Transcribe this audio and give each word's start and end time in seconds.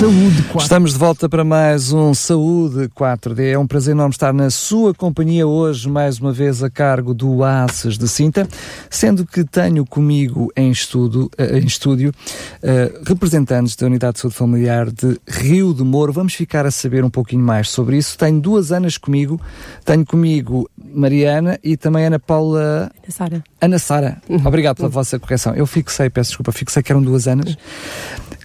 Saúde 0.00 0.42
4 0.44 0.62
Estamos 0.62 0.92
de 0.94 0.98
volta 0.98 1.28
para 1.28 1.44
mais 1.44 1.92
um 1.92 2.14
Saúde 2.14 2.88
4D. 2.88 3.52
É 3.52 3.58
um 3.58 3.66
prazer 3.66 3.92
enorme 3.92 4.14
estar 4.14 4.32
na 4.32 4.48
sua 4.48 4.94
companhia 4.94 5.46
hoje, 5.46 5.90
mais 5.90 6.18
uma 6.18 6.32
vez 6.32 6.62
a 6.62 6.70
cargo 6.70 7.12
do 7.12 7.44
ACES 7.44 7.98
de 7.98 8.08
Cinta, 8.08 8.48
sendo 8.88 9.26
que 9.26 9.44
tenho 9.44 9.84
comigo 9.84 10.50
em, 10.56 10.70
estudo, 10.70 11.30
eh, 11.36 11.58
em 11.58 11.66
estúdio 11.66 12.14
uh, 12.62 13.04
representantes 13.06 13.76
da 13.76 13.84
Unidade 13.84 14.14
de 14.14 14.20
Saúde 14.20 14.38
Familiar 14.38 14.90
de 14.90 15.20
Rio 15.28 15.74
de 15.74 15.84
Moro. 15.84 16.14
Vamos 16.14 16.32
ficar 16.32 16.64
a 16.64 16.70
saber 16.70 17.04
um 17.04 17.10
pouquinho 17.10 17.44
mais 17.44 17.68
sobre 17.68 17.98
isso. 17.98 18.16
Tenho 18.16 18.40
duas 18.40 18.72
Anas 18.72 18.96
comigo. 18.96 19.38
Tenho 19.84 20.06
comigo 20.06 20.66
Mariana 20.82 21.58
e 21.62 21.76
também 21.76 22.06
Ana 22.06 22.18
Paula. 22.18 22.90
Ana 23.02 23.10
Sara. 23.10 23.44
Ana 23.60 23.78
Sara. 23.78 24.22
Uhum. 24.30 24.40
Obrigado 24.46 24.76
pela 24.76 24.88
vossa 24.88 25.18
correção. 25.18 25.54
Eu 25.54 25.66
fixei, 25.66 26.08
peço 26.08 26.30
desculpa, 26.30 26.52
fixei 26.52 26.82
que 26.82 26.90
eram 26.90 27.02
duas 27.02 27.28
Anas. 27.28 27.54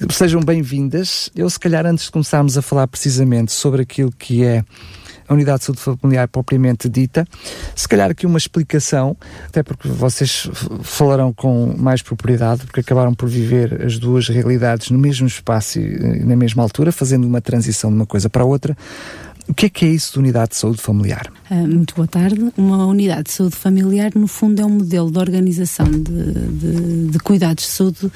Sejam 0.10 0.42
bem-vindas. 0.42 1.30
Eu, 1.34 1.50
se 1.50 1.58
calhar, 1.58 1.86
antes 1.86 2.06
de 2.06 2.12
começarmos 2.12 2.58
a 2.58 2.62
falar 2.62 2.86
precisamente 2.86 3.54
sobre 3.54 3.82
aquilo 3.84 4.12
que 4.12 4.44
é 4.44 4.64
a 5.28 5.34
unidade 5.34 5.60
de 5.60 5.66
saúde 5.66 5.82
familiar 5.82 6.28
propriamente 6.28 6.90
dita. 6.90 7.26
Se 7.74 7.88
calhar 7.88 8.12
aqui 8.12 8.26
uma 8.26 8.38
explicação, 8.38 9.16
até 9.48 9.64
porque 9.64 9.88
vocês 9.88 10.50
falarão 10.84 11.34
com 11.34 11.74
mais 11.78 12.02
propriedade, 12.02 12.66
porque 12.66 12.82
acabaram 12.82 13.14
por 13.14 13.30
viver 13.30 13.86
as 13.86 13.98
duas 13.98 14.28
realidades 14.28 14.92
no 14.92 15.00
mesmo 15.00 15.28
espaço 15.28 15.80
e 15.80 16.24
na 16.24 16.36
mesma 16.36 16.62
altura, 16.62 16.92
fazendo 16.92 17.26
uma 17.26 17.42
transição 17.42 17.90
de 17.90 17.96
uma 17.96 18.06
coisa 18.06 18.30
para 18.30 18.44
outra. 18.44 18.78
O 19.48 19.54
que 19.54 19.68
é 19.68 19.70
que 19.70 19.86
é 19.86 19.90
isso 19.90 20.14
de 20.14 20.20
unidade 20.20 20.52
de 20.52 20.58
saúde 20.58 20.82
familiar? 20.82 21.32
Uh, 21.52 21.68
muito 21.68 21.94
boa 21.94 22.08
tarde. 22.08 22.52
Uma 22.58 22.84
unidade 22.88 23.26
de 23.26 23.32
saúde 23.32 23.56
familiar, 23.56 24.12
no 24.16 24.28
fundo, 24.28 24.60
é 24.60 24.66
um 24.66 24.70
modelo 24.70 25.12
de 25.12 25.20
organização 25.20 25.86
de, 25.86 26.02
de, 26.02 27.08
de 27.10 27.20
cuidados 27.20 27.64
de 27.64 27.70
saúde 27.70 28.08
uh, 28.08 28.12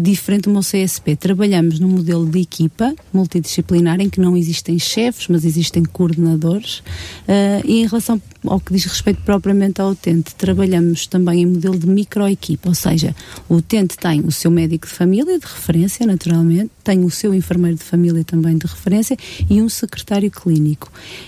diferente 0.00 0.42
do 0.42 0.50
meu 0.50 0.60
CSP. 0.60 1.16
Trabalhamos 1.16 1.80
num 1.80 1.88
modelo 1.88 2.24
de 2.24 2.40
equipa 2.40 2.94
multidisciplinar 3.12 4.00
em 4.00 4.08
que 4.08 4.20
não 4.20 4.36
existem 4.36 4.78
chefes, 4.78 5.26
mas 5.26 5.44
existem 5.44 5.84
coordenadores. 5.84 6.78
Uh, 6.78 7.64
e 7.64 7.80
em 7.80 7.86
relação 7.86 8.22
ao 8.46 8.60
que 8.60 8.72
diz 8.72 8.84
respeito 8.84 9.22
propriamente 9.22 9.80
ao 9.80 9.90
utente, 9.90 10.36
trabalhamos 10.36 11.08
também 11.08 11.42
em 11.42 11.46
modelo 11.46 11.76
de 11.76 11.88
microequipa, 11.88 12.68
ou 12.68 12.74
seja, 12.74 13.14
o 13.48 13.56
utente 13.56 13.98
tem 13.98 14.20
o 14.20 14.30
seu 14.30 14.52
médico 14.52 14.86
de 14.86 14.92
família 14.92 15.36
de 15.36 15.46
referência, 15.46 16.06
naturalmente, 16.06 16.70
tem 16.84 17.02
o 17.02 17.10
seu 17.10 17.34
enfermeiro 17.34 17.76
de 17.76 17.82
família 17.82 18.22
também 18.22 18.56
de 18.56 18.66
referência 18.66 19.16
e 19.50 19.60
um 19.60 19.68
secretário 19.68 20.30
clínico. 20.30 20.43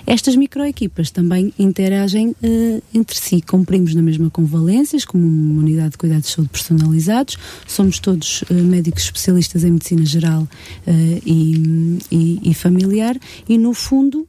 Estas 0.07 0.37
microequipas 0.37 1.11
também 1.11 1.53
interagem 1.59 2.31
uh, 2.31 2.83
entre 2.95 3.19
si, 3.19 3.41
cumprimos 3.41 3.95
na 3.95 4.03
mesma 4.03 4.31
convalências, 4.31 5.05
como 5.05 5.27
uma 5.27 5.63
unidade 5.63 5.91
de 5.91 5.99
cuidados 5.99 6.27
de 6.27 6.35
saúde 6.35 6.51
personalizados, 6.51 7.37
somos 7.67 7.99
todos 7.99 8.43
uh, 8.43 8.55
médicos 8.55 9.05
especialistas 9.05 9.65
em 9.65 9.73
medicina 9.73 10.05
geral 10.05 10.43
uh, 10.43 10.91
e, 11.25 11.99
e, 12.11 12.51
e, 12.51 12.55
familiar. 12.55 13.17
E, 13.49 13.59
no 13.59 13.73
fundo, 13.73 14.27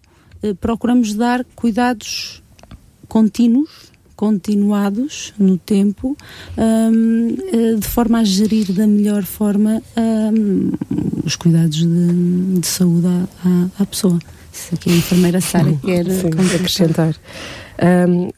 procuramos 0.61 1.13
dar 1.13 1.43
cuidados 1.55 2.41
contínuos, 3.07 3.91
continuados 4.17 5.33
no 5.37 5.57
tempo, 5.57 6.17
um, 6.57 7.37
eh, 7.53 7.75
de 7.75 7.87
forma 7.87 8.19
a 8.19 8.23
gerir 8.23 8.73
da 8.73 8.87
melhor 8.87 9.23
forma 9.23 9.81
um, 9.95 10.71
os 11.23 11.35
cuidados 11.35 11.77
de, 11.77 12.59
de 12.59 12.67
saúde 12.67 13.07
à, 13.07 13.69
à, 13.79 13.85
pessoa. 13.85 14.17
Se 14.57 14.75
aqui 14.75 14.89
a 14.89 14.95
enfermeira 14.95 15.39
Sara 15.39 15.71
quer 15.83 16.05
Sim, 16.05 16.29
acrescentar. 16.55 17.15
Um, 18.09 18.29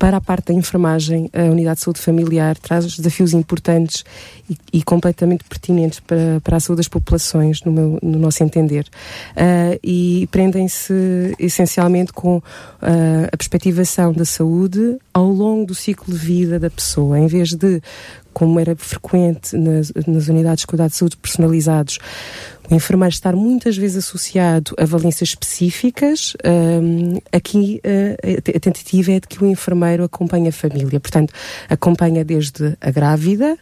para 0.00 0.16
a 0.16 0.20
parte 0.20 0.46
da 0.46 0.54
enfermagem, 0.54 1.28
a 1.30 1.42
Unidade 1.42 1.76
de 1.76 1.84
Saúde 1.84 2.00
Familiar 2.00 2.56
traz 2.56 2.96
desafios 2.96 3.34
importantes 3.34 4.02
e, 4.48 4.56
e 4.78 4.82
completamente 4.82 5.44
pertinentes 5.44 6.00
para, 6.00 6.40
para 6.42 6.56
a 6.56 6.60
saúde 6.60 6.78
das 6.78 6.88
populações, 6.88 7.62
no, 7.64 7.70
meu, 7.70 7.98
no 8.02 8.18
nosso 8.18 8.42
entender. 8.42 8.86
Uh, 9.32 9.78
e 9.84 10.26
prendem-se 10.30 11.34
essencialmente 11.38 12.14
com 12.14 12.38
uh, 12.38 12.42
a 13.30 13.36
perspectivação 13.36 14.14
da 14.14 14.24
saúde 14.24 14.96
ao 15.12 15.26
longo 15.26 15.66
do 15.66 15.74
ciclo 15.74 16.14
de 16.14 16.18
vida 16.18 16.58
da 16.58 16.70
pessoa, 16.70 17.18
em 17.18 17.26
vez 17.26 17.52
de 17.52 17.82
como 18.32 18.58
era 18.58 18.74
frequente 18.76 19.56
nas, 19.56 19.92
nas 20.06 20.28
unidades 20.28 20.60
de 20.62 20.66
cuidados 20.66 20.92
de 20.92 20.98
saúde 20.98 21.16
personalizados, 21.16 21.98
o 22.70 22.74
enfermeiro 22.74 23.12
estar 23.12 23.34
muitas 23.34 23.76
vezes 23.76 24.04
associado 24.04 24.74
a 24.78 24.84
valências 24.84 25.30
específicas, 25.30 26.34
um, 26.44 27.18
aqui 27.32 27.80
uh, 27.84 28.56
a 28.56 28.60
tentativa 28.60 29.12
é 29.12 29.20
de 29.20 29.26
que 29.26 29.42
o 29.42 29.46
enfermeiro 29.46 30.04
acompanhe 30.04 30.48
a 30.48 30.52
família. 30.52 31.00
Portanto, 31.00 31.34
acompanha 31.68 32.24
desde 32.24 32.76
a 32.80 32.90
grávida 32.90 33.58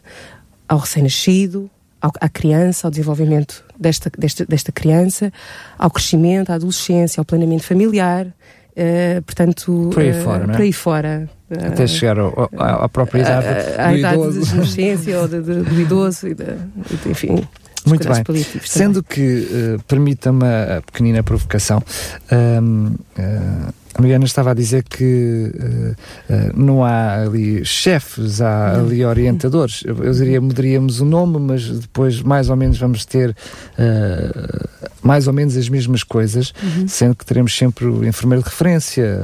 ao 0.69 0.78
recém-nascido, 0.78 1.71
à 2.01 2.28
criança, 2.28 2.87
ao 2.87 2.91
desenvolvimento 2.91 3.65
desta, 3.78 4.11
desta, 4.17 4.45
desta 4.45 4.71
criança, 4.71 5.33
ao 5.77 5.91
crescimento, 5.91 6.51
à 6.51 6.55
adolescência, 6.55 7.21
ao 7.21 7.25
planeamento 7.25 7.65
familiar. 7.65 8.27
Uh, 8.78 9.21
portanto, 9.22 9.91
por 9.93 10.00
aí 10.00 10.11
uh, 10.11 10.22
fora, 10.22 10.47
não 10.47 10.55
é? 10.55 10.56
Por 10.56 10.62
aí 10.62 10.72
fora. 10.72 11.28
Até 11.50 11.87
chegar 11.89 12.16
ao, 12.19 12.49
ao, 12.56 12.84
à 12.84 12.89
própria 12.89 13.22
idade 13.22 13.47
à, 13.77 13.93
idade 13.93 14.16
idoso. 14.16 14.41
da 14.41 14.50
adolescência 14.53 15.19
ou 15.19 15.27
do, 15.27 15.43
do 15.65 15.81
idoso, 15.81 16.28
e 16.28 16.34
de, 16.34 16.44
enfim. 17.06 17.44
Muito 17.84 18.06
bem. 18.09 18.44
Sendo 18.62 19.03
também. 19.03 19.16
que, 19.16 19.49
uh, 19.77 19.83
permita-me 19.84 20.44
a 20.44 20.83
pequenina 20.83 21.22
provocação, 21.22 21.78
uh, 21.78 22.93
uh, 22.93 23.75
a 23.94 24.00
Mariana 24.03 24.25
estava 24.25 24.50
a 24.50 24.54
dizer 24.54 24.84
que 24.84 25.53
uh, 25.54 25.91
uh, 25.91 26.53
não 26.54 26.84
há 26.84 27.22
ali 27.22 27.65
chefes, 27.65 28.41
há 28.41 28.75
não. 28.75 28.87
ali 28.87 29.04
orientadores. 29.04 29.82
Eu, 29.84 30.04
eu 30.04 30.12
diria, 30.12 30.41
mudaríamos 30.41 31.00
o 31.00 31.04
nome, 31.04 31.38
mas 31.38 31.69
depois 31.69 32.22
mais 32.22 32.50
ou 32.50 32.56
menos 32.56 32.78
vamos 32.78 33.04
ter 33.04 33.31
uh, 33.31 34.69
mais 35.03 35.27
ou 35.27 35.32
menos 35.32 35.56
as 35.56 35.69
mesmas 35.69 36.03
coisas, 36.03 36.53
uhum. 36.62 36.87
sendo 36.87 37.15
que 37.15 37.25
teremos 37.25 37.56
sempre 37.56 37.87
o 37.87 38.04
enfermeiro 38.04 38.43
de 38.43 38.48
referência, 38.50 39.19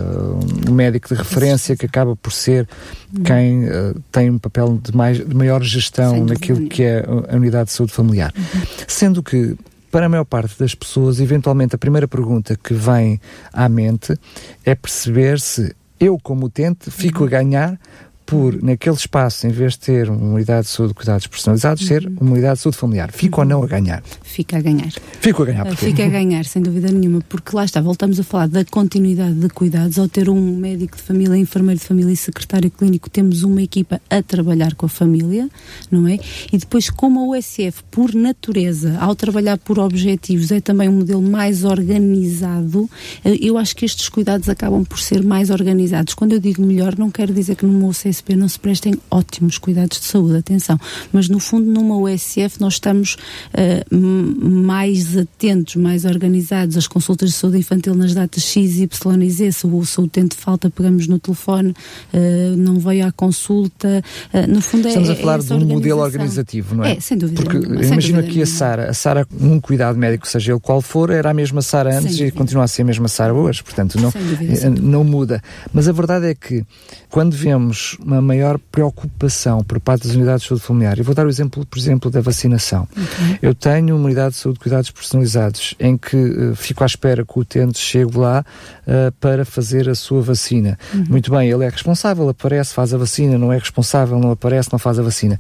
um 0.69 0.73
médico 0.73 1.09
de 1.09 1.15
referência 1.15 1.77
que 1.77 1.87
acaba 1.87 2.17
por 2.17 2.33
ser 2.33 2.69
uhum. 3.17 3.23
quem 3.23 3.69
tem 4.11 4.31
um 4.31 4.39
papel 4.39 4.81
de, 4.83 4.97
mais, 4.97 5.19
de 5.19 5.35
maior 5.35 5.63
gestão 5.63 6.25
naquilo 6.25 6.69
que 6.69 6.83
é 6.83 7.05
a 7.29 7.37
unidade 7.37 7.67
de 7.67 7.73
saúde 7.73 7.93
familiar. 7.93 8.33
Uhum. 8.37 8.63
Sendo 8.87 9.23
que 9.23 9.57
para 9.95 10.07
a 10.07 10.09
maior 10.09 10.25
parte 10.25 10.59
das 10.59 10.75
pessoas, 10.75 11.21
eventualmente 11.21 11.77
a 11.77 11.79
primeira 11.79 12.09
pergunta 12.09 12.57
que 12.57 12.75
vem 12.75 13.21
à 13.53 13.69
mente 13.69 14.19
é 14.65 14.75
perceber 14.75 15.39
se 15.39 15.73
eu, 16.01 16.19
como 16.21 16.47
utente, 16.47 16.91
fico 16.91 17.23
a 17.23 17.29
ganhar 17.29 17.79
por, 18.27 18.63
naquele 18.63 18.97
espaço, 18.97 19.47
em 19.47 19.51
vez 19.51 19.73
de 19.73 19.81
ter 19.81 20.09
uma 20.09 20.35
unidade 20.35 20.67
de 20.67 20.73
saúde 20.73 20.93
de 20.93 20.95
cuidados 20.95 21.27
personalizados, 21.27 21.83
uhum. 21.83 21.89
ser 21.89 22.07
uma 22.21 22.33
unidade 22.33 22.57
de 22.57 22.63
saúde 22.63 22.79
familiar. 22.79 23.11
Uhum. 23.11 23.31
ou 23.33 23.45
não 23.45 23.63
a 23.63 23.67
ganhar? 23.67 24.03
Fica 24.23 24.59
a 24.59 24.61
ganhar. 24.61 24.93
Fico 25.21 25.43
a 25.43 25.47
ganhar, 25.47 25.67
porque... 25.67 25.87
Fica 25.87 26.05
a 26.05 26.09
ganhar, 26.09 26.45
sem 26.45 26.63
dúvida 26.63 26.91
nenhuma, 26.91 27.21
porque 27.29 27.55
lá 27.55 27.65
está, 27.65 27.81
voltamos 27.81 28.19
a 28.19 28.25
falar 28.25 28.49
da 28.49 28.65
continuidade 28.65 29.35
de 29.35 29.49
cuidados. 29.49 29.99
Ao 29.99 30.09
ter 30.09 30.29
um 30.29 30.57
médico 30.57 30.97
de 30.97 31.03
família, 31.03 31.37
enfermeiro 31.37 31.81
de 31.81 31.87
família 31.87 32.13
e 32.13 32.17
secretário 32.17 32.71
clínico, 32.71 33.11
temos 33.11 33.43
uma 33.43 33.63
equipa 33.63 34.01
a 34.09 34.23
trabalhar 34.23 34.75
com 34.75 34.87
a 34.87 34.89
família, 34.89 35.49
não 35.91 36.09
é? 36.09 36.19
E 36.53 36.59
depois, 36.59 36.91
como 36.91 37.21
a 37.21 37.39
USF, 37.39 37.83
por 37.91 38.15
natureza, 38.15 38.97
ao 38.99 39.15
trabalhar 39.15 39.59
por 39.59 39.79
objetivos, 39.79 40.51
é 40.51 40.61
também 40.61 40.89
um 40.89 40.99
modelo 40.99 41.23
mais 41.23 41.65
organizado, 41.65 42.89
eh, 43.25 43.37
eu 43.41 43.59
acho 43.59 43.77
que 43.77 43.85
estes 43.85 44.09
cuidados 44.09 44.49
acabam 44.49 44.85
por 44.85 44.99
ser 44.99 45.23
mais 45.23 45.51
organizados. 45.51 46.15
Quando 46.15 46.33
eu 46.33 46.41
digo 46.41 46.63
melhor, 46.63 46.97
não 46.99 47.11
quero 47.11 47.33
dizer 47.33 47.57
que 47.57 47.67
no 47.67 47.73
meu 47.73 47.93
USP 48.15 48.37
não 48.37 48.49
se 48.49 48.59
prestem 48.59 48.95
ótimos 49.11 49.59
cuidados 49.59 49.99
de 49.99 50.07
saúde, 50.07 50.37
atenção, 50.37 50.79
mas 51.13 51.29
no 51.29 51.41
fundo 51.41 51.71
numa 51.71 51.97
USF 51.97 52.61
nós 52.61 52.75
estamos 52.75 53.17
uh, 53.53 53.97
mais 53.97 55.17
atentos, 55.17 55.77
mais 55.77 56.05
organizados, 56.05 56.77
as 56.77 56.87
consultas 56.87 57.31
de 57.31 57.37
saúde 57.37 57.59
infantil 57.59 57.95
nas 57.95 58.15
datas 58.15 58.45
X, 58.45 58.79
Y 58.79 59.23
e 59.23 59.31
Z, 59.31 59.53
se 59.53 59.67
o, 59.67 59.85
se 59.85 60.01
o 60.01 60.05
utente 60.05 60.37
falta, 60.37 60.71
pegamos 60.71 61.09
no 61.09 61.19
telefone, 61.19 61.71
uh, 61.71 62.57
não 62.57 62.79
veio 62.79 63.07
à 63.07 63.13
consulta, 63.13 64.03
uh, 64.33 64.51
no 64.51 64.61
fundo 64.61 64.87
Estamos 64.87 65.09
é, 65.09 65.13
a 65.13 65.17
falar 65.17 65.41
é 65.41 65.43
de 65.43 65.53
um 65.53 65.67
modelo 65.67 66.01
organizativo, 66.01 66.75
não 66.75 66.85
é? 66.85 66.93
É, 66.93 67.01
sem 67.01 67.19
dúvida. 67.19 67.43
Porque 67.43 67.57
imagino 67.57 68.21
aqui 68.21 68.43
a 68.43 68.47
Sara, 68.47 68.91
a 68.91 68.95
Sara, 68.95 69.27
um 69.41 69.59
cuidado 69.59 69.99
médico, 69.99 70.29
seja 70.29 70.53
ele 70.53 70.61
qual 70.61 70.81
for, 70.81 71.11
era 71.11 71.31
a 71.31 71.35
mesma 71.35 71.63
Sara 71.63 71.99
antes 71.99 72.21
e 72.21 72.31
continua 72.31 72.65
a 72.65 72.69
ser 72.69 72.83
a 72.83 72.85
mesma 72.85 73.09
Sara 73.09 73.35
hoje, 73.35 73.63
portanto 73.63 73.99
não, 74.01 74.13
não 74.81 75.05
muda. 75.05 75.43
Mas 75.73 75.89
a 75.89 75.93
verdade 75.93 76.27
é 76.27 76.35
que 76.35 76.65
quando 77.09 77.35
vemos 77.35 77.97
uma 78.05 78.21
maior 78.21 78.59
preocupação 78.71 79.65
por 79.65 79.81
parte 79.81 80.07
das 80.07 80.15
unidades 80.15 80.43
de 80.43 80.49
saúde 80.49 80.65
familiar. 80.65 80.99
Eu 80.99 81.05
vou 81.05 81.15
dar 81.15 81.27
o 81.27 81.29
exemplo, 81.29 81.65
por 81.65 81.79
exemplo, 81.79 82.11
da 82.11 82.21
vacinação. 82.21 82.87
Okay. 82.91 83.39
Eu 83.43 83.55
tenho 83.55 83.97
uma 83.97 84.05
unidade 84.05 84.35
de 84.35 84.41
saúde 84.41 84.59
de 84.59 84.63
cuidados 84.63 84.91
personalizados 84.91 85.75
em 85.81 85.97
que 85.97 86.17
uh, 86.17 86.55
fico 86.55 86.83
à 86.83 86.87
espera 86.87 87.25
que 87.25 87.39
o 87.39 87.41
utente 87.41 87.79
chegue 87.79 88.17
lá 88.17 88.45
uh, 88.87 89.13
para 89.21 89.45
fazer 89.45 89.89
a 89.89 89.95
sua 89.95 90.21
vacina. 90.21 90.79
Uhum. 90.93 91.05
Muito 91.09 91.31
bem, 91.31 91.51
ele 91.51 91.65
é 91.65 91.69
responsável, 91.69 92.29
aparece, 92.29 92.75
faz 92.75 92.93
a 92.93 92.99
vacina, 92.99 93.39
não 93.39 93.53
é 93.53 93.59
responsável, 93.59 94.19
não 94.19 94.31
aparece, 94.31 94.69
não 94.71 94.79
faz 94.79 94.99
a 94.99 95.03
vacina. 95.03 95.39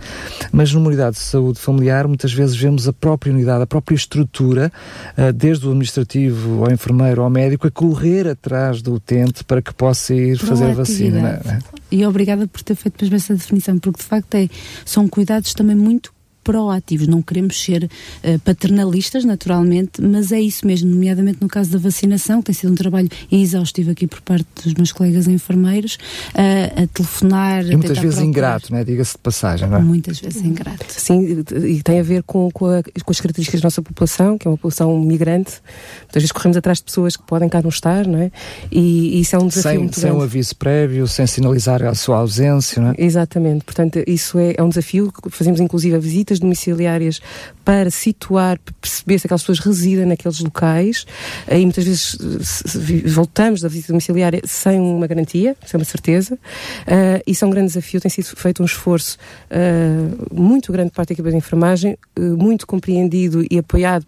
Mas 0.51 0.73
numa 0.73 0.89
unidade 0.89 1.17
de 1.17 1.23
saúde 1.23 1.59
familiar, 1.59 2.09
muitas 2.09 2.33
vezes 2.33 2.57
vemos 2.57 2.89
a 2.89 2.93
própria 2.93 3.33
unidade, 3.33 3.63
a 3.63 3.67
própria 3.67 3.95
estrutura, 3.95 4.73
uh, 5.19 5.33
desde 5.33 5.67
o 5.67 5.69
administrativo 5.69 6.65
ao 6.65 6.73
enfermeiro 6.73 7.23
ao 7.23 7.29
médico, 7.29 7.67
a 7.67 7.71
correr 7.71 8.27
atrás 8.27 8.81
do 8.81 8.95
utente 8.95 9.45
para 9.45 9.61
que 9.61 9.73
possa 9.75 10.15
ir 10.15 10.39
fazer 10.39 10.71
a 10.71 10.75
vacina. 10.75 11.41
É? 11.45 11.84
E 11.95 12.05
obrigada 12.05 12.49
por 12.49 12.61
ter 12.61 12.75
feito 12.75 13.01
mesmo 13.05 13.15
essa 13.15 13.35
definição, 13.35 13.79
porque 13.79 14.03
de 14.03 14.05
facto 14.05 14.35
é, 14.35 14.49
são 14.85 15.07
cuidados 15.07 15.55
também 15.55 15.77
muito 15.77 16.13
proativos, 16.45 17.09
não 17.09 17.23
queremos 17.23 17.61
ser 17.61 17.85
uh, 17.85 18.39
paternalistas, 18.41 19.25
naturalmente, 19.25 20.01
mas 20.03 20.31
é 20.31 20.41
isso 20.41 20.67
mesmo, 20.67 20.91
nomeadamente 20.91 21.39
no 21.41 21.49
caso 21.49 21.71
da 21.71 21.79
vacinação, 21.79 22.41
que 22.41 22.47
tem 22.47 22.55
sido 22.55 22.73
um 22.73 22.77
trabalho 22.77 23.09
exaustivo 23.33 23.91
aqui 23.91 24.07
por 24.07 24.21
parte 24.21 24.47
dos 24.63 24.75
meus 24.75 24.93
colegas 24.93 25.27
enfermeiros, 25.27 25.95
uh, 26.35 26.83
a 26.83 26.87
telefonar. 26.87 27.65
E 27.65 27.77
muitas 27.77 27.99
vezes 27.99 28.17
procurar. 28.17 28.25
ingrato, 28.27 28.73
né? 28.73 28.85
diga-se 28.85 29.13
de 29.13 29.19
passagem, 29.19 29.69
não 29.69 29.79
é? 29.79 29.81
Muitas 29.81 30.21
vezes 30.21 30.43
ingrato. 30.43 30.85
Sim, 30.89 31.43
e 31.65 31.83
tem 31.83 31.99
a 31.99 32.03
ver 32.03 32.23
com, 32.23 32.51
com, 32.53 32.67
a, 32.67 32.83
com, 32.83 33.11
as 33.11 33.21
características 33.21 33.61
da 33.61 33.67
nossa 33.67 33.83
população, 33.83 34.37
que 34.37 34.47
é 34.47 34.51
uma 34.51 34.57
população 34.57 34.99
migrante. 35.01 35.63
Muitas 36.03 36.23
vezes 36.23 36.33
corremos 36.33 36.57
atrás 36.57 36.79
de 36.79 36.85
pessoas 36.85 37.17
que 37.17 37.23
podem 37.23 37.49
cá 37.49 37.63
não 37.63 37.71
estar, 37.71 38.07
não 38.07 38.19
é? 38.19 38.31
E, 38.71 39.17
e 39.17 39.21
isso 39.21 39.35
é 39.35 39.39
um 39.39 39.47
desafio 39.47 39.71
sem, 39.71 39.79
muito 39.79 40.01
sem 40.01 40.13
um 40.13 40.21
aviso 40.21 40.55
prévio, 40.57 41.09
sem 41.09 41.27
sinalizar 41.27 41.83
a 41.83 41.95
sua 41.95 42.19
ausência, 42.19 42.83
não 42.83 42.91
é? 42.91 42.95
Exatamente, 42.99 43.65
portanto, 43.65 44.03
isso 44.07 44.39
é, 44.39 44.55
é 44.59 44.63
um 44.63 44.69
desafio. 44.69 45.13
Fazemos 45.31 45.61
inclusive 45.61 45.97
a 45.97 45.99
visita 45.99 46.34
visitas 46.35 46.39
domiciliárias 46.39 47.21
para 47.65 47.91
situar, 47.91 48.59
perceber 48.81 49.19
se 49.19 49.27
aquelas 49.27 49.43
pessoas 49.43 49.59
residem 49.61 50.07
naqueles 50.07 50.41
locais 50.41 51.07
e 51.51 51.61
muitas 51.61 51.85
vezes 51.85 52.17
voltamos 53.07 53.61
da 53.61 53.69
visita 53.69 53.89
domiciliária 53.89 54.41
sem 54.45 54.81
uma 54.81 55.07
garantia, 55.07 55.57
sem 55.65 55.79
uma 55.79 55.85
certeza. 55.85 56.35
Uh, 56.35 57.23
isso 57.27 57.45
é 57.45 57.49
um 57.49 57.51
grande 57.51 57.69
desafio, 57.69 58.01
tem 58.01 58.11
sido 58.11 58.27
feito 58.37 58.63
um 58.63 58.67
esforço 58.67 59.17
uh, 59.51 60.35
muito 60.35 60.73
grande 60.73 60.91
parte 60.91 61.09
da 61.09 61.13
equipa 61.15 61.31
de 61.31 61.37
enfermagem, 61.37 61.97
uh, 62.19 62.37
muito 62.37 62.67
compreendido 62.67 63.45
e 63.51 63.59
apoiado 63.59 64.07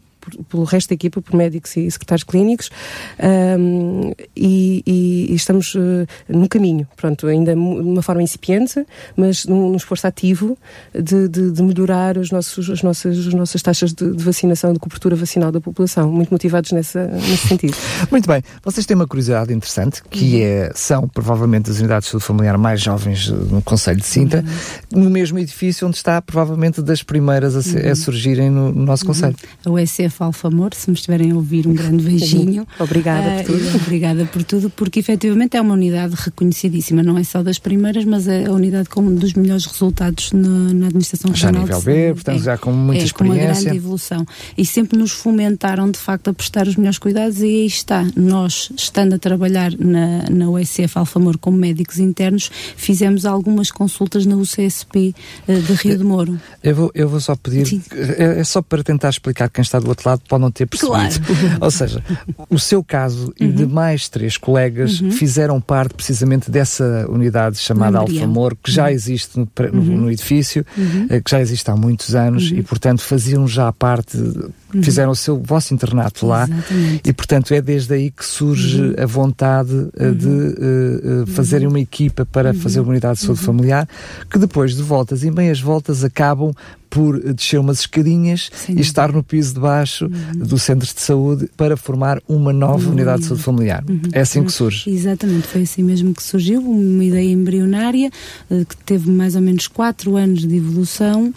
pelo 0.49 0.65
resto 0.65 0.89
da 0.89 0.95
equipa, 0.95 1.21
por 1.21 1.37
médicos 1.37 1.77
e 1.77 1.91
secretários 1.91 2.25
clínicos, 2.25 2.71
um, 3.59 4.13
e, 4.37 4.83
e, 4.87 5.33
e, 5.33 5.35
estamos 5.35 5.75
uh, 5.75 6.07
no 6.29 6.49
caminho, 6.49 6.87
pronto, 6.97 7.27
ainda 7.27 7.55
de 7.55 7.61
uma 7.61 8.03
forma 8.03 8.23
incipiente, 8.23 8.85
mas 9.17 9.47
num, 9.47 9.71
num 9.71 9.77
esforço 9.77 10.07
ativo 10.07 10.57
de, 10.93 11.29
de, 11.29 11.51
de, 11.51 11.63
melhorar 11.63 12.17
os 12.19 12.31
nossos, 12.31 12.71
as, 12.71 12.83
nossas, 12.83 13.27
as 13.27 13.35
nossas 13.35 13.63
taxas 13.63 13.93
de, 13.93 14.11
de, 14.13 14.23
vacinação, 14.23 14.73
de 14.73 14.79
cobertura 14.79 15.17
vacinal 15.17 15.51
da 15.51 15.61
população, 15.61 16.11
muito 16.11 16.31
motivados 16.31 16.73
nessa, 16.73 17.07
nesse 17.07 17.49
sentido. 17.49 17.77
Muito 18.11 18.27
bem, 18.27 18.43
vocês 18.63 18.87
têm 18.87 18.95
uma 18.95 19.07
curiosidade 19.07 19.53
interessante, 19.53 20.03
que 20.09 20.37
uhum. 20.37 20.43
é, 20.43 20.73
são 20.75 21.09
provavelmente 21.09 21.71
as 21.71 21.79
unidades 21.79 22.07
de 22.07 22.13
saúde 22.13 22.25
familiar 22.25 22.57
mais 22.59 22.81
jovens 22.81 23.29
no 23.29 23.61
Conselho 23.63 23.99
de 23.99 24.07
Sintra, 24.07 24.45
uhum. 24.93 25.03
no 25.03 25.11
mesmo 25.11 25.39
edifício 25.39 25.87
onde 25.87 25.97
está 25.97 26.21
provavelmente 26.23 26.81
das 26.83 27.03
primeiras 27.03 27.55
a, 27.55 27.59
uhum. 27.59 27.91
a 27.91 27.95
surgirem 27.95 28.51
no, 28.51 28.73
no 28.73 28.85
nosso 28.85 29.05
uhum. 29.05 29.09
Conselho. 29.09 29.37
A 29.65 29.71
USF 29.71 30.16
Alfa 30.25 30.49
Amor, 30.49 30.75
se 30.75 30.89
me 30.91 30.95
estiverem 30.95 31.33
a 31.33 31.35
ouvir, 31.35 31.67
um 31.67 31.75
grande 31.75 32.03
beijinho. 32.05 32.67
Obrigada 32.79 33.43
por 33.43 33.53
tudo. 33.53 33.77
Obrigada 33.77 34.25
por 34.27 34.43
tudo, 34.43 34.71
porque 34.71 35.01
efetivamente 35.01 35.57
é 35.57 35.61
uma 35.61 35.75
unidade 35.75 36.15
reconhecidíssima, 36.17 37.03
não 37.03 37.19
é 37.19 37.25
só 37.25 37.43
das 37.43 37.59
primeiras, 37.59 38.05
mas 38.05 38.27
é 38.29 38.47
a 38.47 38.53
unidade 38.53 38.89
com 38.89 39.01
um 39.01 39.15
dos 39.15 39.35
melhores 39.35 39.67
resultados 39.67 40.33
na, 40.33 40.49
na 40.49 40.87
administração 40.87 41.35
já 41.35 41.49
regional. 41.49 41.67
Já 41.67 41.75
a 41.75 41.79
nível 41.79 41.95
B, 41.95 42.15
portanto, 42.15 42.41
é, 42.41 42.43
já 42.43 42.59
com 42.59 42.73
muita 42.73 43.03
é, 43.03 43.05
experiência. 43.05 43.43
Com 43.43 43.47
uma 43.47 43.55
grande 43.55 43.77
evolução. 43.77 44.27
E 44.57 44.65
sempre 44.65 44.99
nos 44.99 45.13
fomentaram, 45.13 45.91
de 45.91 45.99
facto, 45.99 46.29
a 46.29 46.35
prestar 46.35 46.67
os 46.67 46.77
melhores 46.77 46.99
cuidados, 46.99 47.41
e 47.41 47.45
aí 47.45 47.67
está. 47.67 48.07
Nós, 48.17 48.71
estando 48.77 49.15
a 49.15 49.19
trabalhar 49.19 49.73
na, 49.79 50.25
na 50.31 50.49
USF 50.49 50.99
Alfamor 50.99 51.39
como 51.39 51.57
médicos 51.57 51.99
internos, 51.99 52.51
fizemos 52.77 53.25
algumas 53.27 53.71
consultas 53.71 54.27
na 54.27 54.37
UCSP 54.37 55.15
eh, 55.49 55.59
de 55.59 55.73
Rio 55.75 55.99
de 55.99 56.05
Moro. 56.05 56.41
Eu 56.63 56.75
vou, 56.75 56.91
eu 56.95 57.09
vou 57.09 57.21
só 57.21 57.35
pedir, 57.37 57.83
é, 57.93 58.41
é 58.41 58.45
só 58.45 58.63
para 58.63 58.83
tentar 58.83 59.11
explicar 59.11 59.49
quem 59.51 59.63
está 59.63 59.79
do 59.79 59.89
outro 59.89 60.06
lado 60.06 60.06
pode 60.29 60.43
não 60.43 60.51
ter 60.51 60.67
percebido. 60.67 60.97
Claro. 60.97 61.59
Ou 61.61 61.71
seja, 61.71 62.03
o 62.49 62.59
seu 62.59 62.83
caso 62.83 63.27
uhum. 63.27 63.49
e 63.49 63.53
de 63.53 63.67
mais 63.67 64.09
três 64.09 64.37
colegas 64.37 65.01
uhum. 65.01 65.11
fizeram 65.11 65.61
parte 65.61 65.95
precisamente 65.95 66.51
dessa 66.51 67.07
unidade 67.09 67.59
chamada 67.59 67.99
Alfamor, 67.99 68.57
que 68.63 68.71
já 68.71 68.85
uhum. 68.85 68.91
existe 68.91 69.39
no, 69.39 69.49
no, 69.73 69.81
uhum. 69.81 69.97
no 70.03 70.11
edifício, 70.11 70.65
uhum. 70.77 71.07
eh, 71.11 71.21
que 71.21 71.31
já 71.31 71.41
existe 71.41 71.71
há 71.71 71.77
muitos 71.77 72.15
anos 72.15 72.51
e, 72.53 72.63
portanto, 72.63 73.03
faziam 73.03 73.47
já 73.49 73.73
parte 73.73 74.19
Uhum. 74.75 74.83
fizeram 74.83 75.13
o 75.13 75.17
seu 75.17 75.41
vosso 75.41 75.73
internato 75.73 76.27
lá 76.27 76.43
Exatamente. 76.45 77.09
e 77.09 77.13
portanto 77.13 77.55
é 77.55 77.63
desde 77.63 77.95
aí 77.95 78.11
que 78.11 78.25
surge 78.25 78.81
uhum. 78.81 78.95
a 78.99 79.07
vontade 79.07 79.73
uh, 79.73 80.15
de 80.15 80.27
uh, 80.27 81.23
uh, 81.23 81.27
fazerem 81.29 81.69
uma 81.69 81.79
equipa 81.79 82.27
para 82.27 82.51
uhum. 82.51 82.59
fazer 82.59 82.81
uma 82.81 82.91
unidade 82.91 83.21
de 83.21 83.27
saúde 83.27 83.41
uhum. 83.41 83.47
familiar 83.47 83.89
que 84.29 84.39
depois 84.39 84.75
de 84.75 84.83
voltas 84.83 85.23
e 85.23 85.31
meias 85.31 85.61
voltas 85.61 86.03
acabam 86.03 86.53
por 86.89 87.21
descer 87.35 87.59
umas 87.59 87.81
escadinhas 87.81 88.51
Sim. 88.53 88.75
e 88.77 88.81
estar 88.81 89.13
no 89.13 89.23
piso 89.23 89.55
de 89.55 89.61
baixo 89.61 90.07
uhum. 90.07 90.47
do 90.47 90.59
centro 90.59 90.87
de 90.87 91.01
saúde 91.01 91.49
para 91.57 91.77
formar 91.77 92.21
uma 92.29 92.53
nova 92.53 92.87
uhum. 92.87 92.93
unidade 92.93 93.23
de 93.23 93.29
saúde 93.29 93.43
familiar. 93.43 93.85
Uhum. 93.89 94.01
É 94.13 94.21
assim 94.21 94.45
que 94.45 94.53
surge. 94.53 94.89
Exatamente, 94.91 95.47
foi 95.47 95.63
assim 95.63 95.83
mesmo 95.83 96.15
que 96.15 96.23
surgiu, 96.23 96.61
uma 96.61 97.05
ideia 97.05 97.31
embrionária 97.31 98.11
que 98.49 98.77
teve 98.85 99.11
mais 99.11 99.35
ou 99.35 99.43
menos 99.43 99.67
quatro 99.67 100.17
anos 100.17 100.47
de 100.47 100.57
evolução 100.57 101.33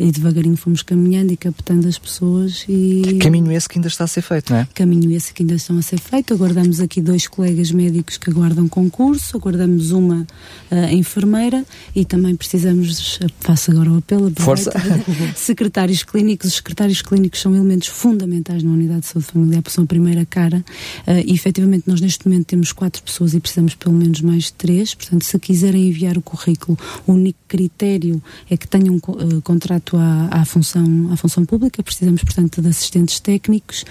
e 0.00 0.10
devagarinho 0.10 0.56
fomos 0.56 0.82
caminhando 0.82 1.32
e 1.32 1.36
captando 1.36 1.88
as 1.88 1.98
pessoas 1.98 2.64
e... 2.68 3.18
Caminho 3.20 3.52
esse 3.52 3.68
que 3.68 3.78
ainda 3.78 3.88
está 3.88 4.04
a 4.04 4.06
ser 4.06 4.22
feito, 4.22 4.52
não 4.52 4.60
é? 4.60 4.68
Caminho 4.74 5.10
esse 5.12 5.32
que 5.32 5.42
ainda 5.42 5.54
estão 5.54 5.78
a 5.78 5.82
ser 5.82 5.98
feito. 5.98 6.34
Aguardamos 6.34 6.80
aqui 6.80 7.00
dois 7.00 7.26
colegas 7.26 7.70
médicos 7.70 8.16
que 8.16 8.30
aguardam 8.30 8.68
concurso, 8.68 9.36
aguardamos 9.36 9.90
uma 9.90 10.26
uh, 10.70 10.92
enfermeira 10.92 11.64
e 11.94 12.04
também 12.04 12.34
precisamos, 12.36 13.18
faço 13.40 13.70
agora 13.70 13.90
o 13.90 13.98
apelo, 13.98 14.30
Força. 14.42 14.72
secretários 15.36 16.02
clínicos. 16.02 16.48
Os 16.48 16.54
secretários 16.56 17.02
clínicos 17.02 17.40
são 17.40 17.54
elementos 17.54 17.88
fundamentais 17.88 18.62
na 18.62 18.70
unidade 18.70 19.00
de 19.00 19.06
saúde 19.06 19.26
familiar, 19.26 19.62
porque 19.62 19.74
são 19.74 19.84
a 19.84 19.86
primeira 19.86 20.24
cara 20.24 20.64
uh, 21.06 21.10
e 21.26 21.32
efetivamente 21.32 21.84
nós 21.86 22.00
neste 22.00 22.26
momento 22.26 22.46
temos 22.46 22.72
quatro 22.72 23.02
pessoas 23.02 23.34
e 23.34 23.40
precisamos 23.40 23.74
pelo 23.74 23.94
menos 23.94 24.20
mais 24.20 24.44
de 24.44 24.52
três, 24.54 24.94
portanto 24.94 25.24
se 25.24 25.38
quiserem 25.38 25.88
enviar 25.88 26.16
o 26.16 26.22
currículo, 26.22 26.78
o 27.06 27.12
único 27.12 27.38
critério 27.48 28.22
é 28.48 28.56
que 28.56 28.66
tenham 28.66 28.96
uh, 28.96 29.42
contrato 29.42 29.96
à, 29.96 30.28
à, 30.30 30.44
função, 30.44 31.10
à 31.12 31.16
função 31.16 31.44
pública, 31.44 31.82
precisamos 31.82 32.22
portanto, 32.22 32.62
de 32.62 32.68
assistentes 32.68 33.20
técnicos, 33.20 33.84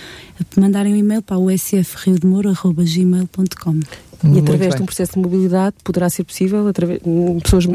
mandarem 0.58 0.94
um 0.94 0.98
e-mail 0.98 1.22
para 1.22 1.38
o. 1.38 1.48
E 4.24 4.28
Muito 4.28 4.44
através 4.44 4.70
bem. 4.70 4.78
de 4.78 4.84
um 4.84 4.86
processo 4.86 5.14
de 5.14 5.20
mobilidade 5.20 5.76
poderá 5.84 6.10
ser 6.10 6.24
possível, 6.24 6.68
através, 6.68 7.00
pessoas 7.44 7.66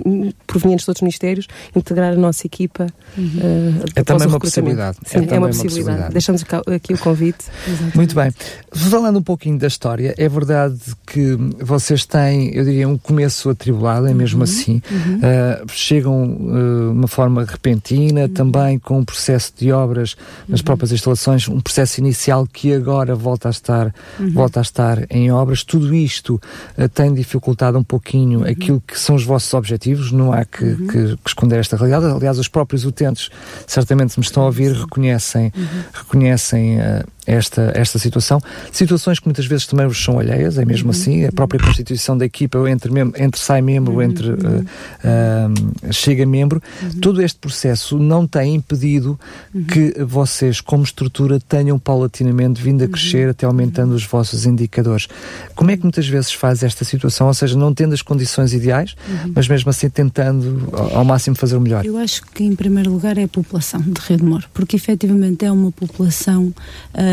provenientes 0.46 0.84
de 0.84 0.90
outros 0.90 1.02
ministérios, 1.02 1.46
integrar 1.74 2.12
a 2.12 2.16
nossa 2.16 2.46
equipa. 2.46 2.86
Uhum. 3.16 3.24
Uh, 3.24 3.84
é 3.94 4.02
também 4.02 4.26
uma 4.26 4.40
possibilidade. 4.40 4.98
Sim, 5.04 5.18
é, 5.18 5.34
é 5.34 5.38
uma, 5.38 5.48
possibilidade. 5.48 5.62
possibilidade. 5.62 6.12
Deixamos 6.12 6.44
aqui 6.74 6.94
o 6.94 6.98
convite. 6.98 7.44
Exatamente. 7.66 7.96
Muito 7.96 8.14
bem. 8.14 8.32
Falando 8.72 9.18
um 9.18 9.22
pouquinho 9.22 9.58
da 9.58 9.66
história, 9.66 10.14
é 10.16 10.28
verdade 10.28 10.78
que 11.06 11.36
vocês 11.60 12.04
têm, 12.04 12.54
eu 12.54 12.64
diria, 12.64 12.88
um 12.88 12.98
começo 12.98 13.48
atribulado, 13.50 14.06
é 14.06 14.14
mesmo 14.14 14.38
uhum. 14.38 14.44
assim. 14.44 14.82
Uhum. 14.90 15.18
Uh, 15.18 15.68
chegam 15.68 16.26
de 16.26 16.42
uh, 16.42 16.92
uma 16.92 17.08
forma 17.08 17.44
repentina, 17.44 18.22
uhum. 18.22 18.28
também 18.28 18.78
com 18.78 18.98
um 18.98 19.04
processo 19.04 19.52
de 19.56 19.70
obras 19.70 20.16
nas 20.48 20.60
uhum. 20.60 20.64
próprias 20.64 20.92
instalações, 20.92 21.48
um 21.48 21.60
processo 21.60 22.00
inicial 22.00 22.46
que 22.46 22.72
agora 22.72 23.14
volta 23.14 23.48
a 23.48 23.50
estar, 23.50 23.94
uhum. 24.18 24.32
volta 24.32 24.60
a 24.60 24.62
estar 24.62 25.06
em 25.10 25.30
obras. 25.30 25.62
Tudo 25.62 25.94
isto 25.94 26.31
isto 26.32 26.40
uh, 26.78 26.88
tem 26.88 27.12
dificultado 27.12 27.78
um 27.78 27.82
pouquinho 27.82 28.40
uhum. 28.40 28.46
aquilo 28.46 28.82
que 28.86 28.98
são 28.98 29.16
os 29.16 29.24
vossos 29.24 29.52
objetivos, 29.54 30.12
não 30.12 30.32
há 30.32 30.44
que, 30.44 30.64
uhum. 30.64 30.86
que, 30.86 31.16
que, 31.16 31.28
esconder 31.28 31.58
esta 31.58 31.76
realidade. 31.76 32.06
Aliás, 32.06 32.38
os 32.38 32.48
próprios 32.48 32.84
utentes 32.84 33.28
certamente 33.66 34.18
me 34.18 34.24
estão 34.24 34.44
a 34.44 34.46
ouvir, 34.46 34.72
reconhecem, 34.72 35.52
uhum. 35.56 35.82
reconhecem 35.92 36.78
uh, 36.78 37.04
esta, 37.26 37.72
esta 37.74 37.98
situação. 37.98 38.40
Situações 38.70 39.18
que 39.18 39.26
muitas 39.26 39.46
vezes 39.46 39.66
também 39.66 39.86
vos 39.86 40.02
são 40.02 40.18
alheias, 40.18 40.58
é 40.58 40.64
mesmo 40.64 40.86
uhum. 40.86 40.90
assim, 40.90 41.24
a 41.24 41.32
própria 41.32 41.60
constituição 41.60 42.16
da 42.18 42.24
equipa, 42.24 42.58
entre, 42.68 42.90
entre 43.16 43.40
sai 43.40 43.62
membro, 43.62 43.94
uhum. 43.94 44.02
entre 44.02 44.30
uh, 44.30 44.34
uh, 44.34 45.92
chega 45.92 46.26
membro, 46.26 46.60
uhum. 46.82 47.00
todo 47.00 47.22
este 47.22 47.38
processo 47.38 47.98
não 47.98 48.26
tem 48.26 48.56
impedido 48.56 49.18
uhum. 49.54 49.64
que 49.64 50.02
vocês, 50.02 50.60
como 50.60 50.82
estrutura, 50.82 51.38
tenham 51.38 51.78
paulatinamente 51.78 52.60
vindo 52.60 52.82
a 52.82 52.86
uhum. 52.86 52.90
crescer, 52.90 53.28
até 53.28 53.46
aumentando 53.46 53.94
os 53.94 54.04
vossos 54.04 54.44
indicadores. 54.44 55.06
Como 55.54 55.70
é 55.70 55.76
que 55.76 55.82
muitas 55.82 56.08
vezes 56.08 56.32
faz 56.32 56.62
esta 56.62 56.84
situação? 56.84 57.28
Ou 57.28 57.34
seja, 57.34 57.56
não 57.56 57.72
tendo 57.72 57.94
as 57.94 58.02
condições 58.02 58.52
ideais, 58.52 58.96
uhum. 59.08 59.32
mas 59.34 59.46
mesmo 59.46 59.70
assim 59.70 59.88
tentando 59.88 60.68
ao, 60.72 61.04
máximo 61.04 61.36
fazer 61.36 61.56
o 61.56 61.60
melhor? 61.60 61.84
Eu 61.84 61.96
acho 61.98 62.22
que, 62.26 62.42
em 62.42 62.54
primeiro 62.56 62.90
lugar, 62.90 63.16
é 63.16 63.24
a 63.24 63.28
população 63.28 63.80
de 63.80 64.00
Rio 64.00 64.16
de 64.16 64.24
Moro, 64.24 64.46
porque 64.52 64.76
efetivamente 64.76 65.44
é 65.44 65.52
uma 65.52 65.70
população 65.70 66.46
uh, 66.46 67.11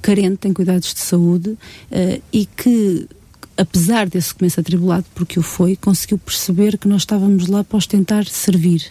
carente 0.00 0.48
em 0.48 0.52
cuidados 0.52 0.92
de 0.94 1.00
saúde 1.00 1.50
uh, 1.50 2.22
e 2.32 2.46
que 2.46 3.08
apesar 3.60 4.08
desse 4.08 4.34
começo 4.34 4.58
atribulado, 4.58 5.04
porque 5.14 5.38
o 5.38 5.42
foi, 5.42 5.76
conseguiu 5.76 6.16
perceber 6.16 6.78
que 6.78 6.88
nós 6.88 7.02
estávamos 7.02 7.46
lá 7.46 7.62
para 7.62 7.76
os 7.76 7.86
tentar 7.86 8.24
servir. 8.24 8.86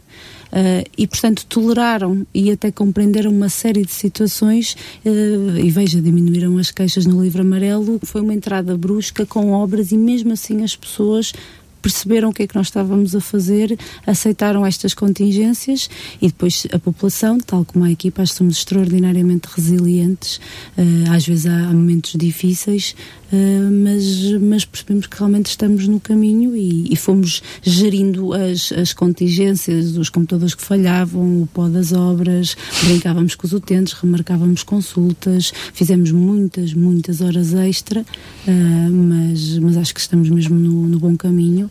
Uh, 0.50 0.86
e, 0.96 1.08
portanto, 1.08 1.44
toleraram 1.48 2.26
e 2.34 2.52
até 2.52 2.72
compreenderam 2.72 3.32
uma 3.32 3.50
série 3.50 3.84
de 3.84 3.92
situações 3.92 4.76
uh, 5.06 5.58
e 5.58 5.72
veja, 5.72 6.00
diminuíram 6.00 6.58
as 6.60 6.70
queixas 6.70 7.08
no 7.08 7.22
livro 7.24 7.42
amarelo. 7.42 8.00
Foi 8.04 8.22
uma 8.22 8.34
entrada 8.34 8.78
brusca 8.78 9.26
com 9.26 9.52
obras 9.52 9.92
e 9.92 9.98
mesmo 9.98 10.34
assim 10.34 10.64
as 10.64 10.76
pessoas 10.76 11.34
perceberam 11.82 12.30
o 12.30 12.34
que 12.34 12.44
é 12.44 12.48
que 12.48 12.56
nós 12.56 12.68
estávamos 12.68 13.16
a 13.16 13.22
fazer, 13.22 13.78
aceitaram 14.06 14.66
estas 14.66 14.94
contingências 14.94 15.90
e 16.22 16.28
depois 16.28 16.68
a 16.72 16.80
população, 16.80 17.38
tal 17.40 17.66
como 17.66 17.86
a 17.86 17.92
equipa, 17.92 18.22
acho 18.22 18.34
que 18.34 18.38
somos 18.38 18.58
extraordinariamente 18.58 19.48
resilientes. 19.54 20.40
Uh, 20.78 21.12
às 21.12 21.26
vezes 21.26 21.46
há 21.46 21.74
momentos 21.74 22.14
difíceis, 22.16 22.96
uh, 23.32 23.72
mas, 23.72 24.32
mas 24.42 24.66
percebemos 24.66 25.08
que 25.08 25.18
realmente 25.18 25.48
estamos 25.48 25.88
no 25.88 26.00
caminho 26.00 26.56
e, 26.56 26.92
e 26.92 26.96
fomos 26.96 27.42
gerindo 27.62 28.34
as, 28.34 28.72
as 28.72 28.94
contingências, 28.94 29.98
os 29.98 30.10
computadores 30.10 30.56
que 30.56 30.64
falhavam, 30.64 31.44
o 31.44 31.48
pó 31.48 31.68
das 31.68 31.92
obras, 31.94 32.56
brincávamos 32.84 33.36
com 33.36 33.48
os 33.48 33.54
utentes, 33.54 33.94
remarcávamos 33.94 34.64
consultas, 34.64 35.54
fizemos 35.74 36.12
muitas, 36.12 36.74
muitas 36.74 37.22
horas 37.22 37.54
extra, 37.54 38.02
uh, 38.02 38.92
mas, 38.92 39.58
mas 39.60 39.78
acho 39.78 39.94
que 39.94 40.00
estamos 40.00 40.30
mesmo 40.30 40.58
no, 40.58 40.88
no 40.88 41.00
bom 41.00 41.16
caminho. 41.16 41.69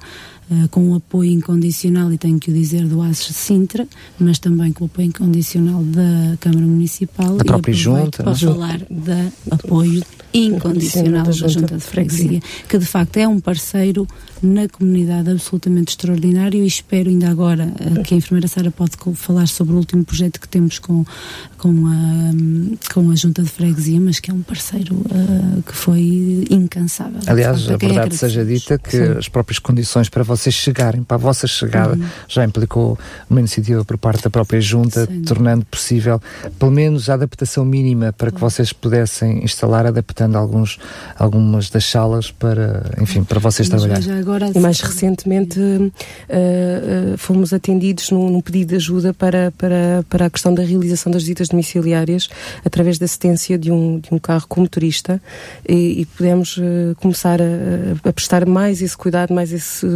Uh, 0.50 0.67
com 0.71 0.93
o 0.93 0.95
apoio 0.95 1.31
incondicional, 1.31 2.11
e 2.11 2.17
tenho 2.17 2.40
que 2.40 2.50
o 2.50 2.55
dizer, 2.55 2.87
do 2.87 3.02
ASES 3.02 3.37
Sintra, 3.37 3.87
mas 4.19 4.38
também 4.38 4.73
com 4.73 4.85
o 4.85 4.87
apoio 4.87 5.09
incondicional 5.09 5.83
da 5.85 6.38
Câmara 6.40 6.64
Municipal. 6.64 7.37
Da 7.37 7.45
própria 7.45 7.75
Junta. 7.75 8.23
Para 8.23 8.35
falar 8.35 8.81
da 8.88 9.31
apoio 9.50 10.02
incondicional 10.32 11.25
da 11.25 11.32
Junta 11.32 11.76
de 11.76 11.82
Freguesia, 11.82 12.40
que 12.68 12.78
de 12.78 12.87
facto 12.87 13.16
é 13.16 13.26
um 13.26 13.40
parceiro 13.40 14.06
na 14.42 14.68
comunidade 14.68 15.30
absolutamente 15.30 15.90
extraordinário 15.90 16.62
e 16.62 16.66
espero 16.66 17.08
ainda 17.08 17.28
agora 17.28 17.66
uh, 17.80 18.02
que 18.02 18.14
a 18.14 18.16
enfermeira 18.16 18.47
Sara 18.47 18.70
pode 18.70 18.92
falar 19.14 19.49
sobre 19.49 19.75
o 19.75 19.76
último 19.76 20.04
projeto 20.04 20.40
que 20.40 20.49
temos 20.49 20.78
com, 20.78 21.04
com, 21.56 21.87
a, 21.87 22.92
com 22.94 23.11
a 23.11 23.16
Junta 23.16 23.42
de 23.42 23.49
Freguesia, 23.49 24.00
mas 24.00 24.20
que 24.20 24.30
é 24.30 24.35
um 24.35 24.42
parceiro 24.42 24.94
uh, 24.94 25.62
que 25.62 25.75
foi 25.75 26.47
incansável. 26.50 27.20
Aliás, 27.26 27.68
a 27.68 27.76
verdade 27.76 28.16
seja 28.16 28.44
dita 28.44 28.78
que 28.78 28.97
Sim. 28.97 29.18
as 29.18 29.28
próprias 29.28 29.58
condições 29.58 30.08
para 30.08 30.23
vocês 30.23 30.54
chegarem, 30.54 31.02
para 31.02 31.16
a 31.16 31.18
vossa 31.18 31.47
chegada, 31.47 31.94
uhum. 31.94 32.04
já 32.28 32.44
implicou 32.44 32.99
uma 33.28 33.40
iniciativa 33.40 33.85
por 33.85 33.99
parte 33.99 34.23
da 34.23 34.30
própria 34.30 34.61
Junta, 34.61 35.06
Sim. 35.06 35.23
tornando 35.23 35.64
possível 35.66 36.20
pelo 36.58 36.70
menos 36.70 37.08
a 37.11 37.14
adaptação 37.14 37.64
mínima 37.64 38.12
para 38.12 38.30
que 38.30 38.40
vocês 38.40 38.73
pudessem 38.73 39.42
instalar, 39.42 39.87
adaptando 40.19 40.37
alguns, 40.37 40.79
algumas 41.17 41.71
das 41.71 41.85
salas 41.85 42.31
para, 42.31 42.91
enfim, 43.01 43.23
para 43.23 43.39
vocês 43.39 43.69
mas 43.69 43.83
trabalharem 43.83 44.21
agora. 44.21 44.51
E 44.55 44.59
mais 44.59 44.81
recentemente 44.81 45.61
uh, 45.61 45.93
uh, 47.15 47.19
fomos 47.19 47.53
atendidos 47.53 48.11
num, 48.11 48.29
num, 48.29 48.41
pedido 48.41 48.71
de 48.71 48.77
ajuda 48.77 49.15
para, 49.15 49.53
para, 49.53 50.05
para 50.09 50.27
a 50.27 50.31
questão 50.31 50.53
da 50.53 50.63
realização 50.63 51.13
das 51.13 51.23
visitas 51.23 51.49
domiciliárias 51.49 52.29
através 52.65 52.99
da 52.99 53.05
assistência 53.05 53.57
de 53.57 53.71
um, 53.71 54.01
de 54.01 54.13
um 54.13 54.19
carro 54.19 54.47
com 54.49 54.61
motorista 54.61 55.21
e, 55.69 56.01
e 56.01 56.07
pudemos 56.07 56.57
uh, 56.57 56.95
começar 56.97 57.41
a, 57.41 58.09
a, 58.09 58.13
prestar 58.13 58.45
mais 58.47 58.83
esse 58.83 58.97
cuidado, 58.97 59.33
mais 59.33 59.53
esse, 59.53 59.87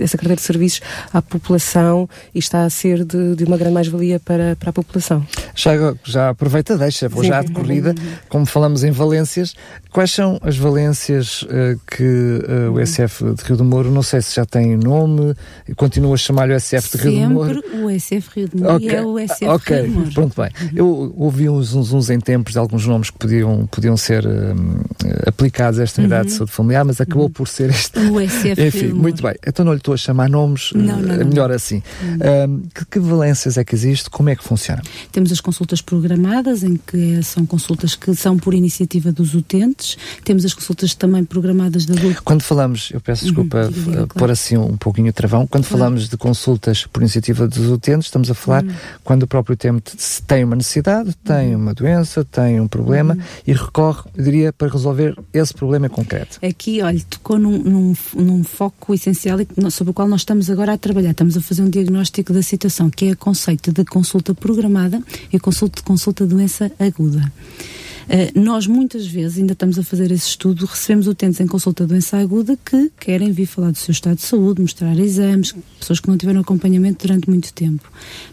essa 0.00 0.16
carteira 0.16 0.36
de 0.36 0.42
serviços 0.42 0.80
à 1.12 1.20
população 1.20 2.08
e 2.34 2.38
está 2.38 2.64
a 2.64 2.70
ser 2.70 3.04
de, 3.04 3.34
de 3.34 3.44
uma 3.44 3.56
grande 3.56 3.74
mais-valia 3.74 4.20
para, 4.20 4.56
para 4.56 4.70
a 4.70 4.72
população. 4.72 5.26
Já, 5.54 5.72
já 6.04 6.28
aproveita, 6.30 6.76
deixa, 6.76 7.08
vou 7.08 7.22
Sim. 7.22 7.28
já 7.28 7.42
de 7.42 7.52
corrida, 7.52 7.94
como 8.28 8.46
falamos 8.46 8.84
em 8.84 8.90
valências, 8.90 9.54
quais 9.90 10.10
são 10.10 10.38
as 10.42 10.56
valências 10.56 11.44
que 11.86 12.40
o 12.72 12.84
SF 12.84 13.34
de 13.34 13.44
Rio 13.44 13.56
do 13.56 13.64
Moro 13.64 13.90
não 13.90 14.02
sei 14.02 14.22
se 14.22 14.36
já 14.36 14.44
tem 14.44 14.76
nome, 14.76 15.34
continua 15.76 16.14
a 16.14 16.16
chamar-lhe 16.16 16.54
o 16.54 16.60
SF 16.60 16.96
de 16.96 17.04
Rio 17.04 17.28
do 17.28 17.34
Moro. 17.34 17.54
Sempre 17.54 17.82
o 17.82 18.00
SF 18.00 18.30
Rio 18.34 18.48
do 18.48 18.58
Moro 18.58 18.76
okay. 18.76 18.90
é 18.90 19.02
o 19.02 19.18
SF 19.18 19.48
okay. 19.48 19.80
Rio 19.82 19.86
do 19.86 19.98
Moro. 19.98 20.12
Pronto, 20.12 20.42
bem. 20.42 20.50
Eu 20.74 21.14
ouvi 21.16 21.48
uns, 21.48 21.74
uns, 21.74 21.92
uns 21.92 22.10
em 22.10 22.20
tempos 22.20 22.52
de 22.52 22.58
alguns 22.58 22.86
nomes 22.86 23.10
que 23.10 23.18
podiam, 23.18 23.66
podiam 23.66 23.96
ser 23.96 24.26
um, 24.26 24.80
aplicados 25.26 25.78
a 25.78 25.82
esta 25.82 26.00
unidade 26.00 26.22
uhum. 26.22 26.32
de 26.32 26.38
saúde 26.38 26.52
familiar, 26.52 26.84
mas 26.84 27.00
acabou 27.00 27.24
uhum. 27.24 27.30
por 27.30 27.48
ser 27.48 27.70
este. 27.70 27.98
O 27.98 28.20
SF 28.20 28.60
Enfim, 28.60 28.78
Rio 28.86 28.96
muito 28.96 29.22
bem. 29.22 29.34
Então 29.46 29.64
não 29.64 29.72
lhe 29.72 29.78
estou 29.78 29.94
a 29.94 29.96
chamar 29.96 30.28
nomes, 30.28 30.70
não, 30.74 31.00
não, 31.00 31.14
é 31.14 31.24
melhor 31.24 31.50
assim. 31.50 31.82
Uhum. 32.02 32.54
Um, 32.54 32.62
que, 32.74 32.84
que 32.86 32.98
valências 32.98 33.56
é 33.56 33.64
que 33.64 33.74
existe? 33.74 34.08
Como 34.10 34.28
é 34.28 34.36
que 34.36 34.44
funciona? 34.44 34.82
Temos 35.10 35.32
as 35.32 35.40
consultas 35.40 35.80
programadas, 35.80 36.62
em 36.62 36.76
que 36.76 37.22
são 37.22 37.44
consultas 37.46 37.94
que 37.94 38.14
são 38.14 38.38
por 38.38 38.54
iniciativa 38.54 39.12
dos 39.12 39.34
utentes. 39.34 39.61
Temos 40.24 40.44
as 40.44 40.54
consultas 40.54 40.94
também 40.94 41.24
programadas 41.24 41.86
da 41.86 41.94
adulto. 41.94 42.22
Quando 42.22 42.42
falamos, 42.42 42.90
eu 42.92 43.00
peço 43.00 43.24
desculpa, 43.24 43.64
uhum, 43.64 43.92
claro. 43.92 44.06
pôr 44.08 44.30
assim 44.30 44.56
um 44.56 44.76
pouquinho 44.76 45.10
o 45.10 45.12
travão. 45.12 45.46
Quando 45.46 45.66
claro. 45.66 45.78
falamos 45.78 46.08
de 46.08 46.16
consultas 46.16 46.86
por 46.86 47.00
iniciativa 47.00 47.46
dos 47.46 47.68
utentes, 47.68 48.06
estamos 48.06 48.30
a 48.30 48.34
falar 48.34 48.64
uhum. 48.64 48.74
quando 49.04 49.22
o 49.24 49.26
próprio 49.26 49.54
utente 49.54 49.96
tem 50.26 50.44
uma 50.44 50.56
necessidade, 50.56 51.14
tem 51.24 51.54
uhum. 51.54 51.62
uma 51.62 51.74
doença, 51.74 52.24
tem 52.24 52.60
um 52.60 52.68
problema 52.68 53.14
uhum. 53.14 53.22
e 53.46 53.52
recorre, 53.52 54.02
eu 54.16 54.24
diria, 54.24 54.52
para 54.52 54.68
resolver 54.68 55.16
esse 55.32 55.54
problema 55.54 55.88
concreto. 55.88 56.38
Aqui, 56.42 56.82
olha, 56.82 57.00
tocou 57.08 57.38
num, 57.38 57.58
num, 57.58 57.94
num 58.14 58.44
foco 58.44 58.94
essencial 58.94 59.38
sobre 59.70 59.90
o 59.90 59.94
qual 59.94 60.08
nós 60.08 60.22
estamos 60.22 60.50
agora 60.50 60.72
a 60.72 60.78
trabalhar. 60.78 61.10
Estamos 61.10 61.36
a 61.36 61.40
fazer 61.40 61.62
um 61.62 61.70
diagnóstico 61.70 62.32
da 62.32 62.42
situação, 62.42 62.90
que 62.90 63.06
é 63.06 63.12
o 63.12 63.16
conceito 63.16 63.72
de 63.72 63.84
consulta 63.84 64.34
programada 64.34 65.02
e 65.32 65.38
conceito 65.38 65.76
de 65.76 65.82
consulta 65.82 66.26
doença 66.26 66.70
aguda. 66.78 67.32
Uh, 68.08 68.40
nós 68.40 68.66
muitas 68.66 69.06
vezes, 69.06 69.38
ainda 69.38 69.52
estamos 69.52 69.78
a 69.78 69.82
fazer 69.82 70.10
esse 70.10 70.28
estudo, 70.28 70.66
recebemos 70.66 71.06
utentes 71.06 71.40
em 71.40 71.46
consulta 71.46 71.84
de 71.84 71.90
doença 71.90 72.16
aguda 72.18 72.58
que 72.64 72.90
querem 72.98 73.32
vir 73.32 73.46
falar 73.46 73.70
do 73.70 73.78
seu 73.78 73.92
estado 73.92 74.16
de 74.16 74.22
saúde, 74.22 74.60
mostrar 74.60 74.98
exames, 74.98 75.54
pessoas 75.78 76.00
que 76.00 76.08
não 76.08 76.16
tiveram 76.16 76.40
acompanhamento 76.40 77.06
durante 77.06 77.28
muito 77.28 77.52
tempo. 77.52 77.90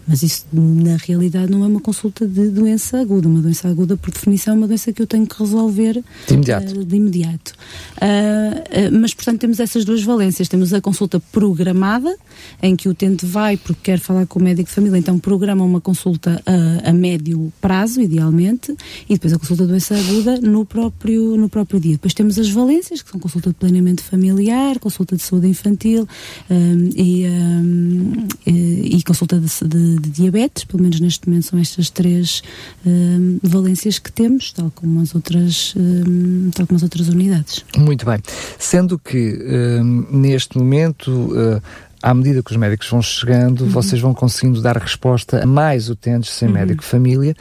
Mas 0.08 0.24
isso, 0.24 0.46
na 0.52 0.98
realidade, 0.98 1.52
não 1.52 1.64
é 1.64 1.68
uma 1.68 1.80
consulta 1.80 2.28
de 2.28 2.50
doença 2.50 3.00
aguda. 3.00 3.28
Uma 3.28 3.42
doença 3.42 3.68
aguda, 3.68 3.96
por 3.96 4.12
definição, 4.12 4.56
é 4.56 4.58
uma 4.58 4.68
doença 4.68 4.92
que 4.92 5.02
eu 5.02 5.08
tenho 5.08 5.28
que 5.28 5.38
resolver 5.38 6.04
de 6.28 6.34
imediato. 6.34 6.80
Uh, 6.80 6.86
de 6.86 6.96
imediato. 6.96 7.54
Uh, 7.98 9.00
mas, 9.00 9.14
portanto, 9.14 9.40
temos 9.40 9.60
essas 9.60 9.86
duas 9.86 10.02
valências. 10.02 10.48
Temos 10.48 10.74
a 10.74 10.82
consulta 10.82 11.20
programada, 11.20 12.16
em 12.62 12.76
que 12.76 12.88
o 12.88 12.92
utente 12.92 13.26
vai 13.26 13.58
porque 13.58 13.92
quer 13.92 14.00
falar 14.00 14.26
com 14.26 14.40
o 14.40 14.44
médico 14.44 14.70
de 14.70 14.76
família, 14.76 14.98
então 14.98 15.20
programa 15.20 15.64
uma 15.64 15.82
consulta 15.82 16.42
a, 16.46 16.90
a 16.90 16.94
médio 16.94 17.52
prazo, 17.62 18.02
idealmente, 18.02 18.76
e 19.08 19.14
depois 19.14 19.34
a 19.34 19.40
consulta 19.40 19.59
da 19.60 19.66
doença 19.66 19.96
aguda 19.96 20.40
no 20.40 20.66
próprio, 20.66 21.36
no 21.36 21.50
próprio 21.50 21.80
dia. 21.80 21.94
Depois 21.94 22.14
temos 22.14 22.40
as 22.40 22.50
valências, 22.50 23.02
que 23.02 23.12
são 23.12 23.20
consulta 23.20 23.50
de 23.50 23.56
planeamento 23.56 24.04
familiar, 24.04 24.80
consulta 24.80 25.16
de 25.16 25.22
saúde 25.22 25.48
infantil 25.48 26.08
um, 26.50 26.90
e, 26.96 27.28
um, 27.28 28.28
e, 28.46 28.98
e, 28.98 29.04
consulta 29.04 29.40
de, 29.40 29.48
de, 29.68 30.00
de, 30.00 30.10
diabetes, 30.10 30.64
pelo 30.64 30.82
menos 30.82 31.00
neste 31.00 31.28
momento 31.28 31.48
são 31.48 31.60
estas 31.60 31.90
três 31.90 32.42
um, 32.86 33.40
valências 33.44 34.00
que 34.00 34.12
temos, 34.12 34.52
tal 34.52 34.72
como 34.72 35.02
as 35.02 35.14
outras, 35.14 35.74
hum, 35.78 36.50
tal 36.54 36.66
como 36.66 36.78
as 36.78 36.84
outras 36.84 37.10
unidades. 37.10 37.66
Muito 37.78 38.06
bem. 38.06 38.20
Sendo 38.58 38.98
que 38.98 39.38
hum, 39.82 40.08
neste 40.12 40.58
momento 40.58 41.10
uh, 41.12 41.62
à 42.02 42.14
medida 42.14 42.42
que 42.42 42.52
os 42.52 42.58
médicos 42.58 42.90
vão 42.90 43.02
chegando, 43.02 43.62
uhum. 43.62 43.70
vocês 43.70 44.02
vão 44.02 44.14
conseguindo 44.14 44.62
dar 44.62 44.78
resposta 44.78 45.44
a 45.44 45.46
mais 45.46 45.90
utentes 45.90 46.32
sem 46.32 46.48
uhum. 46.48 46.54
médico 46.54 46.84
família. 46.84 47.36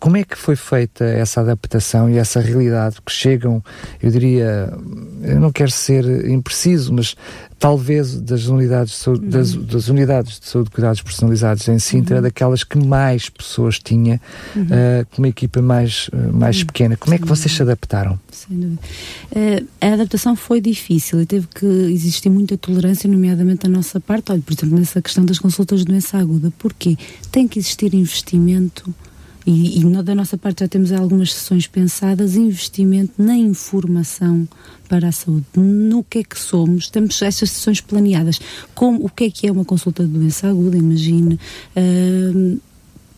Como 0.00 0.16
é 0.16 0.24
que 0.24 0.36
foi 0.36 0.56
feita 0.56 1.04
essa 1.04 1.40
adaptação 1.40 2.10
e 2.10 2.18
essa 2.18 2.40
realidade 2.40 2.96
que 3.04 3.12
chegam, 3.12 3.62
eu 4.02 4.10
diria, 4.10 4.72
eu 5.22 5.40
não 5.40 5.50
quero 5.50 5.70
ser 5.70 6.28
impreciso, 6.28 6.92
mas 6.92 7.16
talvez 7.58 8.20
das 8.20 8.46
unidades 8.46 8.92
de 8.92 8.98
saúde, 8.98 9.24
uhum. 9.24 9.30
das, 9.30 9.54
das, 9.54 9.88
unidades 9.88 10.38
de 10.38 10.46
saúde 10.46 10.68
de 10.68 10.74
cuidados 10.74 11.00
personalizados 11.00 11.66
em 11.68 11.78
Sintra, 11.78 12.16
uhum. 12.16 12.22
daquelas 12.22 12.62
que 12.62 12.76
mais 12.76 13.30
pessoas 13.30 13.78
tinha, 13.78 14.20
uhum. 14.54 14.64
uh, 14.64 15.06
com 15.10 15.22
uma 15.22 15.28
equipa 15.28 15.62
mais, 15.62 16.08
uh, 16.08 16.30
mais 16.30 16.60
uhum. 16.60 16.66
pequena. 16.66 16.96
Como 16.96 17.10
Sem 17.10 17.16
é 17.16 17.18
que 17.22 17.26
vocês 17.26 17.52
dúvida. 17.52 17.56
se 17.56 17.62
adaptaram? 17.62 18.20
Sem 18.30 18.58
dúvida. 18.58 18.82
Uh, 19.32 19.66
a 19.80 19.94
adaptação 19.94 20.36
foi 20.36 20.60
difícil 20.60 21.22
e 21.22 21.26
teve 21.26 21.46
que 21.46 21.64
existir 21.64 22.28
muita 22.28 22.58
tolerância, 22.58 23.08
nomeadamente 23.08 23.62
da 23.62 23.68
nossa 23.70 23.98
parte. 23.98 24.30
Olha, 24.30 24.42
por 24.42 24.52
exemplo, 24.52 24.78
nessa 24.78 25.00
questão 25.00 25.24
das 25.24 25.38
consultas 25.38 25.80
de 25.80 25.86
doença 25.86 26.18
aguda. 26.18 26.52
Porquê? 26.58 26.98
Tem 27.32 27.48
que 27.48 27.58
existir 27.58 27.94
investimento 27.94 28.94
e, 29.46 29.80
e 29.80 30.02
da 30.02 30.14
nossa 30.14 30.38
parte 30.38 30.60
já 30.60 30.68
temos 30.68 30.90
algumas 30.92 31.32
sessões 31.32 31.66
pensadas, 31.66 32.36
investimento 32.36 33.12
na 33.18 33.36
informação 33.36 34.48
para 34.88 35.08
a 35.08 35.12
saúde, 35.12 35.46
no 35.54 36.02
que 36.02 36.18
é 36.18 36.24
que 36.24 36.38
somos, 36.38 36.88
temos 36.88 37.20
estas 37.20 37.50
sessões 37.50 37.80
planeadas, 37.80 38.40
como, 38.74 39.04
o 39.04 39.08
que 39.08 39.24
é 39.24 39.30
que 39.30 39.46
é 39.46 39.52
uma 39.52 39.64
consulta 39.64 40.04
de 40.04 40.10
doença 40.10 40.48
aguda, 40.48 40.76
imagine, 40.76 41.38
uh, 41.76 42.60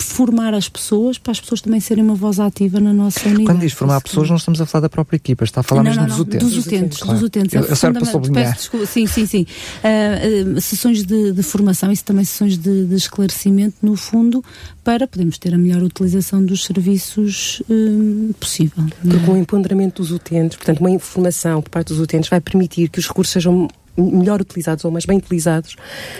formar 0.06 0.54
as 0.54 0.68
pessoas 0.68 1.18
para 1.18 1.32
as 1.32 1.40
pessoas 1.40 1.60
também 1.60 1.80
serem 1.80 2.04
uma 2.04 2.14
voz 2.14 2.40
ativa 2.40 2.80
na 2.80 2.92
nossa 2.92 3.20
unidade. 3.26 3.44
Quando 3.44 3.60
diz 3.60 3.72
formar 3.72 4.00
pessoas, 4.00 4.28
não 4.28 4.36
estamos 4.36 4.60
a 4.60 4.66
falar 4.66 4.82
da 4.82 4.88
própria 4.88 5.16
equipa, 5.16 5.44
está 5.44 5.60
a 5.60 5.62
falar 5.62 5.82
não, 5.82 5.90
mesmo 5.90 6.02
não, 6.02 6.08
dos 6.08 6.16
não, 6.16 6.22
utentes. 6.25 6.48
Dos 6.48 6.66
utentes, 6.66 6.98
claro. 6.98 7.18
dos 7.18 7.26
utentes. 7.26 7.54
Eu, 7.54 7.60
eu 7.62 7.92
para 7.92 8.04
sublinhar. 8.04 8.54
Desculpa, 8.54 8.86
sim, 8.86 9.06
sim, 9.06 9.26
sim. 9.26 9.46
Uh, 9.82 10.56
uh, 10.56 10.60
sessões 10.60 11.04
de, 11.04 11.32
de, 11.32 11.42
formação 11.42 11.92
e 11.92 11.96
também 11.98 12.25
sessões 12.25 12.56
de, 12.56 12.86
de, 12.86 12.94
esclarecimento, 12.94 13.76
no 13.82 13.96
fundo, 13.96 14.44
para 14.82 15.06
podermos 15.06 15.38
ter 15.38 15.54
a 15.54 15.58
melhor 15.58 15.82
utilização 15.82 16.44
dos 16.44 16.64
serviços 16.64 17.62
uh, 17.68 18.34
possível. 18.34 18.84
Porque 19.02 19.30
o 19.30 19.36
empoderamento 19.36 20.02
dos 20.02 20.10
utentes, 20.10 20.56
portanto, 20.56 20.80
uma 20.80 20.90
informação 20.90 21.60
por 21.62 21.70
parte 21.70 21.88
dos 21.88 22.00
utentes 22.00 22.30
vai 22.30 22.40
permitir 22.40 22.88
que 22.88 22.98
os 22.98 23.06
recursos 23.06 23.32
sejam 23.32 23.68
melhor 23.96 24.40
utilizados 24.40 24.84
ou 24.84 24.90
mais 24.90 25.04
bem 25.04 25.18
utilizados 25.18 25.74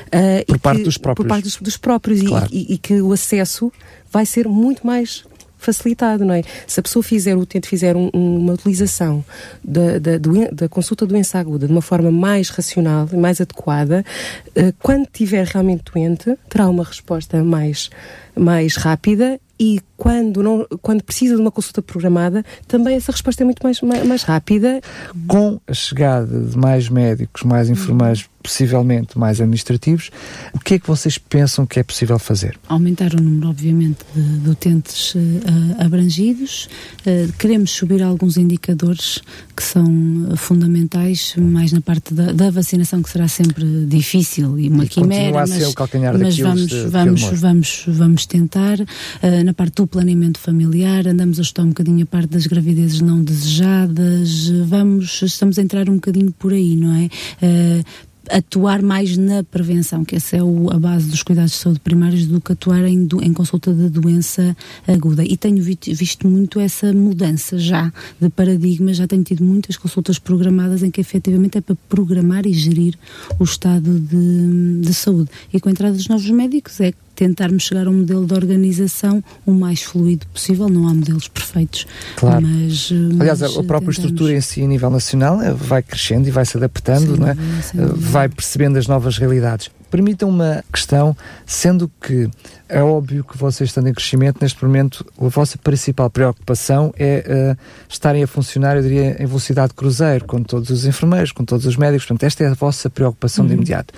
uh, 0.07 0.47
por, 0.47 0.59
parte 0.59 0.79
que, 0.79 0.85
dos 0.85 0.99
próprios. 0.99 1.27
por 1.27 1.29
parte 1.29 1.45
dos, 1.45 1.57
dos 1.57 1.77
próprios 1.77 2.23
claro. 2.23 2.49
e, 2.51 2.73
e, 2.73 2.75
e, 2.75 2.79
que 2.79 3.01
o 3.01 3.13
acesso 3.13 3.73
vai 4.11 4.25
ser 4.25 4.49
muito 4.49 4.87
mais 4.87 5.25
facilitado, 5.59 6.25
não 6.25 6.35
é? 6.35 6.43
Se 6.67 6.79
a 6.81 6.83
pessoa 6.83 7.03
fizer, 7.03 7.37
o 7.37 7.41
utente 7.41 7.69
fizer 7.69 7.97
um, 7.97 8.09
uma 8.13 8.53
utilização 8.53 9.25
da, 9.65 9.99
da, 9.99 10.19
da, 10.53 10.69
consulta 10.69 11.07
doença 11.07 11.39
aguda 11.39 11.67
de 11.67 11.73
uma 11.73 11.83
forma 11.83 12.11
mais 12.11 12.51
racional 12.51 13.09
e 13.13 13.17
mais 13.17 13.41
adequada, 13.41 14.05
uh, 14.51 14.75
quando 14.81 15.05
estiver 15.05 15.47
realmente 15.47 15.85
doente, 15.93 16.37
terá 16.49 16.69
uma 16.69 16.85
resposta 16.85 17.43
mais, 17.43 17.91
mais 18.37 18.77
rápida 18.77 19.41
e 19.59 19.81
quando, 19.97 20.43
não, 20.43 20.67
quando 20.83 21.03
precisa 21.03 21.35
de 21.35 21.41
uma 21.41 21.51
consulta 21.51 21.81
programada, 21.81 22.45
também 22.69 22.97
essa 22.97 23.11
resposta 23.11 23.43
é 23.43 23.47
muito 23.47 23.63
mais, 23.63 23.81
mais, 23.81 24.07
mais 24.07 24.23
rápida. 24.23 24.81
Com 25.27 25.59
a 25.67 25.73
chegada 25.73 26.39
de 26.41 26.57
mais 26.57 26.91
médicos, 26.91 27.43
mais 27.43 27.71
enfermeiros, 27.71 28.29
possivelmente 28.43 29.19
mais 29.19 29.41
administrativos, 29.41 30.11
o 30.53 30.61
que 30.61 30.75
é 30.75 30.79
que 30.79 30.87
vocês 30.87 31.19
pensam 31.19 31.67
que 31.67 31.81
é 31.81 31.83
possível 31.83 32.19
fazer? 32.19 32.59
Aumentar 32.69 33.15
o 33.15 33.21
número, 33.21 33.49
obviamente, 33.49 33.99
de, 34.15 34.39
de 34.41 34.51
utentes 34.51 35.15
uh, 35.15 35.19
abrangidos. 35.79 36.69
Uh, 37.01 37.33
queremos 37.39 37.71
subir 37.71 38.03
alguns 38.03 38.37
indicadores 38.37 39.21
que 39.57 39.63
são 39.63 39.87
fundamentais, 40.37 41.35
mais 41.39 41.73
na 41.73 41.81
parte 41.81 42.13
da, 42.13 42.33
da, 42.33 42.51
vacinação, 42.51 43.03
que 43.03 43.11
será 43.11 43.27
sempre 43.27 43.65
difícil 43.87 44.59
e 44.59 44.69
uma 44.69 44.85
e 44.85 44.89
quimera. 44.89 45.33
Mas, 45.33 45.51
mas 45.51 46.39
vamos, 46.39 46.67
de, 46.67 46.87
vamos, 46.87 47.23
vamos, 47.23 47.85
vamos 47.89 48.26
tentar. 48.27 48.79
na 49.45 49.55
parte 49.55 49.77
do 49.77 49.87
planeamento 49.87 50.39
familiar, 50.39 51.07
andamos 51.07 51.39
a 51.39 51.43
estudar 51.43 51.65
um 51.65 51.69
bocadinho 51.69 52.03
a 52.03 52.07
parte 52.07 52.31
das 52.31 52.47
gravidezes 52.47 53.01
não 53.01 53.23
desejadas, 53.23 54.49
vamos, 54.67 55.23
estamos 55.23 55.59
a 55.59 55.63
entrar 55.63 55.89
um 55.89 55.95
bocadinho 55.95 56.33
por 56.33 56.53
aí, 56.53 56.77
não 56.77 56.95
é? 56.95 57.09
atuar 58.31 58.83
mais 58.83 59.17
na 59.17 59.43
prevenção, 59.45 60.05
que 60.05 60.17
essa 60.17 60.37
é 60.37 60.43
o, 60.43 60.71
a 60.71 60.79
base 60.79 61.09
dos 61.09 61.23
cuidados 61.23 61.53
de 61.53 61.59
saúde 61.59 61.81
primários, 61.81 62.27
do 62.27 62.41
que 62.41 62.53
atuar 62.53 62.85
em, 62.85 63.09
em 63.23 63.33
consulta 63.33 63.73
de 63.73 63.89
doença 63.89 64.57
aguda. 64.87 65.25
E 65.25 65.37
tenho 65.37 65.63
visto, 65.63 65.93
visto, 65.95 66.29
muito 66.29 66.61
essa 66.61 66.93
mudança 66.93 67.59
já 67.59 67.93
de 68.21 68.29
paradigma, 68.29 68.93
já 68.93 69.07
tenho 69.07 69.23
tido 69.23 69.45
muitas 69.45 69.77
consultas 69.77 70.19
programadas 70.19 70.83
em 70.83 70.91
que 70.91 71.01
efetivamente 71.01 71.59
é 71.59 71.61
para 71.61 71.77
programar 71.89 72.47
e 72.47 72.53
gerir 72.53 72.95
o 73.39 73.45
estado 73.45 73.99
de, 73.99 74.81
de 74.81 74.95
saúde. 74.95 75.31
E 75.53 75.61
com 75.61 75.69
a 75.69 75.73
entrada 75.73 75.95
dos 75.95 76.09
novos 76.09 76.29
médicos 76.31 76.81
é 76.81 76.93
tentarmos 77.17 77.65
chegar 77.65 77.87
a 77.87 77.91
um 77.91 77.95
modelo 77.95 78.27
de 78.27 78.35
organização 78.35 79.25
o 79.45 79.53
mais 79.53 79.83
fluido 79.83 80.27
possível. 80.29 80.69
Não 80.69 80.87
há 80.87 80.95
modelos 80.95 81.27
perfeitos. 81.27 81.87
Claro. 82.15 82.47
Mas, 82.47 82.93
Aliás, 83.19 83.41
mas 83.41 83.57
a 83.57 83.65
própria 83.65 83.91
tentamos... 83.91 83.99
estrutura 83.99 84.33
em 84.35 84.41
si, 84.41 84.63
a 84.63 84.67
nível 84.67 84.91
nacional, 84.91 85.41
eh, 85.41 85.53
vai 85.53 85.83
crescendo 85.83 86.29
e 86.29 86.31
vai 86.31 86.45
se 86.45 86.57
adaptando, 86.57 87.15
sim, 87.15 87.21
não 87.21 87.29
é? 87.29 87.35
Sim, 87.35 87.81
eh, 87.81 87.87
vai 87.95 88.29
percebendo 88.29 88.79
as 88.79 88.87
novas 88.87 89.19
realidades. 89.19 89.71
Permitam 89.91 90.29
uma 90.29 90.63
questão, 90.71 91.17
sendo 91.47 91.91
que 92.01 92.29
é 92.69 92.83
óbvio 92.83 93.23
que 93.23 93.37
vocês 93.37 93.71
estando 93.71 93.89
em 93.89 93.95
crescimento, 93.95 94.39
neste 94.41 94.65
momento, 94.65 95.07
a 95.21 95.29
vossa 95.29 95.57
principal 95.59 96.11
preocupação 96.11 96.93
é 96.99 97.55
uh, 97.57 97.63
estarem 97.89 98.23
a 98.23 98.27
funcionar, 98.27 98.77
eu 98.77 98.83
diria, 98.83 99.23
em 99.23 99.27
velocidade 99.27 99.73
cruzeiro, 99.75 100.25
com 100.25 100.43
todos 100.43 100.71
os 100.71 100.85
enfermeiros, 100.85 101.33
com 101.33 101.45
todos 101.45 101.65
os 101.67 101.77
médicos, 101.77 102.07
portanto, 102.07 102.25
esta 102.25 102.45
é 102.45 102.49
a 102.49 102.55
vossa 102.55 102.91
preocupação 102.91 103.45
uhum. 103.45 103.49
de 103.49 103.55
imediato. 103.55 103.95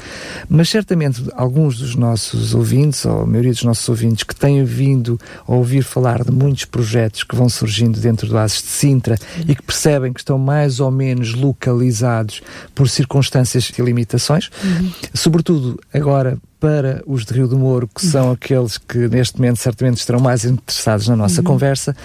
Mas 0.49 0.69
certamente 0.69 1.23
alguns 1.35 1.79
dos 1.79 1.95
nossos 1.95 2.55
ouvintes, 2.55 3.05
ou 3.05 3.23
a 3.23 3.27
maioria 3.27 3.53
dos 3.53 3.65
nossos 3.65 3.89
ouvintes, 3.89 4.25
que 4.25 4.35
têm 4.35 4.63
vindo 4.65 5.19
a 5.47 5.55
ouvir 5.55 5.83
falar 5.83 6.23
de 6.23 6.31
muitos 6.31 6.65
projetos 6.67 7.25
que 7.25 7.35
vão 7.35 7.49
surgindo 7.49 7.99
dentro 7.99 8.29
do 8.29 8.37
ASES 8.37 8.63
de 8.63 8.69
Sintra 8.69 9.17
uhum. 9.37 9.45
e 9.49 9.55
que 9.55 9.63
percebem 9.63 10.13
que 10.13 10.21
estão 10.21 10.39
mais 10.39 10.79
ou 10.79 10.91
menos 10.91 11.33
localizados 11.33 12.43
por 12.75 12.89
circunstâncias 12.89 13.73
e 13.77 13.83
limitações, 13.83 14.51
uhum. 14.63 14.91
sobretudo 15.15 15.81
agora 15.93 16.39
para 16.61 17.03
os 17.07 17.25
de 17.25 17.35
Rio 17.35 17.47
do 17.47 17.59
Moro, 17.59 17.89
que 17.89 18.05
são 18.05 18.33
aqueles 18.33 18.79
que 18.79 19.09
neste 19.09 19.37
momento 19.39 19.59
certamente 19.59 19.99
estarão 19.99 20.21
mais 20.21 20.45
interessados 20.45 21.09
na 21.09 21.17
nossa 21.17 21.41
uhum. 21.41 21.47
conversa, 21.47 21.97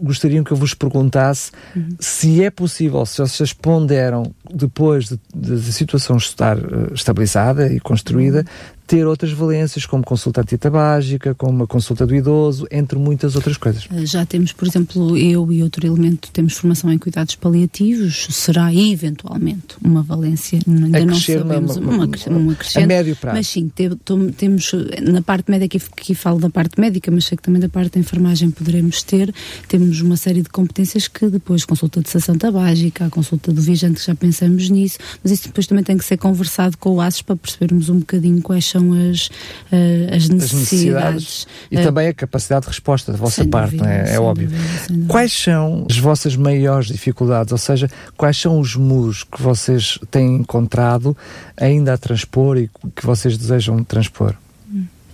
gostariam 0.00 0.42
que 0.42 0.50
eu 0.50 0.56
vos 0.56 0.74
perguntasse 0.74 1.50
uhum. 1.76 1.88
se 2.00 2.42
é 2.42 2.50
possível, 2.50 3.04
se 3.04 3.18
vocês 3.18 3.52
ponderam, 3.52 4.32
depois 4.52 5.06
de, 5.06 5.20
de, 5.34 5.60
de 5.60 5.70
a 5.70 5.72
situação 5.72 6.16
estar 6.16 6.56
uh, 6.56 6.92
estabilizada 6.94 7.72
e 7.72 7.80
construída, 7.80 8.38
uhum 8.38 8.77
ter 8.88 9.06
outras 9.06 9.30
valências, 9.32 9.84
como 9.84 10.02
consulta 10.02 10.40
antitabágica, 10.40 11.34
como 11.34 11.52
uma 11.52 11.66
consulta 11.66 12.06
do 12.06 12.14
idoso, 12.14 12.66
entre 12.70 12.98
muitas 12.98 13.36
outras 13.36 13.58
coisas. 13.58 13.86
Eh, 13.92 14.06
já 14.06 14.24
temos, 14.24 14.50
por 14.50 14.66
exemplo, 14.66 15.14
eu 15.14 15.52
e 15.52 15.62
outro 15.62 15.86
elemento, 15.86 16.30
temos 16.32 16.54
formação 16.54 16.90
em 16.90 16.96
cuidados 16.96 17.34
paliativos, 17.34 18.28
será 18.30 18.74
eventualmente 18.74 19.76
uma 19.84 20.02
valência, 20.02 20.58
ainda 20.66 21.04
não 21.04 21.14
sabemos, 21.14 21.76
uma, 21.76 21.92
uma, 21.92 22.04
uma, 22.06 22.38
uma 22.38 22.56
a 22.74 22.86
médio 22.86 23.14
prazo. 23.14 23.36
Mas 23.36 23.46
sim, 23.48 23.68
te, 23.68 23.94
to, 23.96 24.32
temos, 24.32 24.72
na 25.02 25.20
parte 25.20 25.50
médica, 25.50 25.76
aqui 25.76 26.14
falo 26.14 26.38
da 26.40 26.48
parte 26.48 26.80
médica, 26.80 27.10
mas 27.10 27.26
sei 27.26 27.36
que 27.36 27.42
também 27.42 27.60
da 27.60 27.68
parte 27.68 27.92
da 27.92 28.00
enfermagem 28.00 28.50
poderemos 28.50 29.02
ter, 29.02 29.34
temos 29.68 30.00
uma 30.00 30.16
série 30.16 30.40
de 30.40 30.48
competências 30.48 31.06
que 31.06 31.28
depois, 31.28 31.66
consulta 31.66 32.00
de 32.00 32.08
sessão 32.08 32.38
tabágica, 32.38 33.04
a 33.04 33.10
consulta 33.10 33.52
do 33.52 33.60
viajante, 33.60 34.02
já 34.02 34.14
pensamos 34.14 34.70
nisso, 34.70 34.96
mas 35.22 35.30
isso 35.30 35.48
depois 35.48 35.66
também 35.66 35.84
tem 35.84 35.98
que 35.98 36.06
ser 36.06 36.16
conversado 36.16 36.78
com 36.78 36.94
o 36.94 37.00
ASES 37.02 37.20
para 37.20 37.36
percebermos 37.36 37.90
um 37.90 37.98
bocadinho 37.98 38.40
quais 38.40 38.64
são 38.64 38.77
são 38.78 38.92
as, 38.92 39.26
uh, 39.26 40.14
as, 40.14 40.28
necessidades. 40.28 40.44
as, 40.44 40.52
necessidades. 40.52 41.46
E 41.70 41.78
uh, 41.78 41.82
também 41.82 42.08
a 42.08 42.14
capacidade 42.14 42.62
de 42.62 42.68
resposta 42.68 43.12
da 43.12 43.18
vossa 43.18 43.44
parte, 43.44 43.76
dúvida, 43.76 43.90
é, 43.90 44.14
é 44.14 44.20
óbvio. 44.20 44.48
Dúvida, 44.48 45.06
quais 45.08 45.32
são 45.32 45.86
as 45.90 45.98
vossas 45.98 46.36
maiores 46.36 46.88
dificuldades? 46.88 47.52
Ou 47.52 47.58
seja, 47.58 47.90
quais 48.16 48.36
são 48.36 48.58
os 48.58 48.76
muros 48.76 49.24
que 49.24 49.42
vocês 49.42 49.98
têm 50.10 50.36
encontrado 50.36 51.16
ainda 51.56 51.94
a 51.94 51.98
transpor 51.98 52.56
e 52.56 52.70
que 52.94 53.04
vocês 53.04 53.36
desejam 53.36 53.82
transpor? 53.82 54.34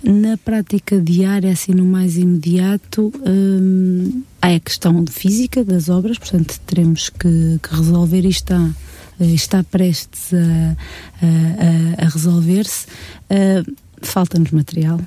Na 0.02 0.36
prática 0.36 1.00
diária, 1.00 1.50
assim 1.50 1.72
no 1.72 1.84
mais 1.84 2.18
imediato, 2.18 3.10
hum, 3.26 4.22
há 4.40 4.48
a 4.48 4.60
questão 4.60 5.02
de 5.02 5.10
física 5.10 5.64
das 5.64 5.88
obras, 5.88 6.18
portanto 6.18 6.60
teremos 6.66 7.08
que, 7.08 7.58
que 7.62 7.74
resolver 7.74 8.26
está 8.26 8.60
eh, 8.60 8.93
está 9.20 9.62
prestes 9.62 10.32
a, 10.32 10.76
a, 11.22 12.06
a 12.06 12.08
resolver-se. 12.08 12.86
Uh, 13.30 13.74
Falta-nos 14.02 14.50
material, 14.50 15.00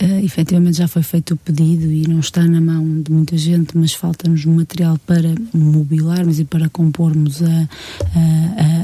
Uh, 0.00 0.24
efetivamente 0.24 0.78
já 0.78 0.88
foi 0.88 1.02
feito 1.02 1.34
o 1.34 1.36
pedido 1.36 1.90
e 1.92 2.08
não 2.08 2.20
está 2.20 2.42
na 2.42 2.60
mão 2.60 3.02
de 3.02 3.12
muita 3.12 3.36
gente, 3.36 3.76
mas 3.76 3.92
falta-nos 3.92 4.44
material 4.46 4.98
para 5.06 5.34
mobilarmos 5.52 6.40
e 6.40 6.44
para 6.44 6.68
compormos 6.70 7.42
a, 7.42 7.68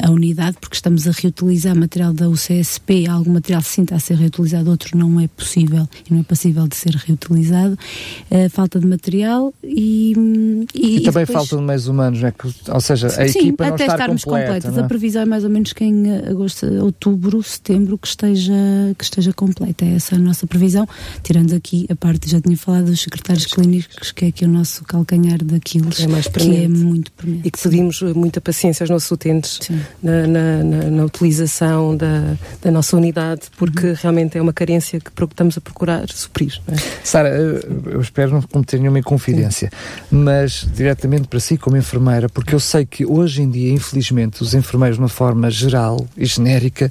a, 0.03 0.09
a, 0.09 0.11
unidade, 0.11 0.59
porque 0.61 0.77
estamos 0.77 1.09
a 1.09 1.11
reutilizar 1.11 1.75
material 1.75 2.13
da 2.13 2.29
UCSP, 2.29 3.07
algum 3.07 3.33
material 3.33 3.63
sim 3.63 3.83
está 3.83 3.97
a 3.97 4.01
ser 4.01 4.17
reutilizado, 4.17 4.71
outro 4.71 4.99
não 4.99 5.19
é 5.19 5.27
possível 5.29 5.89
e 6.09 6.13
não 6.13 6.21
é 6.21 6.23
passível 6.23 6.69
de 6.69 6.77
ser 6.77 6.95
reutilizado. 6.95 7.79
Uh, 8.31 8.51
falta 8.51 8.79
de 8.79 8.87
material 8.87 9.53
e. 9.65 10.13
E, 10.75 10.97
e 10.97 11.01
também 11.01 11.25
depois... 11.25 11.31
falta 11.31 11.57
de 11.57 11.63
meios 11.63 11.87
humanos, 11.87 12.23
é? 12.23 12.35
ou 12.73 12.81
seja, 12.81 13.07
a 13.07 13.29
sim, 13.29 13.39
equipa 13.39 13.67
não 13.67 13.75
até 13.75 13.85
estar 13.85 13.95
estarmos 13.95 14.25
completa, 14.25 14.55
completos. 14.55 14.79
É? 14.79 14.81
A 14.83 14.85
previsão 14.85 15.23
é 15.23 15.25
mais 15.25 15.45
ou 15.45 15.51
menos 15.51 15.73
que 15.73 15.85
em 15.85 16.17
agosto, 16.17 16.67
outubro, 16.83 17.43
setembro 17.43 17.97
que 17.97 18.09
esteja, 18.09 18.53
que 18.97 19.05
esteja 19.05 19.33
completa. 19.33 19.85
É 19.85 19.95
essa 19.95 20.17
a 20.17 20.19
nossa 20.19 20.47
previsão 20.47 20.87
tirando 21.23 21.55
aqui 21.55 21.87
a 21.91 21.97
parte, 21.97 22.31
já 22.31 22.41
tinha 22.41 22.57
falado 22.57 22.87
dos 22.87 23.01
secretários 23.01 23.47
clínicos, 23.47 24.13
que 24.13 24.25
é 24.25 24.29
aqui 24.29 24.45
o 24.45 24.49
nosso 24.49 24.85
calcanhar 24.85 25.43
daquilo, 25.45 25.91
é 25.99 26.07
mais 26.07 26.27
que 26.27 26.65
é 26.65 26.69
muito 26.69 27.13
premente. 27.13 27.47
E 27.47 27.51
que 27.51 27.59
pedimos 27.61 28.01
muita 28.03 28.41
paciência 28.41 28.85
aos 28.85 28.91
nossos 28.91 29.11
utentes 29.11 29.61
na, 30.03 30.27
na, 30.27 30.65
na, 30.65 30.91
na, 30.91 31.05
utilização 31.05 31.97
da, 31.97 32.37
da 32.63 32.71
nossa 32.71 32.97
unidade, 32.97 33.43
porque 33.57 33.89
uhum. 33.89 33.97
realmente 34.01 34.39
é 34.39 34.43
uma 34.43 34.53
carência 34.53 35.01
que 35.01 35.11
estamos 35.25 35.57
a 35.59 35.61
procurar 35.61 36.09
suprir. 36.11 36.61
É? 36.69 36.77
Sara, 37.05 37.29
eu 37.29 38.01
espero 38.01 38.33
não 38.33 38.43
cometer 38.43 38.79
nenhuma 38.79 38.99
inconfidência, 38.99 39.71
Sim. 39.71 40.17
mas 40.17 40.69
diretamente 40.75 41.29
para 41.29 41.41
si, 41.41 41.57
como 41.57 41.77
enfermeira, 41.77 42.29
porque 42.29 42.55
eu 42.55 42.61
sei 42.61 42.85
que 42.85 43.05
hoje 43.05 43.43
em 43.43 43.51
dia, 43.51 43.73
infelizmente, 43.73 44.43
os 44.43 44.55
enfermeiros, 44.55 44.97
de 44.97 45.03
uma 45.03 45.09
forma 45.09 45.51
geral 45.51 46.07
e 46.17 46.25
genérica, 46.25 46.91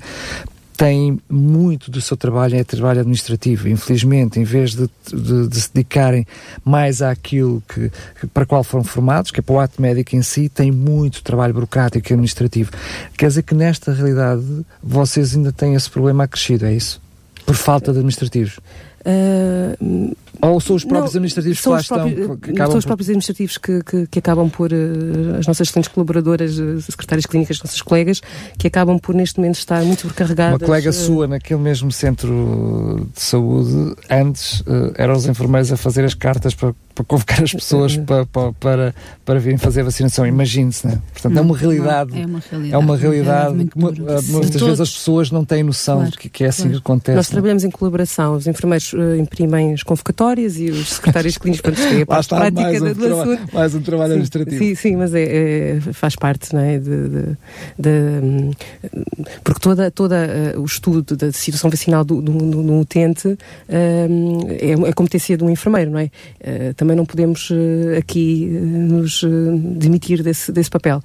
têm 0.78 1.20
muito 1.28 1.90
do 1.90 2.00
seu 2.00 2.16
trabalho 2.16 2.56
é 2.56 2.64
trabalho 2.64 3.00
administrativo. 3.00 3.68
Infelizmente, 3.68 4.40
em 4.40 4.44
vez 4.44 4.76
de, 4.76 4.88
de, 5.12 5.48
de 5.48 5.62
se 5.62 5.74
dedicarem 5.74 6.26
mais 6.64 7.02
àquilo 7.02 7.64
que, 7.68 7.92
que, 8.20 8.28
para 8.28 8.46
qual 8.46 8.64
foram 8.64 8.84
formados, 8.84 9.32
que 9.32 9.40
é 9.40 9.44
para 9.44 9.56
o 9.56 9.60
ato 9.60 9.82
médico 9.82 10.16
em 10.16 10.22
si, 10.22 10.48
têm 10.48 10.72
muito 10.72 11.24
trabalho 11.24 11.54
burocrático 11.54 12.08
e 12.08 12.14
administrativo. 12.14 12.72
Quer 13.18 13.28
dizer 13.28 13.42
que 13.42 13.56
nesta 13.56 13.92
realidade 13.92 14.44
vocês 14.82 15.36
ainda 15.36 15.52
têm 15.52 15.74
esse 15.74 15.90
problema 15.90 16.26
acrescido, 16.26 16.68
é 16.68 16.74
isso? 16.76 17.02
Por 17.44 17.56
falta 17.56 17.92
de 17.92 17.98
administrativos. 17.98 18.60
Uh, 19.06 20.16
ou 20.42 20.60
são 20.60 20.76
os 20.76 20.84
próprios 20.84 21.14
não, 21.14 21.20
administrativos 21.20 21.62
que 21.62 21.70
lá 21.70 21.80
estão? 21.80 22.12
Próprios, 22.12 22.58
que 22.58 22.66
são 22.66 22.78
os 22.78 22.86
próprios 22.86 23.10
administrativos 23.10 23.58
que, 23.58 23.84
que, 23.84 24.08
que 24.08 24.20
acabam 24.20 24.50
por, 24.50 24.72
uh, 24.72 25.38
as 25.40 25.48
nossas 25.48 25.68
excelentes 25.68 25.92
colaboradoras, 25.92 26.60
uh, 26.60 26.82
secretárias 26.82 27.26
clínicas, 27.26 27.60
nossas 27.60 27.82
colegas, 27.82 28.22
que 28.58 28.68
acabam 28.68 29.00
por 29.00 29.16
neste 29.16 29.40
momento 29.40 29.56
estar 29.56 29.84
muito 29.84 30.02
sobrecarregadas. 30.02 30.60
Uma 30.62 30.66
colega 30.66 30.90
uh, 30.90 30.94
sua 30.94 31.28
naquele 31.28 31.60
mesmo 31.60 31.92
centro 31.92 33.08
de 33.14 33.22
saúde, 33.22 33.96
antes 34.10 34.64
eram 34.96 35.16
os 35.16 35.26
enfermeiros 35.26 35.72
a 35.72 35.78
fazer 35.78 36.06
as 36.06 36.14
cartas 36.14 36.54
para 36.54 36.74
para 36.98 37.06
convocar 37.06 37.44
as 37.44 37.54
pessoas 37.54 37.96
para, 37.96 38.26
para, 38.26 38.54
para, 38.54 38.96
para 39.24 39.40
virem 39.40 39.58
fazer 39.58 39.82
a 39.82 39.84
vacinação. 39.84 40.26
Imagine-se, 40.26 40.88
né? 40.88 41.00
Portanto, 41.14 41.34
não, 41.34 41.44
é 41.44 41.46
uma 41.46 41.58
realidade. 41.58 42.20
é 42.20 42.26
uma 42.26 42.40
realidade. 42.40 42.74
É 42.74 42.78
uma 42.78 42.98
realidade. 42.98 44.32
muitas 44.32 44.62
vezes 44.62 44.82
as 44.82 44.92
pessoas 44.92 45.30
não 45.30 45.46
têm 45.46 45.62
noção 45.62 45.98
claro, 45.98 46.12
de 46.12 46.18
que, 46.18 46.30
que 46.30 46.44
é 46.44 46.48
assim 46.48 46.64
claro. 46.64 46.78
que 46.78 46.80
acontece. 46.80 47.16
Nós 47.16 47.30
trabalhamos 47.30 47.64
em 47.64 47.70
colaboração. 47.70 48.36
Os 48.36 48.48
enfermeiros 48.48 48.87
uh, 48.94 49.16
imprimem 49.16 49.74
as 49.74 49.84
convocatórias 49.84 50.58
e 50.58 50.70
os 50.70 50.94
secretários 50.94 51.38
clínicos 51.38 51.62
para 51.62 51.72
ter 51.74 52.02
a 52.02 52.06
parte 52.06 52.30
prática 52.30 52.62
mais 52.62 52.82
um, 52.82 52.94
traba 52.94 53.40
mais 53.54 53.76
um 53.76 53.82
trabalho 53.82 54.10
sim, 54.10 54.14
administrativo. 54.14 54.58
Sim, 54.58 54.76
sim, 54.76 54.96
mas 54.96 55.14
é, 55.14 55.78
é, 55.78 55.80
faz 55.94 56.16
parte, 56.16 56.54
não 56.54 56.62
é? 56.62 56.78
De, 56.80 57.10
de, 57.10 57.38
de, 57.78 57.90
hum, 58.24 58.52
porque 59.44 59.60
toda, 59.60 59.92
toda 59.92 60.16
uh, 60.56 60.62
o 60.62 60.66
estudo 60.66 61.16
da 61.16 61.32
situação 61.32 61.70
vacinal 61.70 62.04
do, 62.04 62.22
do, 62.22 62.32
do, 62.32 62.64
do 62.64 62.80
utente 62.80 63.28
uh, 63.28 63.38
é, 63.70 64.90
é 64.90 64.94
competência 64.94 65.38
de 65.38 65.44
um 65.44 65.50
enfermeiro, 65.50 65.92
não 65.92 66.00
é? 66.00 66.06
Uh, 66.06 66.74
também 66.76 66.96
não 66.96 67.06
podemos 67.06 67.50
aqui 67.98 68.46
nos 68.46 69.24
demitir 69.76 70.24
desse, 70.24 70.52
desse 70.52 70.70
papel. 70.70 71.02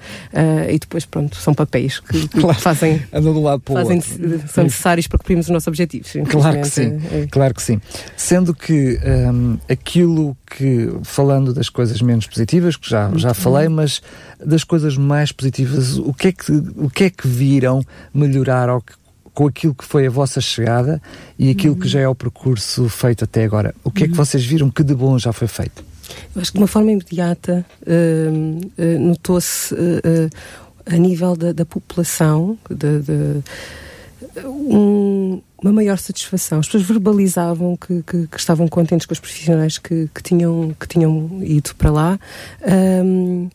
e 0.69 0.79
depois, 0.79 1.05
pronto, 1.05 1.37
são 1.37 1.55
papéis 1.55 2.01
que, 2.01 2.29
que 2.29 2.41
claro, 2.41 2.59
fazem. 2.59 3.03
Andam 3.13 3.33
do 3.33 3.43
lado 3.43 3.61
para 3.61 3.83
fazem, 3.83 3.99
o 3.99 4.23
outro. 4.23 4.49
São 4.49 4.65
necessários 4.65 5.07
para 5.07 5.19
cumprirmos 5.19 5.47
os 5.47 5.51
nossos 5.51 5.69
objetivos. 5.69 6.13
Claro 6.29 6.61
que 6.61 6.69
sim, 6.69 7.01
é. 7.13 7.27
claro 7.31 7.55
que 7.55 7.63
sim. 7.63 7.72
Sendo 8.17 8.55
que 8.55 8.99
um, 9.05 9.59
aquilo 9.69 10.37
que, 10.47 10.91
falando 11.03 11.53
das 11.53 11.69
coisas 11.69 12.01
menos 12.01 12.27
positivas, 12.27 12.77
que 12.77 12.89
já, 12.89 13.11
já 13.17 13.35
falei, 13.35 13.69
mas 13.69 14.03
das 14.45 14.65
coisas 14.65 14.97
mais 14.97 15.33
positivas, 15.33 15.99
o 15.99 16.13
que 16.13 16.29
é 16.29 16.33
que, 16.33 16.53
o 16.77 16.91
que, 16.91 17.05
é 17.05 17.11
que 17.11 17.27
viram 17.27 17.85
melhorar 18.15 18.69
ou 18.69 18.81
que 18.81 18.95
com 19.35 19.47
aquilo 19.47 19.75
que 19.75 19.85
foi 19.85 20.07
a 20.07 20.11
vossa 20.11 20.41
chegada 20.41 21.01
e 21.39 21.51
aquilo 21.51 21.75
uhum. 21.75 21.81
que 21.81 21.89
já 21.89 22.01
é 22.01 22.09
o 22.09 22.15
percurso 22.15 22.89
feito 22.89 23.25
até 23.25 23.45
agora. 23.45 23.75
O 23.83 23.91
que 23.91 24.01
uhum. 24.01 24.05
é 24.05 24.09
que 24.09 24.19
uhum. 24.19 24.25
vocês 24.25 24.45
viram 24.45 24.71
que 24.71 24.83
de 24.83 24.95
bom 24.95 25.19
já 25.19 25.33
foi 25.33 25.49
feito? 25.49 25.83
Eu 26.35 26.43
acho 26.43 26.53
que 26.53 26.59
de 26.59 26.63
uma 26.63 26.69
forma 26.69 26.93
imediata 26.93 27.65
uh, 27.83 28.83
uh, 28.83 28.99
notou-se 28.99 29.75
uh, 29.75 30.31
a 30.85 30.97
nível 30.97 31.37
da, 31.37 31.53
da 31.53 31.65
população 31.65 32.59
de, 32.69 33.01
de 33.01 33.43
um, 34.45 35.41
uma 35.63 35.73
maior 35.73 35.99
satisfação. 35.99 36.61
As 36.61 36.67
pessoas 36.67 36.85
verbalizavam 36.85 37.77
que, 37.77 38.03
que, 38.03 38.27
que, 38.27 38.39
estavam 38.39 38.69
contentes 38.69 39.07
com 39.07 39.13
os 39.13 39.21
profissionais 39.21 39.79
que, 39.79 40.09
que, 40.15 40.23
tinham, 40.23 40.75
que 40.79 40.87
tinham 40.87 41.41
ido 41.43 41.75
para 41.77 41.91
lá. 41.91 42.21
Um, 43.11 43.51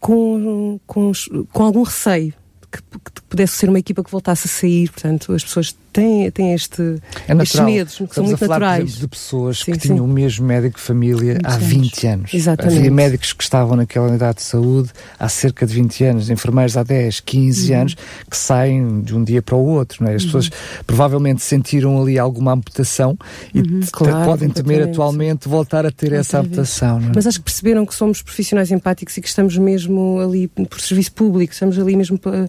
com, 0.00 0.80
com, 0.86 1.12
com 1.52 1.62
algum 1.62 1.82
receio 1.82 2.34
que, 2.70 2.78
que, 2.82 3.22
pudesse 3.28 3.56
ser 3.56 3.68
uma 3.68 3.78
equipa 3.78 4.02
que 4.02 4.10
voltasse 4.10 4.46
a 4.46 4.50
sair, 4.50 4.90
portanto, 4.90 5.32
as 5.32 5.44
pessoas 5.44 5.76
têm, 5.92 6.30
têm 6.30 6.54
este, 6.54 7.00
é 7.28 7.34
estes 7.34 7.60
medos, 7.60 7.96
que 7.96 8.04
Estamos 8.04 8.14
são 8.14 8.24
muito 8.24 8.34
a 8.44 8.46
falar, 8.46 8.60
naturais. 8.60 8.84
Exemplo, 8.84 9.00
de 9.00 9.08
pessoas 9.08 9.58
sim, 9.58 9.72
que 9.72 9.80
sim. 9.80 9.88
tinham 9.88 10.04
o 10.04 10.08
mesmo 10.08 10.46
médico 10.46 10.78
de 10.78 10.82
família 10.82 11.38
há 11.44 11.56
20 11.56 12.06
anos. 12.06 12.34
Exatamente. 12.34 12.78
Havia 12.78 12.90
médicos 12.90 13.32
que 13.32 13.42
estavam 13.42 13.76
naquela 13.76 14.08
unidade 14.08 14.38
de 14.38 14.42
saúde 14.42 14.90
há 15.18 15.28
cerca 15.28 15.66
de 15.66 15.74
20 15.74 16.04
anos, 16.04 16.30
enfermeiros 16.30 16.76
há 16.76 16.82
10, 16.82 17.20
15 17.20 17.72
uhum. 17.72 17.80
anos, 17.80 17.96
que 18.28 18.36
saem 18.36 19.00
de 19.02 19.14
um 19.14 19.24
dia 19.24 19.42
para 19.42 19.56
o 19.56 19.64
outro. 19.64 20.04
Não 20.04 20.10
é? 20.10 20.14
As 20.14 20.22
uhum. 20.22 20.28
pessoas 20.28 20.50
provavelmente 20.86 21.42
sentiram 21.42 22.00
ali 22.00 22.18
alguma 22.18 22.52
amputação 22.52 23.18
e 23.54 23.60
uhum, 23.60 23.80
claro, 23.92 24.24
podem 24.24 24.48
temer 24.48 24.82
atualmente 24.82 25.48
voltar 25.48 25.84
a 25.86 25.90
ter 25.90 26.12
essa 26.12 26.40
amputação. 26.40 26.98
É? 26.98 27.12
Mas 27.14 27.26
acho 27.26 27.38
que 27.38 27.44
perceberam 27.44 27.84
que 27.84 27.94
somos 27.94 28.22
profissionais 28.22 28.70
empáticos 28.70 29.16
e 29.16 29.20
que 29.20 29.28
estamos 29.28 29.56
mesmo 29.56 30.20
ali 30.20 30.48
por 30.48 30.80
serviço 30.80 31.12
público, 31.12 31.52
estamos 31.52 31.78
ali 31.78 31.96
mesmo 31.96 32.18
para, 32.18 32.48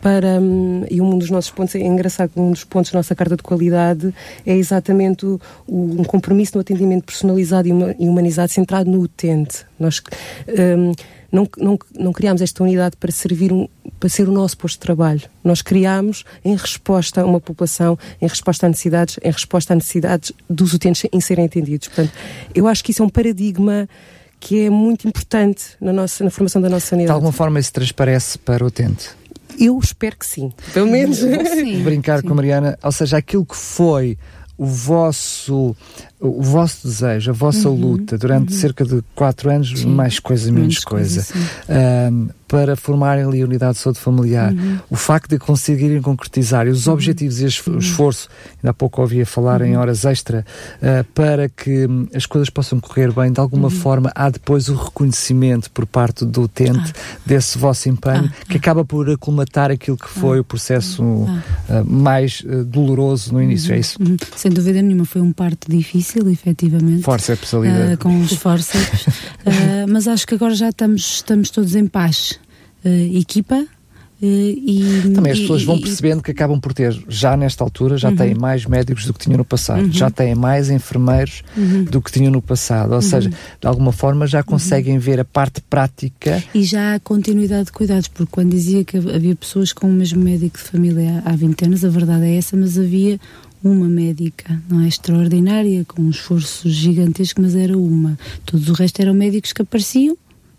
para 0.00 0.40
hum, 0.40 0.84
e 0.90 1.00
um 1.00 1.18
dos 1.18 1.30
nossos 1.30 1.50
pontos, 1.50 1.74
é 1.74 1.80
engraçado 1.80 2.32
um 2.36 2.50
dos 2.50 2.63
pontos 2.64 2.90
da 2.90 2.98
nossa 2.98 3.14
carta 3.14 3.36
de 3.36 3.42
qualidade 3.42 4.14
é 4.46 4.56
exatamente 4.56 5.26
o, 5.26 5.40
o, 5.66 6.00
um 6.00 6.04
compromisso 6.04 6.52
no 6.54 6.60
atendimento 6.60 7.04
personalizado 7.04 7.68
e 7.68 8.08
humanizado 8.08 8.50
centrado 8.50 8.90
no 8.90 9.00
utente. 9.00 9.64
Nós 9.78 10.02
um, 10.48 10.92
não, 11.34 11.48
não, 11.58 11.78
não 11.98 12.12
criámos 12.12 12.40
esta 12.40 12.62
unidade 12.62 12.96
para 12.96 13.10
servir 13.10 13.52
um, 13.52 13.66
para 13.98 14.08
ser 14.08 14.28
o 14.28 14.32
nosso 14.32 14.56
posto 14.56 14.76
de 14.76 14.80
trabalho. 14.80 15.22
Nós 15.42 15.60
criámos 15.60 16.24
em 16.44 16.54
resposta 16.54 17.22
a 17.22 17.26
uma 17.26 17.40
população, 17.40 17.98
em 18.22 18.26
resposta 18.28 18.66
a 18.66 18.68
necessidades, 18.68 19.18
em 19.22 19.30
resposta 19.30 19.72
a 19.72 19.76
necessidades 19.76 20.32
dos 20.48 20.72
utentes 20.72 21.08
em 21.12 21.20
serem 21.20 21.46
atendidos. 21.46 21.88
Portanto, 21.88 22.12
eu 22.54 22.68
acho 22.68 22.84
que 22.84 22.92
isso 22.92 23.02
é 23.02 23.04
um 23.04 23.08
paradigma 23.08 23.88
que 24.38 24.66
é 24.66 24.70
muito 24.70 25.08
importante 25.08 25.64
na, 25.80 25.92
nossa, 25.92 26.22
na 26.22 26.30
formação 26.30 26.62
da 26.62 26.68
nossa 26.68 26.94
unidade. 26.94 27.12
De 27.12 27.14
alguma 27.14 27.32
forma 27.32 27.58
isso 27.58 27.72
transparece 27.72 28.38
para 28.38 28.62
o 28.62 28.68
utente? 28.68 29.10
Eu 29.58 29.78
espero 29.78 30.16
que 30.16 30.26
sim, 30.26 30.52
pelo 30.72 30.86
menos. 30.90 31.18
Sim, 31.18 31.82
Brincar 31.84 32.20
sim. 32.20 32.26
com 32.26 32.32
a 32.32 32.36
Mariana, 32.36 32.78
ou 32.82 32.92
seja, 32.92 33.16
aquilo 33.18 33.44
que 33.44 33.56
foi 33.56 34.18
o 34.56 34.66
vosso 34.66 35.74
o 36.20 36.42
vosso 36.42 36.86
desejo, 36.86 37.30
a 37.30 37.34
vossa 37.34 37.68
uhum, 37.68 37.80
luta 37.80 38.16
durante 38.16 38.52
uhum. 38.52 38.58
cerca 38.58 38.84
de 38.84 39.02
quatro 39.14 39.50
anos, 39.50 39.72
Sim. 39.76 39.88
mais 39.88 40.18
coisa, 40.18 40.46
menos, 40.46 40.60
menos 40.60 40.84
coisa, 40.84 41.26
coisa 41.32 42.10
um, 42.10 42.28
para 42.48 42.76
formarem 42.76 43.24
ali 43.24 43.42
a 43.42 43.44
unidade 43.44 43.74
de 43.74 43.80
saúde 43.80 43.98
familiar. 43.98 44.52
Uhum. 44.52 44.78
O 44.88 44.96
facto 44.96 45.30
de 45.30 45.38
conseguirem 45.38 46.00
concretizar 46.00 46.66
os 46.66 46.86
uhum. 46.86 46.94
objetivos 46.94 47.40
e 47.40 47.44
o 47.44 47.72
uhum. 47.72 47.78
esforço, 47.78 48.28
ainda 48.56 48.70
há 48.70 48.74
pouco 48.74 49.02
ouvia 49.02 49.26
falar 49.26 49.60
em 49.60 49.74
uhum. 49.74 49.80
horas 49.80 50.04
extra, 50.04 50.46
uh, 50.76 51.04
para 51.12 51.48
que 51.48 51.86
um, 51.86 52.06
as 52.14 52.26
coisas 52.26 52.48
possam 52.48 52.80
correr 52.80 53.12
bem, 53.12 53.32
de 53.32 53.40
alguma 53.40 53.68
forma 53.68 54.10
há 54.14 54.30
depois 54.30 54.68
o 54.68 54.74
reconhecimento 54.74 55.70
por 55.70 55.84
parte 55.84 56.24
do 56.24 56.42
utente 56.42 56.92
ah. 56.94 57.18
desse 57.26 57.58
vosso 57.58 57.88
empenho, 57.88 58.32
ah. 58.32 58.44
que 58.48 58.56
acaba 58.56 58.84
por 58.84 59.10
aclimatar 59.10 59.70
aquilo 59.70 59.96
que 59.96 60.08
foi 60.08 60.38
ah. 60.38 60.40
o 60.40 60.44
processo 60.44 61.02
uh, 61.02 61.28
mais 61.84 62.42
uh, 62.46 62.64
doloroso 62.64 63.32
no 63.32 63.42
início, 63.42 63.74
é 63.74 63.78
isso? 63.78 63.98
Sem 64.36 64.50
dúvida 64.50 64.80
nenhuma, 64.80 65.04
foi 65.04 65.20
um 65.20 65.32
parto 65.32 65.70
difícil 65.70 66.13
difícil, 66.22 66.30
efetivamente. 66.30 67.02
Forceps 67.02 67.54
ali. 67.54 67.68
Uh, 67.68 67.98
com 67.98 68.20
os 68.20 68.32
forceps. 68.32 69.06
uh, 69.06 69.10
mas 69.88 70.06
acho 70.06 70.26
que 70.26 70.34
agora 70.34 70.54
já 70.54 70.68
estamos, 70.68 71.16
estamos 71.16 71.50
todos 71.50 71.74
em 71.74 71.86
paz. 71.86 72.38
Uh, 72.84 73.18
equipa, 73.18 73.66
e, 74.26 75.12
Também 75.14 75.32
as 75.32 75.40
pessoas 75.40 75.64
vão 75.64 75.78
percebendo 75.78 76.22
que 76.22 76.30
acabam 76.30 76.58
por 76.58 76.72
ter, 76.72 76.96
já 77.08 77.36
nesta 77.36 77.62
altura, 77.62 77.98
já 77.98 78.08
uhum. 78.08 78.16
têm 78.16 78.34
mais 78.34 78.64
médicos 78.64 79.04
do 79.04 79.12
que 79.12 79.18
tinham 79.18 79.36
no 79.36 79.44
passado, 79.44 79.82
uhum. 79.82 79.92
já 79.92 80.10
têm 80.10 80.34
mais 80.34 80.70
enfermeiros 80.70 81.42
uhum. 81.56 81.84
do 81.84 82.00
que 82.00 82.10
tinham 82.10 82.32
no 82.32 82.40
passado. 82.40 82.94
Ou 82.94 83.02
seja, 83.02 83.28
uhum. 83.28 83.34
de 83.60 83.66
alguma 83.66 83.92
forma 83.92 84.26
já 84.26 84.42
conseguem 84.42 84.98
ver 84.98 85.20
a 85.20 85.24
parte 85.24 85.60
prática. 85.60 86.42
E 86.54 86.62
já 86.62 86.94
há 86.94 87.00
continuidade 87.00 87.66
de 87.66 87.72
cuidados, 87.72 88.08
porque 88.08 88.30
quando 88.30 88.50
dizia 88.50 88.84
que 88.84 88.96
havia 88.96 89.34
pessoas 89.34 89.72
com 89.72 89.88
o 89.88 89.92
mesmo 89.92 90.22
médico 90.22 90.56
de 90.56 90.64
família 90.64 91.22
há 91.24 91.36
20 91.36 91.64
anos, 91.66 91.84
a 91.84 91.88
verdade 91.88 92.24
é 92.24 92.36
essa, 92.36 92.56
mas 92.56 92.78
havia 92.78 93.20
uma 93.64 93.88
médica, 93.88 94.62
não 94.68 94.82
é 94.82 94.88
extraordinária, 94.88 95.84
com 95.86 96.02
um 96.02 96.10
esforço 96.10 96.68
gigantesco, 96.68 97.40
mas 97.40 97.56
era 97.56 97.76
uma. 97.76 98.18
Todos 98.44 98.68
o 98.68 98.74
resto 98.74 99.00
eram 99.00 99.14
médicos 99.14 99.52
que 99.52 99.62
apareciam 99.62 100.16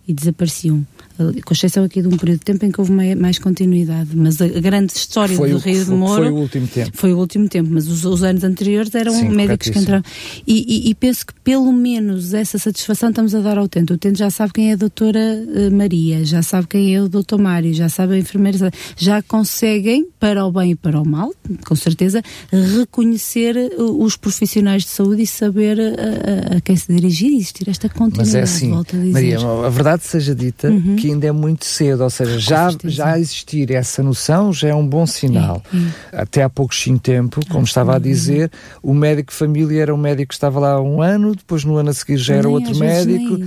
e 0.07 0.13
desapareciam 0.13 0.85
com 1.17 1.53
exceção 1.53 1.83
aqui 1.83 2.01
de 2.01 2.07
um 2.07 2.17
período 2.17 2.39
de 2.39 2.45
tempo 2.45 2.65
em 2.65 2.71
que 2.71 2.79
houve 2.79 2.91
mais 2.91 3.39
continuidade, 3.39 4.09
mas 4.13 4.41
a 4.41 4.47
grande 4.47 4.93
história 4.93 5.35
foi 5.35 5.51
do 5.51 5.57
Rio 5.57 5.85
de 5.85 5.91
Moro 5.91 6.23
foi 6.23 6.31
o 6.31 6.35
último 6.35 6.67
tempo. 6.67 6.91
Foi 6.93 7.13
o 7.13 7.17
último 7.17 7.47
tempo, 7.47 7.69
mas 7.71 7.87
os, 7.87 8.03
os 8.03 8.23
anos 8.23 8.43
anteriores 8.43 8.93
eram 8.93 9.13
Sim, 9.13 9.29
médicos 9.29 9.69
que 9.69 9.79
entraram. 9.79 10.03
E, 10.45 10.87
e, 10.87 10.89
e, 10.89 10.95
penso 10.95 11.25
que 11.25 11.33
pelo 11.41 11.71
menos 11.71 12.33
essa 12.33 12.57
satisfação 12.57 13.09
estamos 13.09 13.33
a 13.33 13.39
dar 13.39 13.57
ao 13.57 13.65
utente. 13.65 13.91
O 13.93 13.95
utente 13.95 14.19
já 14.19 14.29
sabe 14.29 14.53
quem 14.53 14.71
é 14.71 14.73
a 14.73 14.75
doutora 14.75 15.19
uh, 15.19 15.73
Maria, 15.73 16.25
já 16.25 16.41
sabe 16.41 16.67
quem 16.67 16.95
é 16.95 17.01
o 17.01 17.07
doutor 17.07 17.39
Mário, 17.39 17.73
já 17.73 17.87
sabe 17.87 18.15
a 18.15 18.17
enfermeira, 18.17 18.71
já 18.97 19.21
conseguem, 19.21 20.07
para 20.19 20.45
o 20.45 20.51
bem 20.51 20.71
e 20.71 20.75
para 20.75 20.99
o 20.99 21.07
mal, 21.07 21.33
com 21.65 21.75
certeza, 21.75 22.21
reconhecer 22.51 23.55
uh, 23.77 24.03
os 24.03 24.17
profissionais 24.17 24.83
de 24.83 24.89
saúde 24.89 25.21
e 25.21 25.27
saber 25.27 25.77
uh, 25.77 26.57
a, 26.57 26.61
quem 26.61 26.75
se 26.75 26.91
dirigir 26.91 27.31
e 27.31 27.37
existir 27.37 27.69
esta 27.69 27.87
continuidade. 27.87 28.31
Mas 28.31 28.35
é 28.35 28.41
assim, 28.41 29.11
Maria, 29.11 29.39
a 29.39 29.69
verdade 29.69 30.03
seja 30.03 30.35
dita, 30.35 30.69
uhum 30.69 31.04
que 31.04 31.04
ainda 31.11 31.27
é 31.27 31.31
muito 31.31 31.65
cedo, 31.65 32.03
ou 32.03 32.09
seja, 32.09 32.39
já, 32.39 32.69
já 32.83 33.19
existir 33.19 33.71
essa 33.71 34.01
noção 34.03 34.51
já 34.53 34.69
é 34.69 34.75
um 34.75 34.85
bom 34.85 35.05
sinal. 35.05 35.61
É, 35.73 35.77
é. 36.17 36.21
Até 36.21 36.43
há 36.43 36.49
pouquinho 36.49 36.99
tempo, 36.99 37.45
como 37.47 37.61
ah, 37.61 37.63
estava 37.63 37.95
a 37.95 37.99
dizer, 37.99 38.51
o 38.81 38.93
médico 38.93 39.31
de 39.31 39.37
família 39.37 39.81
era 39.81 39.93
um 39.93 39.97
médico 39.97 40.29
que 40.29 40.33
estava 40.33 40.59
lá 40.59 40.73
há 40.73 40.81
um 40.81 41.01
ano, 41.01 41.35
depois 41.35 41.63
no 41.63 41.77
ano 41.77 41.89
a 41.89 41.93
seguir 41.93 42.17
já 42.17 42.35
era 42.35 42.49
outro 42.49 42.75
médico. 42.77 43.39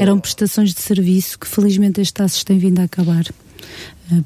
Eram 0.00 0.18
prestações 0.18 0.72
de 0.74 0.80
serviço 0.80 1.38
que 1.38 1.46
felizmente 1.46 2.00
as 2.00 2.10
taxas 2.10 2.44
têm 2.44 2.58
vindo 2.58 2.80
a 2.80 2.84
acabar 2.84 3.24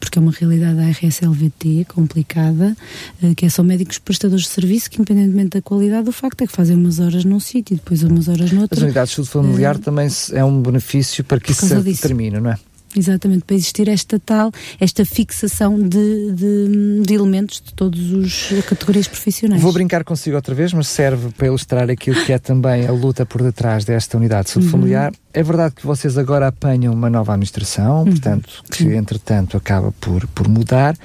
porque 0.01 0.19
é 0.19 0.23
uma 0.23 0.33
realidade 0.33 0.77
da 0.77 0.89
RSLVT 0.89 1.87
complicada, 1.89 2.77
eh, 3.23 3.35
que 3.35 3.47
é 3.47 3.49
só 3.49 3.63
médicos 3.63 3.99
prestadores 3.99 4.45
de 4.45 4.51
serviço 4.51 4.91
que, 4.91 5.01
independentemente 5.01 5.51
da 5.51 5.63
qualidade, 5.63 6.09
o 6.09 6.13
facto 6.13 6.43
é 6.43 6.47
que 6.47 6.53
fazem 6.53 6.77
umas 6.77 6.99
horas 6.99 7.25
num 7.25 7.41
sítio 7.41 7.75
e 7.75 7.77
depois 7.77 8.03
umas 8.03 8.29
horas 8.29 8.51
no 8.53 8.63
outro. 8.63 8.79
As 8.79 8.83
unidades 8.83 9.11
de 9.11 9.17
saúde 9.17 9.31
familiar 9.31 9.77
uh, 9.77 9.79
também 9.79 10.09
é 10.33 10.45
um 10.45 10.61
benefício 10.61 11.23
para 11.25 11.39
que 11.39 11.53
isso 11.53 11.67
termine, 12.01 12.41
não 12.41 12.51
é? 12.51 12.59
Exatamente, 12.99 13.45
para 13.45 13.57
existir 13.57 13.89
esta 13.89 14.19
tal, 14.19 14.53
esta 14.81 15.05
fixação 15.05 15.79
de, 15.79 16.33
de, 16.33 17.03
de 17.03 17.15
elementos 17.15 17.61
de 17.65 17.75
todas 17.75 18.01
as 18.01 18.65
categorias 18.67 19.09
profissionais. 19.09 19.63
Vou 19.63 19.73
brincar 19.73 20.05
consigo 20.05 20.37
outra 20.37 20.55
vez, 20.55 20.73
mas 20.73 20.89
serve 20.89 21.31
para 21.31 21.47
ilustrar 21.47 21.91
aquilo 21.91 22.25
que 22.25 22.33
é 22.33 22.39
também 22.39 22.87
a 22.87 22.93
luta 22.93 23.25
por 23.27 23.43
detrás 23.43 23.85
desta 23.85 24.17
unidade 24.17 24.47
de 24.47 24.51
saúde 24.51 24.67
uhum. 24.67 24.73
familiar. 24.73 25.13
É 25.33 25.43
verdade 25.43 25.75
que 25.75 25.87
vocês 25.87 26.17
agora 26.17 26.49
apanham 26.49 26.95
uma 26.95 27.11
nova 27.11 27.33
administração, 27.33 27.99
uhum. 27.99 28.05
portanto, 28.07 28.63
que 28.71 28.85
entretanto 28.95 29.57
acaba 29.57 29.93
por, 30.01 30.27
por 30.29 30.49
mudar. 30.49 30.97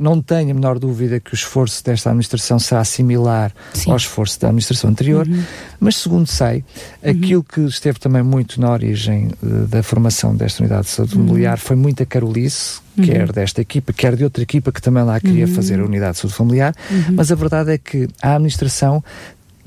Não 0.00 0.20
tenho 0.20 0.50
a 0.50 0.54
menor 0.54 0.78
dúvida 0.78 1.18
que 1.18 1.32
o 1.32 1.34
esforço 1.34 1.84
desta 1.84 2.10
administração 2.10 2.58
será 2.58 2.84
similar 2.84 3.52
Sim. 3.74 3.90
ao 3.90 3.96
esforço 3.96 4.40
da 4.40 4.48
administração 4.48 4.90
anterior, 4.90 5.26
uhum. 5.26 5.42
mas 5.80 5.96
segundo 5.96 6.26
sei, 6.26 6.64
uhum. 7.02 7.10
aquilo 7.10 7.44
que 7.44 7.60
esteve 7.62 7.98
também 7.98 8.22
muito 8.22 8.60
na 8.60 8.70
origem 8.70 9.30
uh, 9.42 9.66
da 9.66 9.82
formação 9.82 10.34
desta 10.34 10.62
unidade 10.62 10.84
de 10.84 10.90
saúde 10.90 11.16
uhum. 11.16 11.26
familiar 11.26 11.58
foi 11.58 11.76
muita 11.76 12.06
carolice, 12.06 12.80
uhum. 12.96 13.04
quer 13.04 13.32
desta 13.32 13.60
equipa, 13.60 13.92
quer 13.92 14.16
de 14.16 14.24
outra 14.24 14.42
equipa 14.42 14.70
que 14.70 14.80
também 14.80 15.02
lá 15.02 15.18
queria 15.18 15.46
uhum. 15.46 15.54
fazer 15.54 15.80
a 15.80 15.84
unidade 15.84 16.12
de 16.12 16.18
saúde 16.20 16.36
familiar, 16.36 16.74
uhum. 16.90 17.14
mas 17.16 17.32
a 17.32 17.34
verdade 17.34 17.72
é 17.72 17.78
que 17.78 18.08
a 18.22 18.34
administração 18.34 19.02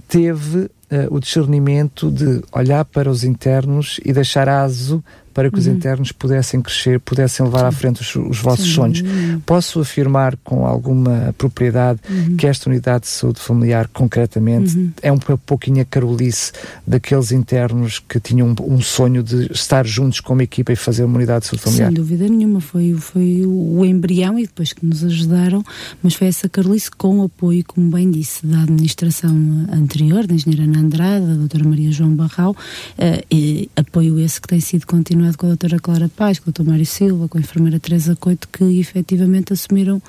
teve 0.08 0.60
uh, 0.60 0.70
o 1.10 1.20
discernimento 1.20 2.12
de 2.12 2.42
olhar 2.52 2.86
para 2.86 3.10
os 3.10 3.24
internos 3.24 4.00
e 4.04 4.14
deixar 4.14 4.48
aso 4.48 5.04
para 5.36 5.52
que 5.52 5.60
os 5.60 5.68
uhum. 5.68 5.74
internos 5.74 6.14
pudessem 6.14 6.62
crescer, 6.62 6.98
pudessem 6.98 7.46
levar 7.46 7.66
à 7.66 7.72
frente 7.72 8.02
os, 8.02 8.16
os 8.16 8.40
vossos 8.40 8.68
Sim. 8.68 8.72
sonhos. 8.72 9.04
Posso 9.46 9.82
afirmar 9.82 10.38
com 10.38 10.66
alguma 10.66 11.36
propriedade 11.38 12.00
uhum. 12.10 12.38
que 12.38 12.48
esta 12.48 12.70
unidade 12.70 13.02
de 13.02 13.10
saúde 13.10 13.42
familiar, 13.42 13.90
concretamente, 13.90 14.78
uhum. 14.78 14.92
é 15.02 15.12
um 15.12 15.18
pouquinho 15.18 15.82
a 15.82 15.86
carolice 15.86 16.54
daqueles 16.88 17.34
internos 17.34 18.00
que 18.00 18.18
tinham 18.18 18.48
um, 18.48 18.76
um, 18.76 18.82
sonho 18.82 19.22
de 19.22 19.52
estar 19.52 19.86
juntos 19.86 20.22
como 20.22 20.42
equipa 20.42 20.72
e 20.72 20.76
fazer 20.78 21.04
uma 21.04 21.18
unidade 21.18 21.42
de 21.42 21.48
saúde 21.48 21.64
familiar? 21.64 21.88
Sem 21.88 21.96
dúvida 21.96 22.30
nenhuma, 22.30 22.62
foi, 22.62 22.94
foi 22.94 23.42
o, 23.46 23.84
embrião 23.84 24.40
e 24.40 24.44
depois 24.44 24.72
que 24.72 24.86
nos 24.86 25.04
ajudaram, 25.04 25.66
mas 26.02 26.14
foi 26.14 26.28
essa 26.28 26.48
carolice 26.48 26.90
com 26.90 27.20
o 27.20 27.24
apoio, 27.26 27.62
como 27.68 27.92
bem 27.92 28.10
disse, 28.10 28.48
da 28.48 28.62
administração 28.62 29.36
anterior, 29.70 30.26
da 30.26 30.34
engenheira 30.34 30.64
Ana 30.64 30.80
Andrade, 30.80 31.26
da 31.26 31.34
doutora 31.34 31.66
Maria 31.66 31.92
João 31.92 32.16
Barral, 32.16 32.52
uh, 32.52 33.70
apoio 33.76 34.18
esse 34.18 34.40
que 34.40 34.48
tem 34.48 34.62
sido 34.62 34.88
continuado 34.88 35.25
com 35.38 35.46
a 35.46 35.50
doutora 35.50 35.80
Clara 35.80 36.10
Paz, 36.10 36.40
com 36.40 36.50
o 36.50 36.54
Dr. 36.54 36.64
Mário 36.64 36.86
Silva, 36.86 37.28
com 37.28 37.38
a 37.38 37.42
enfermeira 37.42 37.80
Teresa 37.80 38.16
Coito, 38.16 38.48
que 38.50 38.80
efetivamente 38.80 39.54
assumiram 39.54 40.02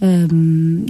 um, 0.00 0.86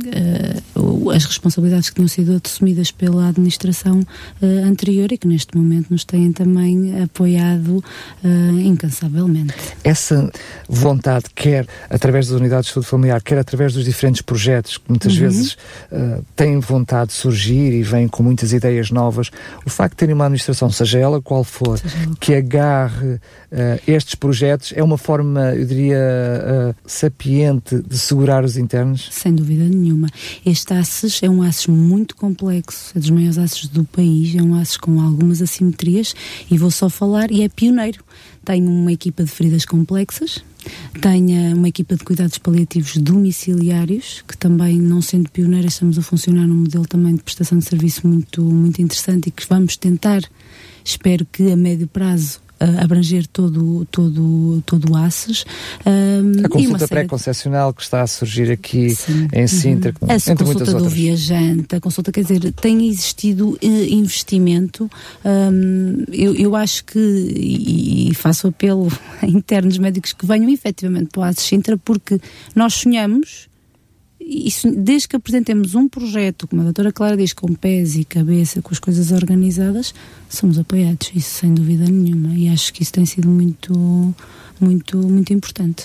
uh, 0.76 1.10
as 1.10 1.24
responsabilidades 1.24 1.90
que 1.90 1.96
tinham 1.96 2.08
sido 2.08 2.40
assumidas 2.42 2.90
pela 2.90 3.28
administração 3.28 4.00
uh, 4.00 4.46
anterior 4.64 5.12
e 5.12 5.18
que 5.18 5.26
neste 5.26 5.56
momento 5.56 5.90
nos 5.90 6.04
têm 6.04 6.32
também 6.32 7.02
apoiado 7.02 7.84
uh, 8.24 8.60
incansavelmente. 8.60 9.54
Essa 9.82 10.30
vontade, 10.68 11.26
quer 11.34 11.66
através 11.90 12.28
das 12.28 12.40
unidades 12.40 12.68
de 12.68 12.74
saúde 12.74 12.88
familiar, 12.88 13.20
quer 13.22 13.38
através 13.38 13.74
dos 13.74 13.84
diferentes 13.84 14.22
projetos 14.22 14.78
que 14.78 14.84
muitas 14.88 15.12
uhum. 15.14 15.20
vezes 15.20 15.56
têm 16.36 16.58
vontade 16.60 17.08
de 17.08 17.16
surgir 17.16 17.72
e 17.72 17.82
vêm 17.82 18.08
com 18.08 18.22
muitas 18.22 18.52
ideias 18.52 18.90
novas, 18.90 19.30
o 19.64 19.70
facto 19.70 19.92
de 19.92 19.98
terem 19.98 20.14
uma 20.14 20.24
administração, 20.24 20.70
seja 20.70 20.98
ela 20.98 21.20
qual 21.20 21.44
for, 21.44 21.80
que 22.20 22.34
agarre 22.34 23.14
uh, 23.14 23.20
estes 23.86 24.14
projetos 24.14 24.72
é 24.74 24.82
uma 24.82 24.98
forma, 24.98 25.54
eu 25.54 25.64
diria, 25.64 25.98
uh, 25.98 26.74
sapiente 26.86 27.80
de 27.82 27.98
segurar 27.98 28.44
os 28.44 28.56
internos? 28.56 29.08
Sem 29.10 29.34
dúvida 29.34 29.64
nenhuma. 29.64 30.08
Este 30.44 30.74
ACES 30.74 31.22
é 31.22 31.30
um 31.30 31.42
ACES 31.42 31.66
muito 31.68 32.16
complexo, 32.16 32.92
é 32.96 32.98
dos 32.98 33.10
maiores 33.10 33.38
ACES 33.38 33.68
do 33.68 33.84
país, 33.84 34.34
é 34.34 34.42
um 34.42 34.54
ACES 34.54 34.76
com 34.76 35.00
algumas 35.00 35.40
assimetrias 35.40 36.14
e 36.50 36.58
vou 36.58 36.70
só 36.70 36.88
falar, 36.88 37.30
e 37.30 37.42
é 37.42 37.48
pioneiro. 37.48 38.02
Tem 38.44 38.62
uma 38.66 38.92
equipa 38.92 39.24
de 39.24 39.30
feridas 39.30 39.64
complexas, 39.64 40.44
tem 41.00 41.52
uma 41.54 41.68
equipa 41.68 41.96
de 41.96 42.04
cuidados 42.04 42.38
paliativos 42.38 42.96
domiciliários, 42.96 44.22
que 44.26 44.36
também, 44.36 44.78
não 44.78 45.00
sendo 45.00 45.30
pioneira, 45.30 45.68
estamos 45.68 45.98
a 45.98 46.02
funcionar 46.02 46.46
num 46.46 46.56
modelo 46.56 46.86
também 46.86 47.14
de 47.14 47.22
prestação 47.22 47.58
de 47.58 47.64
serviço 47.64 48.06
muito, 48.06 48.42
muito 48.42 48.80
interessante 48.82 49.28
e 49.28 49.30
que 49.30 49.46
vamos 49.48 49.76
tentar, 49.76 50.22
espero 50.84 51.26
que 51.30 51.50
a 51.50 51.56
médio 51.56 51.86
prazo, 51.86 52.43
abranger 52.80 53.26
todo, 53.26 53.86
todo, 53.90 54.62
todo 54.66 54.92
o 54.92 54.96
ACES. 54.96 55.44
a 56.44 56.48
consulta 56.48 56.88
pré-concessional 56.88 57.72
que 57.72 57.82
está 57.82 58.02
a 58.02 58.06
surgir 58.06 58.50
aqui 58.50 58.90
Sim. 58.90 59.28
em 59.32 59.46
Sintra, 59.46 59.94
uhum. 60.00 60.08
a 60.08 60.36
consulta 60.36 60.64
do 60.64 60.74
outras. 60.74 60.92
viajante, 60.92 61.76
a 61.76 61.80
consulta, 61.80 62.12
quer 62.12 62.22
dizer, 62.22 62.52
tem 62.52 62.88
existido 62.88 63.58
eh, 63.62 63.88
investimento. 63.90 64.90
Um, 65.24 66.04
eu, 66.12 66.34
eu 66.34 66.56
acho 66.56 66.84
que, 66.84 66.98
e, 66.98 68.10
e, 68.10 68.14
faço 68.14 68.48
apelo 68.48 68.88
a 69.22 69.26
internos 69.26 69.78
médicos 69.78 70.12
que 70.12 70.26
venham 70.26 70.50
efetivamente 70.50 71.08
para 71.12 71.20
o 71.20 71.24
ACES 71.24 71.44
Sintra, 71.44 71.76
porque 71.76 72.20
nós 72.54 72.74
sonhamos 72.74 73.48
isso, 74.26 74.70
desde 74.70 75.08
que 75.08 75.16
apresentemos 75.16 75.74
um 75.74 75.88
projeto, 75.88 76.48
como 76.48 76.62
a 76.62 76.64
doutora 76.64 76.90
Clara 76.90 77.16
diz, 77.16 77.32
com 77.32 77.52
pés 77.54 77.96
e 77.96 78.04
cabeça, 78.04 78.62
com 78.62 78.72
as 78.72 78.78
coisas 78.78 79.12
organizadas, 79.12 79.94
somos 80.28 80.58
apoiados, 80.58 81.12
isso 81.14 81.40
sem 81.40 81.52
dúvida 81.52 81.84
nenhuma. 81.84 82.34
E 82.34 82.48
acho 82.48 82.72
que 82.72 82.82
isso 82.82 82.92
tem 82.92 83.04
sido 83.04 83.28
muito, 83.28 84.14
muito, 84.58 84.96
muito 84.98 85.32
importante. 85.32 85.84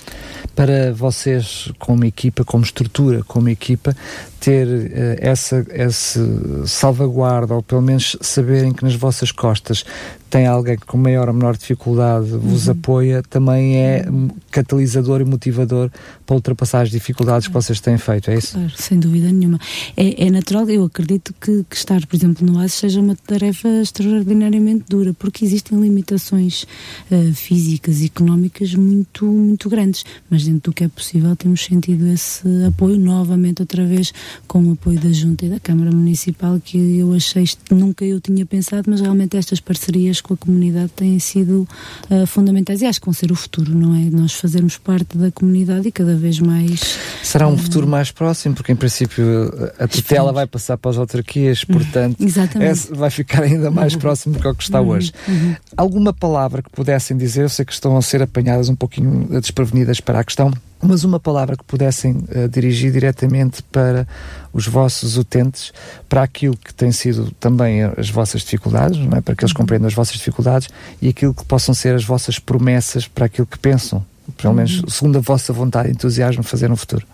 Para 0.56 0.94
vocês, 0.94 1.72
como 1.78 2.06
equipa, 2.06 2.46
como 2.46 2.64
estrutura, 2.64 3.24
como 3.24 3.50
equipa, 3.50 3.96
ter 4.40 4.68
uh, 4.68 4.92
essa, 5.20 5.66
essa 5.70 6.66
salvaguarda, 6.66 7.56
ou 7.56 7.62
pelo 7.62 7.82
menos 7.82 8.16
saberem 8.22 8.72
que 8.72 8.84
nas 8.84 8.96
vossas 8.96 9.32
costas 9.32 9.84
tem 10.30 10.46
alguém 10.46 10.78
que 10.78 10.86
com 10.86 10.98
maior 10.98 11.28
ou 11.28 11.34
menor 11.34 11.58
dificuldade 11.58 12.30
vos 12.30 12.68
uhum. 12.68 12.74
apoia, 12.74 13.24
também 13.24 13.78
é 13.78 14.06
catalisador 14.52 15.22
e 15.22 15.26
motivador 15.26 15.90
para 16.26 16.36
ultrapassar 16.36 16.82
as 16.82 16.92
dificuldades 16.92 17.48
claro. 17.48 17.60
que 17.60 17.66
vocês 17.66 17.80
têm 17.80 17.98
feito, 17.98 18.30
é 18.30 18.38
isso? 18.38 18.54
Claro, 18.54 18.72
sem 18.76 19.00
dúvida 19.00 19.32
nenhuma. 19.32 19.60
É, 19.98 20.28
é 20.28 20.30
natural, 20.30 20.70
eu 20.70 20.84
acredito 20.84 21.34
que, 21.42 21.66
que, 21.68 21.76
estar, 21.76 22.06
por 22.06 22.16
exemplo, 22.16 22.46
no 22.46 22.60
ASES 22.60 22.74
seja 22.74 23.00
uma 23.00 23.16
tarefa 23.16 23.68
extraordinariamente 23.82 24.86
dura, 24.88 25.14
porque 25.14 25.44
existem 25.44 25.80
limitações 25.80 26.64
uh, 27.12 27.34
físicas 27.34 28.02
e 28.02 28.06
económicas 28.06 28.76
muito, 28.76 29.26
muito 29.26 29.70
grandes, 29.70 30.06
mas 30.30 30.46
dentro 30.46 30.72
do 30.72 30.74
que 30.74 30.84
é 30.84 30.88
possível 30.88 31.36
temos 31.36 31.64
sentido 31.64 32.08
esse 32.08 32.48
apoio 32.68 32.98
novamente 32.98 33.62
outra 33.62 33.86
vez 33.86 34.14
com 34.48 34.64
o 34.64 34.74
apoio 34.74 35.00
da 35.00 35.12
Junta 35.12 35.46
e 35.46 35.50
da 35.50 35.60
Câmara 35.60 35.92
Municipal, 35.92 36.60
que 36.64 36.98
eu 36.98 37.14
achei, 37.14 37.46
nunca 37.72 38.06
eu 38.06 38.22
tinha 38.22 38.46
pensado, 38.46 38.90
mas 38.90 39.02
realmente 39.02 39.36
estas 39.36 39.60
parcerias 39.60 40.19
com 40.22 40.34
a 40.34 40.38
comunidade 40.38 40.92
têm 40.96 41.20
sido 41.20 41.68
uh, 42.10 42.26
fundamentais 42.26 42.82
e 42.82 42.86
acho 42.86 43.00
que 43.00 43.06
vão 43.06 43.14
ser 43.14 43.32
o 43.32 43.36
futuro, 43.36 43.74
não 43.74 43.96
é? 43.96 44.10
Nós 44.10 44.34
fazermos 44.34 44.78
parte 44.78 45.18
da 45.18 45.32
comunidade 45.32 45.88
e 45.88 45.92
cada 45.92 46.16
vez 46.16 46.40
mais. 46.40 46.98
Será 47.24 47.48
um 47.48 47.54
uh, 47.54 47.58
futuro 47.58 47.88
mais 47.88 48.12
próximo, 48.12 48.56
porque 48.56 48.72
em 48.72 48.76
princípio 48.76 49.52
a 49.80 49.88
tutela 49.88 50.32
vai 50.32 50.48
passar 50.48 50.78
para 50.78 50.92
as 50.92 50.98
autarquias, 50.98 51.64
portanto 51.64 52.18
é, 52.60 52.74
vai 52.96 53.10
ficar 53.10 53.44
ainda 53.44 53.72
mais 53.72 53.94
uhum. 53.94 54.00
próximo 54.00 54.36
do 54.36 54.40
que 54.40 54.48
o 54.48 54.56
que 54.56 54.64
está 54.64 54.82
uhum. 54.82 54.90
hoje. 54.90 55.12
Uhum. 55.28 55.56
Alguma 55.76 56.14
palavra 56.14 56.62
que 56.62 56.70
pudessem 56.70 57.18
dizer, 57.18 57.44
eu 57.44 57.50
sei 57.50 57.66
que 57.66 57.74
estão 57.74 57.98
a 57.98 58.02
ser 58.02 58.22
apanhadas 58.22 58.70
um 58.70 58.76
pouquinho 58.76 59.28
desprevenidas 59.40 60.00
para 60.00 60.20
a 60.20 60.24
questão, 60.24 60.52
mas 60.82 61.04
uma 61.04 61.20
palavra 61.20 61.58
que 61.58 61.64
pudessem 61.64 62.14
uh, 62.14 62.48
dirigir 62.50 62.92
diretamente 62.92 63.62
para 63.64 64.08
os 64.54 64.68
vossos 64.68 65.18
utentes, 65.18 65.74
para 66.08 66.24
aquilo 66.24 66.56
que 66.56 66.74
tem 66.74 66.92
sido 66.92 67.32
também 67.40 67.84
as 67.84 68.10
vossas 68.10 68.42
dificuldades, 68.42 68.98
não 68.98 69.18
é? 69.18 69.22
para 69.22 69.36
que 69.36 69.44
eles 69.44 69.52
uhum. 69.52 69.58
compreendam 69.58 69.88
as 69.88 69.94
vossas 69.94 70.16
dificuldades 70.16 70.70
e 71.02 71.10
aquilo 71.10 71.34
que 71.34 71.46
possam 71.46 71.74
ser 71.76 71.96
as 71.96 72.04
vossas 72.04 72.40
promessas 72.40 73.08
para 73.08 73.26
aquilo 73.26 73.48
que 73.48 73.60
pensam, 73.60 74.06
pelo 74.38 74.54
menos 74.54 74.82
uhum. 74.82 74.90
segundo 74.90 75.18
a 75.18 75.22
vossa 75.22 75.52
vontade 75.52 75.90
e 75.90 75.92
entusiasmo, 75.92 76.44
fazer 76.44 76.70
no 76.70 76.78
futuro. 76.78 77.06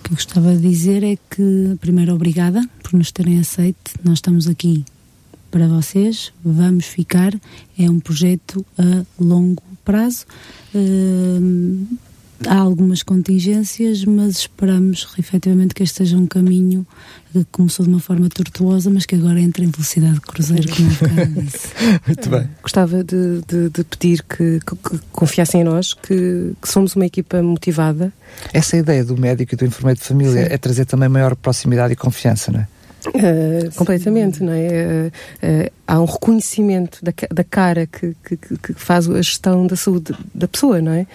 O 0.00 0.02
que 0.04 0.12
eu 0.12 0.16
gostava 0.16 0.54
de 0.54 0.60
dizer 0.60 1.02
é 1.02 1.16
que, 1.30 1.76
primeiro, 1.80 2.14
obrigada 2.14 2.62
por 2.82 2.96
nos 2.96 3.10
terem 3.10 3.40
aceito. 3.40 3.92
Nós 4.04 4.18
estamos 4.18 4.46
aqui 4.46 4.84
para 5.50 5.66
vocês, 5.66 6.32
vamos 6.44 6.86
ficar. 6.86 7.34
É 7.78 7.90
um 7.90 7.98
projeto 7.98 8.64
a 8.78 9.04
longo 9.18 9.62
prazo. 9.84 10.26
Uh, 10.74 11.86
há 12.46 12.56
algumas 12.56 13.02
contingências, 13.02 14.04
mas 14.04 14.38
esperamos 14.38 15.08
efetivamente 15.18 15.74
que 15.74 15.82
este 15.82 15.96
seja 15.96 16.16
um 16.16 16.26
caminho 16.26 16.86
que 17.32 17.44
começou 17.52 17.84
de 17.84 17.92
uma 17.92 18.00
forma 18.00 18.28
tortuosa, 18.28 18.90
mas 18.90 19.04
que 19.04 19.14
agora 19.14 19.40
entra 19.40 19.64
em 19.64 19.68
velocidade 19.68 20.14
de 20.14 20.20
cruzeiro, 20.20 20.68
como 20.68 21.20
eu 21.20 21.42
disse. 21.42 21.68
Muito 22.06 22.30
bem. 22.30 22.48
Gostava 22.62 23.04
de, 23.04 23.42
de, 23.46 23.68
de 23.68 23.84
pedir 23.84 24.22
que, 24.22 24.60
que, 24.60 24.76
que, 24.76 25.00
confiassem 25.12 25.60
em 25.60 25.64
nós, 25.64 25.92
que, 25.94 26.52
que, 26.60 26.68
somos 26.68 26.96
uma 26.96 27.06
equipa 27.06 27.42
motivada. 27.42 28.12
Essa 28.52 28.76
ideia 28.76 29.04
do 29.04 29.16
médico 29.16 29.54
e 29.54 29.56
do 29.56 29.66
enfermeiro 29.66 30.00
de 30.00 30.06
família 30.06 30.46
Sim. 30.46 30.52
é 30.54 30.58
trazer 30.58 30.86
também 30.86 31.08
maior 31.08 31.36
proximidade 31.36 31.92
e 31.92 31.96
confiança, 31.96 32.50
não 32.50 32.60
é? 32.60 32.68
Uh, 33.06 33.72
completamente, 33.76 34.42
não 34.42 34.52
é? 34.52 34.66
Uh, 34.66 35.06
uh, 35.08 35.72
há 35.86 36.00
um 36.00 36.04
reconhecimento 36.04 36.98
da, 37.02 37.12
da 37.32 37.44
cara 37.44 37.86
que, 37.86 38.14
que, 38.24 38.36
que, 38.36 38.74
faz 38.74 39.08
a 39.08 39.22
gestão 39.22 39.66
da 39.66 39.76
saúde 39.76 40.14
da 40.34 40.48
pessoa, 40.48 40.82
não 40.82 40.92
é? 40.92 41.06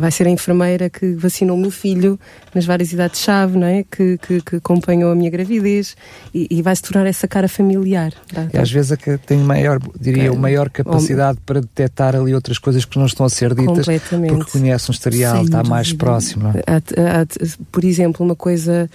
vai 0.00 0.10
ser 0.10 0.26
a 0.26 0.30
enfermeira 0.30 0.88
que 0.88 1.12
vacinou 1.14 1.56
o 1.56 1.60
meu 1.60 1.70
filho 1.70 2.18
nas 2.54 2.64
várias 2.64 2.92
idades-chave, 2.92 3.58
não 3.58 3.66
é? 3.66 3.84
Que, 3.84 4.18
que, 4.18 4.56
acompanhou 4.56 5.10
a 5.10 5.14
minha 5.14 5.30
gravidez 5.30 5.96
e, 6.32 6.46
e 6.50 6.62
vai 6.62 6.74
se 6.74 6.82
tornar 6.82 7.06
essa 7.06 7.28
cara 7.28 7.48
familiar. 7.48 8.12
Tá? 8.32 8.48
E 8.54 8.56
às 8.56 8.70
vezes 8.70 8.92
é 8.92 8.96
que 8.96 9.18
tem 9.18 9.38
maior, 9.38 9.80
diria, 10.00 10.28
é, 10.28 10.30
maior 10.30 10.70
capacidade 10.70 11.38
para 11.44 11.60
detectar 11.60 12.16
ali 12.16 12.34
outras 12.34 12.58
coisas 12.58 12.84
que 12.84 12.98
não 12.98 13.06
estão 13.06 13.26
a 13.26 13.30
ser 13.30 13.54
ditas 13.54 13.84
porque 14.28 14.50
conhece 14.50 14.90
um 14.90 14.92
historial, 14.92 15.44
está 15.44 15.62
mais 15.62 15.92
próximo. 15.92 16.44
Não 16.44 16.50
é? 16.52 16.62
há, 16.66 16.76
há, 16.76 17.26
por 17.70 17.84
exemplo, 17.84 18.24
uma 18.24 18.36
coisa 18.36 18.88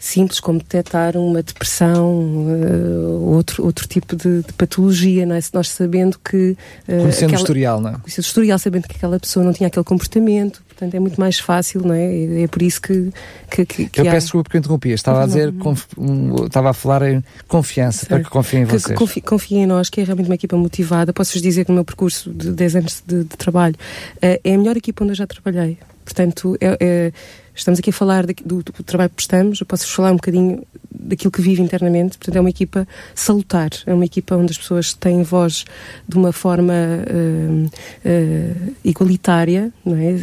simples 0.00 0.40
como 0.40 0.58
detectar 0.58 1.14
uma 1.14 1.42
depressão, 1.42 2.46
uh, 2.46 3.34
outro, 3.34 3.62
outro 3.62 3.86
tipo 3.86 4.16
de, 4.16 4.42
de, 4.42 4.52
patologia, 4.54 5.26
não 5.26 5.36
é? 5.36 5.40
Nós 5.52 5.68
sabendo 5.68 6.18
que... 6.18 6.56
Uh, 6.88 7.02
Conhecendo 7.02 7.26
aquela, 7.26 7.32
o 7.32 7.42
historial, 7.42 7.80
não 7.82 7.90
é? 7.90 7.92
Conhecendo 7.92 8.24
o 8.24 8.26
historial, 8.26 8.58
sabendo 8.58 8.88
que 8.88 8.96
aquela 8.96 9.20
pessoa 9.20 9.44
não 9.44 9.52
tinha 9.52 9.66
aquele 9.66 9.84
comportamento, 9.84 10.62
portanto 10.66 10.94
é 10.94 10.98
muito 10.98 11.20
mais 11.20 11.38
fácil, 11.38 11.82
não 11.82 11.94
é? 11.94 12.42
É 12.44 12.48
por 12.48 12.62
isso 12.62 12.80
que... 12.80 13.12
que, 13.50 13.66
que, 13.66 13.88
que 13.90 14.00
eu 14.00 14.08
há... 14.08 14.12
peço 14.12 14.28
desculpa 14.28 14.44
porque 14.44 14.58
interrompi, 14.58 14.88
estava 14.88 15.22
a 15.22 15.26
dizer, 15.26 15.52
um, 15.98 16.46
estava 16.46 16.70
a 16.70 16.72
falar 16.72 17.02
em 17.02 17.22
confiança, 17.46 17.98
certo. 17.98 18.08
para 18.08 18.24
que 18.24 18.30
confiem 18.30 18.62
em 18.62 18.64
vocês. 18.64 18.98
Que 18.98 19.20
confiem 19.20 19.64
em 19.64 19.66
nós, 19.66 19.90
que 19.90 20.00
é 20.00 20.04
realmente 20.04 20.30
uma 20.30 20.34
equipa 20.34 20.56
motivada. 20.56 21.12
Posso-vos 21.12 21.42
dizer 21.42 21.66
que 21.66 21.70
no 21.70 21.74
meu 21.74 21.84
percurso 21.84 22.30
de 22.32 22.52
10 22.52 22.76
anos 22.76 23.02
de, 23.06 23.24
de 23.24 23.36
trabalho, 23.36 23.74
uh, 24.16 24.40
é 24.42 24.54
a 24.54 24.56
melhor 24.56 24.78
equipa 24.78 25.04
onde 25.04 25.12
eu 25.12 25.16
já 25.16 25.26
trabalhei. 25.26 25.76
Portanto, 26.06 26.56
é, 26.58 26.76
é 26.80 27.12
Estamos 27.54 27.80
aqui 27.80 27.90
a 27.90 27.92
falar 27.92 28.26
do, 28.26 28.62
do, 28.62 28.82
trabalho 28.84 29.10
que 29.10 29.16
prestamos, 29.16 29.60
eu 29.60 29.66
posso 29.66 29.86
falar 29.86 30.12
um 30.12 30.16
bocadinho 30.16 30.62
daquilo 30.90 31.30
que 31.30 31.40
vive 31.40 31.62
internamente. 31.62 32.18
Portanto, 32.18 32.36
é 32.36 32.40
uma 32.40 32.50
equipa 32.50 32.86
salutar, 33.14 33.70
é 33.86 33.92
uma 33.92 34.04
equipa 34.04 34.36
onde 34.36 34.52
as 34.52 34.58
pessoas 34.58 34.92
têm 34.92 35.22
voz 35.22 35.64
de 36.08 36.16
uma 36.16 36.32
forma 36.32 36.72
uh, 36.72 37.66
uh, 37.66 38.74
igualitária, 38.84 39.72
não 39.84 39.96
é? 39.96 40.16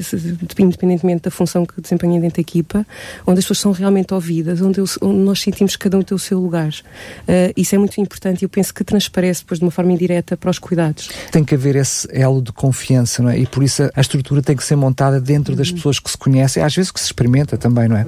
independentemente 0.59 1.23
da 1.23 1.31
função 1.31 1.65
que 1.65 1.79
desempenham 1.81 2.19
dentro 2.19 2.37
da 2.37 2.41
equipa, 2.41 2.85
onde 3.25 3.39
as 3.39 3.45
pessoas 3.45 3.59
são 3.59 3.71
realmente 3.71 4.13
ouvidas, 4.13 4.61
onde, 4.61 4.79
eu, 4.79 4.85
onde 5.01 5.19
nós 5.19 5.39
sentimos 5.39 5.75
que 5.75 5.83
cada 5.83 5.97
um 5.97 6.01
tem 6.01 6.15
o 6.15 6.19
seu 6.19 6.39
lugar. 6.39 6.69
Uh, 6.69 7.53
isso 7.55 7.75
é 7.75 7.77
muito 7.77 7.99
importante 7.99 8.41
e 8.41 8.45
eu 8.45 8.49
penso 8.49 8.73
que 8.73 8.83
transparece 8.83 9.41
depois 9.41 9.59
de 9.59 9.65
uma 9.65 9.71
forma 9.71 9.91
indireta 9.91 10.37
para 10.37 10.49
os 10.49 10.59
cuidados. 10.59 11.09
Tem 11.31 11.43
que 11.43 11.55
haver 11.55 11.75
esse 11.75 12.07
elo 12.11 12.41
de 12.41 12.51
confiança, 12.51 13.21
não 13.21 13.29
é? 13.29 13.39
E 13.39 13.45
por 13.45 13.63
isso 13.63 13.83
a, 13.83 13.91
a 13.95 14.01
estrutura 14.01 14.41
tem 14.41 14.55
que 14.55 14.63
ser 14.63 14.75
montada 14.75 15.19
dentro 15.19 15.55
das 15.55 15.69
uhum. 15.69 15.75
pessoas 15.75 15.99
que 15.99 16.09
se 16.09 16.17
conhecem, 16.17 16.63
às 16.63 16.75
vezes 16.75 16.91
que 16.91 16.99
se 16.99 17.13
experimenta 17.17 17.57
também, 17.57 17.87
não 17.87 17.97
é? 17.97 18.05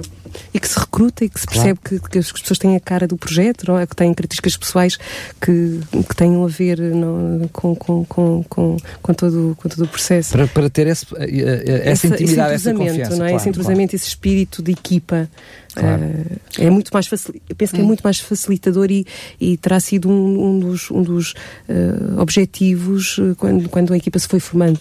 E 0.54 0.60
que 0.60 0.68
se 0.68 0.78
recruta 0.78 1.24
e 1.24 1.28
que 1.28 1.40
se 1.40 1.46
percebe 1.46 1.80
claro. 1.82 2.02
que, 2.04 2.10
que, 2.10 2.18
as 2.18 2.30
pessoas 2.30 2.58
têm 2.58 2.76
a 2.76 2.80
cara 2.80 3.06
do 3.08 3.16
projeto, 3.16 3.66
não 3.66 3.78
é? 3.78 3.84
que 3.84 3.96
têm 3.96 4.14
características 4.14 4.56
pessoais 4.56 4.96
que, 5.40 5.80
que 6.08 6.14
tenham 6.14 6.44
a 6.44 6.48
ver 6.48 6.78
não, 6.78 7.48
com, 7.52 7.74
com, 7.74 8.04
com, 8.04 8.44
com, 8.48 8.76
com, 9.02 9.14
todo, 9.14 9.56
com 9.60 9.68
todo 9.68 9.84
o 9.84 9.88
processo. 9.88 10.30
Para, 10.30 10.46
para 10.46 10.70
ter 10.70 10.86
esse, 10.86 11.04
eh, 11.16 11.64
eh, 11.66 11.80
essa, 11.84 11.90
essa 11.90 12.06
intimidade, 12.06 12.54
esse 12.54 12.68
essa 12.68 12.78
confiança. 12.78 13.16
Não 13.16 13.24
é? 13.24 13.28
Claro, 13.28 13.36
esse 13.36 13.48
entrosamento, 13.48 13.90
claro. 13.90 13.96
esse 13.96 14.08
espírito 14.08 14.62
de 14.62 14.70
equipa. 14.70 15.28
Claro. 15.74 16.02
Uh, 16.02 16.40
é 16.58 16.70
muito 16.70 16.90
mais 16.92 17.06
facil... 17.06 17.34
Eu 17.48 17.56
penso 17.56 17.72
que 17.74 17.80
é. 17.80 17.84
é 17.84 17.86
muito 17.86 18.02
mais 18.02 18.18
facilitador 18.18 18.90
e, 18.90 19.06
e 19.40 19.56
terá 19.56 19.80
sido 19.80 20.08
um, 20.08 20.46
um 20.46 20.60
dos, 20.60 20.90
um 20.90 21.02
dos 21.02 21.32
uh, 21.68 22.20
objetivos 22.20 23.18
quando, 23.36 23.68
quando 23.68 23.92
a 23.92 23.96
equipa 23.96 24.18
se 24.18 24.28
foi 24.28 24.40
formando. 24.40 24.80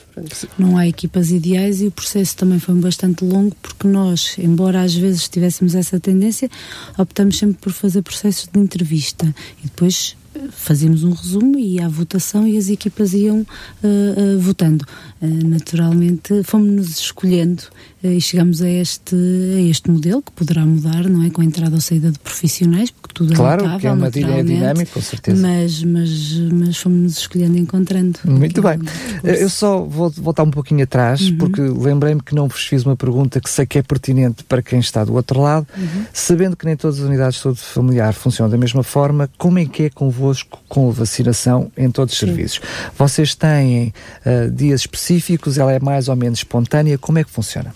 Não 0.57 0.77
há 0.77 0.87
equipas 0.87 1.31
ideais 1.31 1.81
e 1.81 1.87
o 1.87 1.91
processo 1.91 2.35
também 2.35 2.59
foi 2.59 2.75
bastante 2.75 3.23
longo 3.23 3.55
porque 3.61 3.87
nós, 3.87 4.35
embora 4.37 4.81
às 4.81 4.93
vezes 4.93 5.27
tivéssemos 5.27 5.75
essa 5.75 5.99
tendência, 5.99 6.49
optamos 6.97 7.37
sempre 7.37 7.57
por 7.61 7.71
fazer 7.71 8.01
processos 8.01 8.47
de 8.51 8.59
entrevista 8.59 9.33
e 9.63 9.67
depois 9.67 10.15
fazíamos 10.51 11.03
um 11.03 11.11
resumo 11.11 11.57
e 11.57 11.79
à 11.81 11.87
votação 11.87 12.47
e 12.47 12.57
as 12.57 12.69
equipas 12.69 13.13
iam 13.13 13.39
uh, 13.39 13.45
uh, 13.83 14.39
votando. 14.39 14.85
Uh, 15.21 15.47
naturalmente 15.47 16.43
fomos-nos 16.43 16.99
escolhendo 16.99 17.63
e 18.01 18.21
chegamos 18.21 18.61
a 18.61 18.69
este, 18.69 19.15
a 19.15 19.61
este 19.61 19.91
modelo 19.91 20.21
que 20.21 20.31
poderá 20.31 20.65
mudar, 20.65 21.03
não 21.09 21.21
é? 21.23 21.29
Com 21.29 21.41
a 21.41 21.45
entrada 21.45 21.75
ou 21.75 21.81
saída 21.81 22.11
de 22.11 22.19
profissionais, 22.19 22.91
porque 22.91 23.13
tudo 23.13 23.33
claro, 23.33 23.61
é 23.61 23.65
Claro, 23.65 23.79
que 23.81 23.87
é 23.87 23.91
uma 23.91 24.07
é 24.07 24.43
dinâmica, 24.43 24.91
com 24.93 25.01
certeza. 25.01 25.41
Mas, 25.41 25.83
mas, 25.83 26.37
mas 26.51 26.77
fomos-nos 26.77 27.17
escolhendo 27.17 27.57
e 27.57 27.59
encontrando. 27.59 28.19
Muito 28.23 28.61
bem. 28.61 28.79
Eu 29.21 29.49
só 29.49 29.83
vou 29.83 30.09
voltar 30.09 30.43
um 30.43 30.51
pouquinho 30.51 30.83
atrás, 30.83 31.21
uhum. 31.21 31.37
porque 31.37 31.61
lembrei-me 31.61 32.21
que 32.21 32.33
não 32.33 32.47
vos 32.47 32.65
fiz 32.65 32.85
uma 32.85 32.95
pergunta 32.95 33.41
que 33.41 33.49
sei 33.49 33.65
que 33.65 33.77
é 33.77 33.81
pertinente 33.81 34.45
para 34.45 34.61
quem 34.61 34.79
está 34.79 35.03
do 35.03 35.13
outro 35.13 35.41
lado. 35.41 35.67
Uhum. 35.77 36.05
Sabendo 36.13 36.55
que 36.55 36.65
nem 36.65 36.77
todas 36.77 36.99
as 36.99 37.05
unidades 37.05 37.35
de 37.35 37.41
saúde 37.41 37.59
familiar 37.59 38.13
funcionam 38.13 38.49
da 38.49 38.57
mesma 38.57 38.81
forma, 38.81 39.29
como 39.37 39.59
é 39.59 39.65
que 39.65 39.83
é 39.83 39.89
convosco 39.89 40.28
com 40.67 40.89
a 40.89 40.91
vacinação 40.91 41.71
em 41.77 41.89
todos 41.91 42.13
os 42.13 42.19
Sim. 42.19 42.27
serviços? 42.27 42.61
Vocês 42.97 43.35
têm 43.35 43.93
uh, 44.25 44.49
dias 44.51 44.81
específicos? 44.81 45.57
Ela 45.57 45.73
é 45.73 45.79
mais 45.79 46.07
ou 46.07 46.15
menos 46.15 46.39
espontânea? 46.39 46.97
Como 46.97 47.19
é 47.19 47.23
que 47.23 47.29
funciona? 47.29 47.73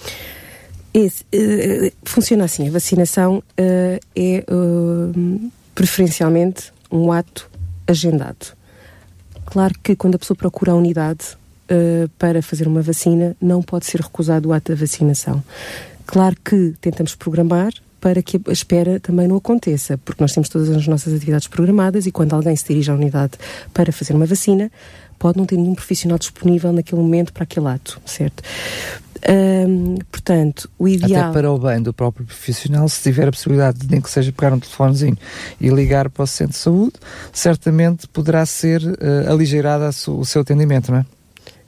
Esse, 0.94 1.24
uh, 1.24 1.92
funciona 2.04 2.46
assim, 2.46 2.68
a 2.68 2.72
vacinação 2.72 3.38
uh, 3.38 4.00
é 4.16 4.46
preferencialmente 5.74 6.72
um 6.92 7.12
ato 7.12 7.50
agendado. 7.88 8.56
Claro 9.46 9.74
que 9.84 9.96
quando 9.96 10.16
a 10.16 10.20
pessoa 10.20 10.38
procura 10.38 10.72
a 10.72 10.76
unidade 10.76 11.38
para 12.20 12.42
fazer 12.42 12.68
uma 12.68 12.82
vacina, 12.82 13.36
não 13.42 13.62
pode 13.62 13.88
ser 13.88 14.00
recusado 14.00 14.50
o 14.50 14.54
ato 14.54 14.72
da 14.74 14.80
vacinação. 14.80 15.44
Claro 16.06 16.36
que 16.44 16.76
tentamos 16.80 17.16
programar 17.16 17.72
para 18.04 18.22
que 18.22 18.38
a 18.50 18.52
espera 18.52 19.00
também 19.00 19.30
não 19.30 19.38
aconteça, 19.38 19.98
porque 19.98 20.22
nós 20.22 20.34
temos 20.34 20.50
todas 20.50 20.70
as 20.70 20.86
nossas 20.90 21.14
atividades 21.14 21.48
programadas 21.48 22.06
e 22.06 22.12
quando 22.12 22.34
alguém 22.34 22.54
se 22.54 22.68
dirige 22.68 22.92
à 22.92 22.94
unidade 22.94 23.32
para 23.74 23.94
fazer 23.94 24.14
uma 24.14 24.26
vacina, 24.26 24.70
pode 25.18 25.38
não 25.38 25.46
ter 25.46 25.56
nenhum 25.56 25.74
profissional 25.74 26.18
disponível 26.18 26.74
naquele 26.74 27.00
momento 27.00 27.32
para 27.32 27.44
aquele 27.44 27.66
ato, 27.70 28.02
certo? 28.06 28.44
Um, 29.26 29.96
portanto, 30.12 30.70
o 30.78 30.86
ideal. 30.86 31.30
Até 31.30 31.32
para 31.32 31.50
o 31.50 31.58
bem 31.58 31.82
do 31.82 31.94
próprio 31.94 32.26
profissional, 32.26 32.90
se 32.90 33.02
tiver 33.02 33.30
a 33.30 33.32
possibilidade 33.32 33.80
de 33.80 33.90
nem 33.90 34.02
que 34.02 34.10
seja 34.10 34.34
pegar 34.34 34.54
um 34.54 34.60
telefonezinho 34.60 35.18
e 35.62 35.70
ligar 35.70 36.10
para 36.10 36.24
o 36.24 36.28
centro 36.28 36.52
de 36.52 36.60
saúde, 36.60 36.96
certamente 37.32 38.06
poderá 38.10 38.46
ser 38.46 38.84
uh, 38.84 39.32
aligeirado 39.32 39.86
o 40.12 40.26
seu 40.26 40.42
atendimento, 40.42 40.92
não 40.92 40.98
é? 40.98 41.06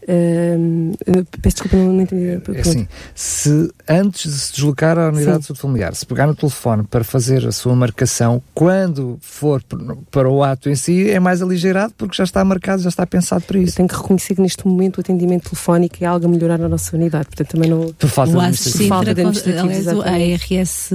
Uh, 0.08 0.96
peço 1.42 1.56
desculpa, 1.56 1.78
não, 1.78 1.94
não 1.94 2.02
entendi 2.02 2.40
É 2.54 2.62
assim, 2.62 2.88
se 3.16 3.72
antes 3.90 4.32
de 4.32 4.40
se 4.40 4.54
deslocar 4.54 5.00
à 5.00 5.08
unidade 5.08 5.34
Sim. 5.34 5.40
de 5.40 5.46
saúde 5.48 5.62
familiar, 5.62 5.96
se 5.96 6.06
pegar 6.06 6.28
no 6.28 6.36
telefone 6.36 6.84
para 6.84 7.04
fazer 7.04 7.46
a 7.48 7.52
sua 7.52 7.76
marcação, 7.76 8.42
quando 8.54 9.18
for 9.20 9.64
para 10.12 10.30
o 10.30 10.44
ato 10.44 10.70
em 10.70 10.76
si, 10.76 11.10
é 11.10 11.20
mais 11.20 11.42
aligeirado 11.42 11.94
porque 11.98 12.16
já 12.16 12.24
está 12.24 12.46
marcado, 12.46 12.84
já 12.84 12.90
está 12.90 13.06
pensado 13.06 13.44
para 13.46 13.58
isso. 13.58 13.74
Eu 13.74 13.76
tenho 13.78 13.90
que 13.90 13.96
reconhecer 13.96 14.36
que 14.36 14.42
neste 14.42 14.68
momento 14.68 14.98
o 14.98 15.02
atendimento 15.02 15.50
telefónico 15.50 15.96
é 16.02 16.06
algo 16.06 16.26
a 16.26 16.30
melhorar 16.30 16.60
na 16.60 16.70
nossa 16.70 16.96
unidade, 16.96 17.26
portanto 17.26 17.50
também 17.50 17.70
não... 17.70 17.92
Por 17.94 18.10
falta 18.10 18.32
de 18.32 18.38
administração. 18.38 18.88
Falta 18.88 19.14
de 19.14 19.22
aliás, 19.22 19.88
a 19.88 20.18
RS 20.36 20.90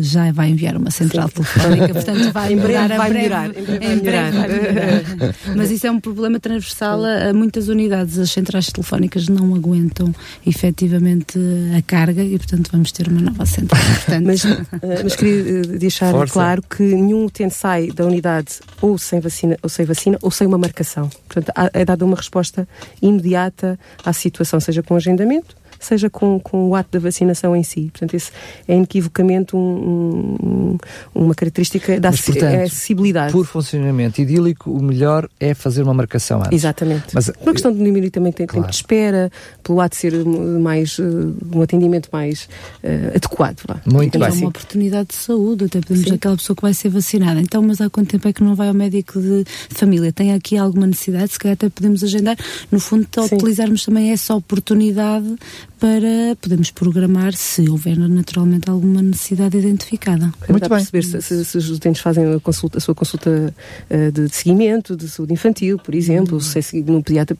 já 0.00 0.32
vai 0.32 0.48
enviar 0.48 0.76
uma 0.76 0.90
central 0.90 1.28
Sim. 1.28 1.34
telefónica, 1.34 1.88
portanto 1.94 2.32
vai 2.32 2.52
em 2.54 2.56
breve, 2.56 2.96
vai 2.96 3.10
melhorar. 3.10 3.50
Em 3.50 3.98
breve 3.98 4.38
vai 4.38 4.48
melhorar. 4.48 5.34
Mas 5.54 5.70
isso 5.70 5.86
é 5.86 5.90
um 5.90 6.00
problema 6.00 6.40
transversal 6.40 7.04
a, 7.04 7.30
a 7.30 7.32
muitas 7.34 7.68
unidades. 7.68 8.18
As 8.18 8.30
centrais 8.46 8.66
telefónicas 8.66 9.28
não 9.28 9.54
aguentam 9.54 10.14
efetivamente 10.46 11.38
a 11.76 11.82
carga 11.82 12.22
e, 12.22 12.38
portanto, 12.38 12.70
vamos 12.70 12.92
ter 12.92 13.08
uma 13.08 13.20
nova 13.20 13.44
central. 13.44 13.82
Portanto... 14.06 14.24
mas, 14.24 14.44
uh, 14.44 14.66
mas 15.02 15.16
queria 15.16 15.60
uh, 15.60 15.78
deixar 15.78 16.12
Força. 16.12 16.32
claro 16.32 16.62
que 16.62 16.82
nenhum 16.82 17.26
utente 17.26 17.54
sai 17.54 17.88
da 17.90 18.04
unidade 18.04 18.60
ou 18.80 18.96
sem 18.96 19.18
vacina 19.18 19.58
ou 19.62 19.68
sem 19.68 19.84
vacina 19.84 20.18
ou 20.22 20.30
sem 20.30 20.46
uma 20.46 20.58
marcação. 20.58 21.10
Portanto, 21.28 21.52
é 21.72 21.84
dada 21.84 22.04
uma 22.04 22.16
resposta 22.16 22.68
imediata 23.02 23.78
à 24.04 24.12
situação, 24.12 24.60
seja 24.60 24.82
com 24.82 24.94
agendamento 24.94 25.56
seja 25.78 26.08
com, 26.10 26.38
com 26.40 26.68
o 26.68 26.74
ato 26.74 26.90
da 26.92 26.98
vacinação 26.98 27.54
em 27.54 27.62
si. 27.62 27.90
Portanto, 27.92 28.16
isso 28.16 28.30
é 28.66 28.74
inequivocamente 28.76 29.54
um, 29.56 29.58
um, 29.60 30.78
uma 31.14 31.34
característica 31.34 31.98
da 32.00 32.10
Mas, 32.10 32.20
portanto, 32.20 32.54
acessibilidade. 32.54 33.32
Por 33.32 33.46
funcionamento 33.46 34.20
idílico, 34.20 34.70
o 34.70 34.82
melhor 34.82 35.28
é 35.38 35.54
fazer 35.54 35.82
uma 35.82 35.94
marcação 35.94 36.40
antes. 36.40 36.52
Exatamente. 36.52 37.06
Mas, 37.12 37.30
uma 37.40 37.52
questão 37.52 37.72
de 37.72 37.78
diminuir 37.78 38.10
também 38.10 38.32
tem 38.32 38.46
claro. 38.46 38.62
tempo 38.62 38.70
de 38.70 38.76
espera, 38.76 39.30
pelo 39.62 39.80
ato 39.80 39.94
de 39.94 40.00
ser 40.00 40.24
mais, 40.24 40.98
um 40.98 41.62
atendimento 41.62 42.08
mais 42.12 42.48
uh, 42.82 43.16
adequado. 43.16 43.60
Vá. 43.66 43.80
Muito 43.84 44.18
bem. 44.18 44.28
É 44.28 44.32
uma 44.32 44.48
oportunidade 44.48 45.08
de 45.08 45.14
saúde, 45.14 45.64
até 45.64 45.80
podemos 45.80 46.08
Sim. 46.08 46.14
aquela 46.14 46.36
pessoa 46.36 46.56
que 46.56 46.62
vai 46.62 46.74
ser 46.74 46.88
vacinada. 46.88 47.40
Então, 47.40 47.62
mas 47.62 47.80
há 47.80 47.88
quanto 47.90 48.10
tempo 48.10 48.28
é 48.28 48.32
que 48.32 48.42
não 48.42 48.54
vai 48.54 48.68
ao 48.68 48.74
médico 48.74 49.20
de 49.20 49.44
família? 49.70 50.12
Tem 50.12 50.32
aqui 50.32 50.56
alguma 50.56 50.86
necessidade? 50.86 51.32
Se 51.32 51.38
calhar 51.38 51.54
até 51.54 51.68
podemos 51.68 52.02
agendar. 52.02 52.36
No 52.70 52.80
fundo, 52.80 53.06
utilizarmos 53.32 53.84
também 53.84 54.12
essa 54.12 54.34
oportunidade 54.34 55.36
para 55.78 56.34
podermos 56.40 56.70
programar 56.70 57.34
se 57.34 57.68
houver 57.68 57.98
naturalmente 57.98 58.70
alguma 58.70 59.02
necessidade 59.02 59.58
identificada. 59.58 60.32
Muito 60.48 60.68
bem. 60.68 60.78
perceber 60.78 61.02
se, 61.02 61.20
se, 61.20 61.44
se, 61.44 61.58
os 61.58 61.70
utentes 61.70 62.00
fazem 62.00 62.34
a, 62.34 62.40
consulta, 62.40 62.78
a 62.78 62.80
sua 62.80 62.94
consulta 62.94 63.54
uh, 63.90 64.12
de, 64.12 64.26
de, 64.28 64.34
seguimento, 64.34 64.96
de 64.96 65.08
saúde 65.08 65.34
infantil, 65.34 65.78
por 65.78 65.94
exemplo, 65.94 66.34
uhum. 66.34 66.40
se 66.40 66.58
é 66.58 66.62
seguido 66.62 66.92
num 66.92 67.02
pediatra 67.02 67.36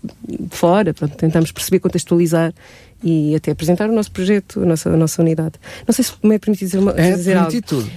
fora, 0.51 0.92
pronto, 0.92 1.16
tentamos 1.16 1.51
perceber, 1.51 1.81
contextualizar 1.81 2.53
e 3.03 3.35
até 3.35 3.53
apresentar 3.53 3.88
o 3.88 3.92
nosso 3.92 4.11
projeto, 4.11 4.62
a 4.62 4.66
nossa, 4.66 4.90
a 4.90 4.96
nossa 4.96 5.22
unidade. 5.22 5.55
Não 5.87 5.94
sei 5.94 6.05
se 6.05 6.12
me 6.22 6.35
é 6.35 6.38
permitido 6.38 6.66
dizer, 6.68 6.79
uma, 6.79 6.92
é 6.92 7.12
dizer 7.12 7.37
algo. 7.37 7.62
tudo. 7.62 7.90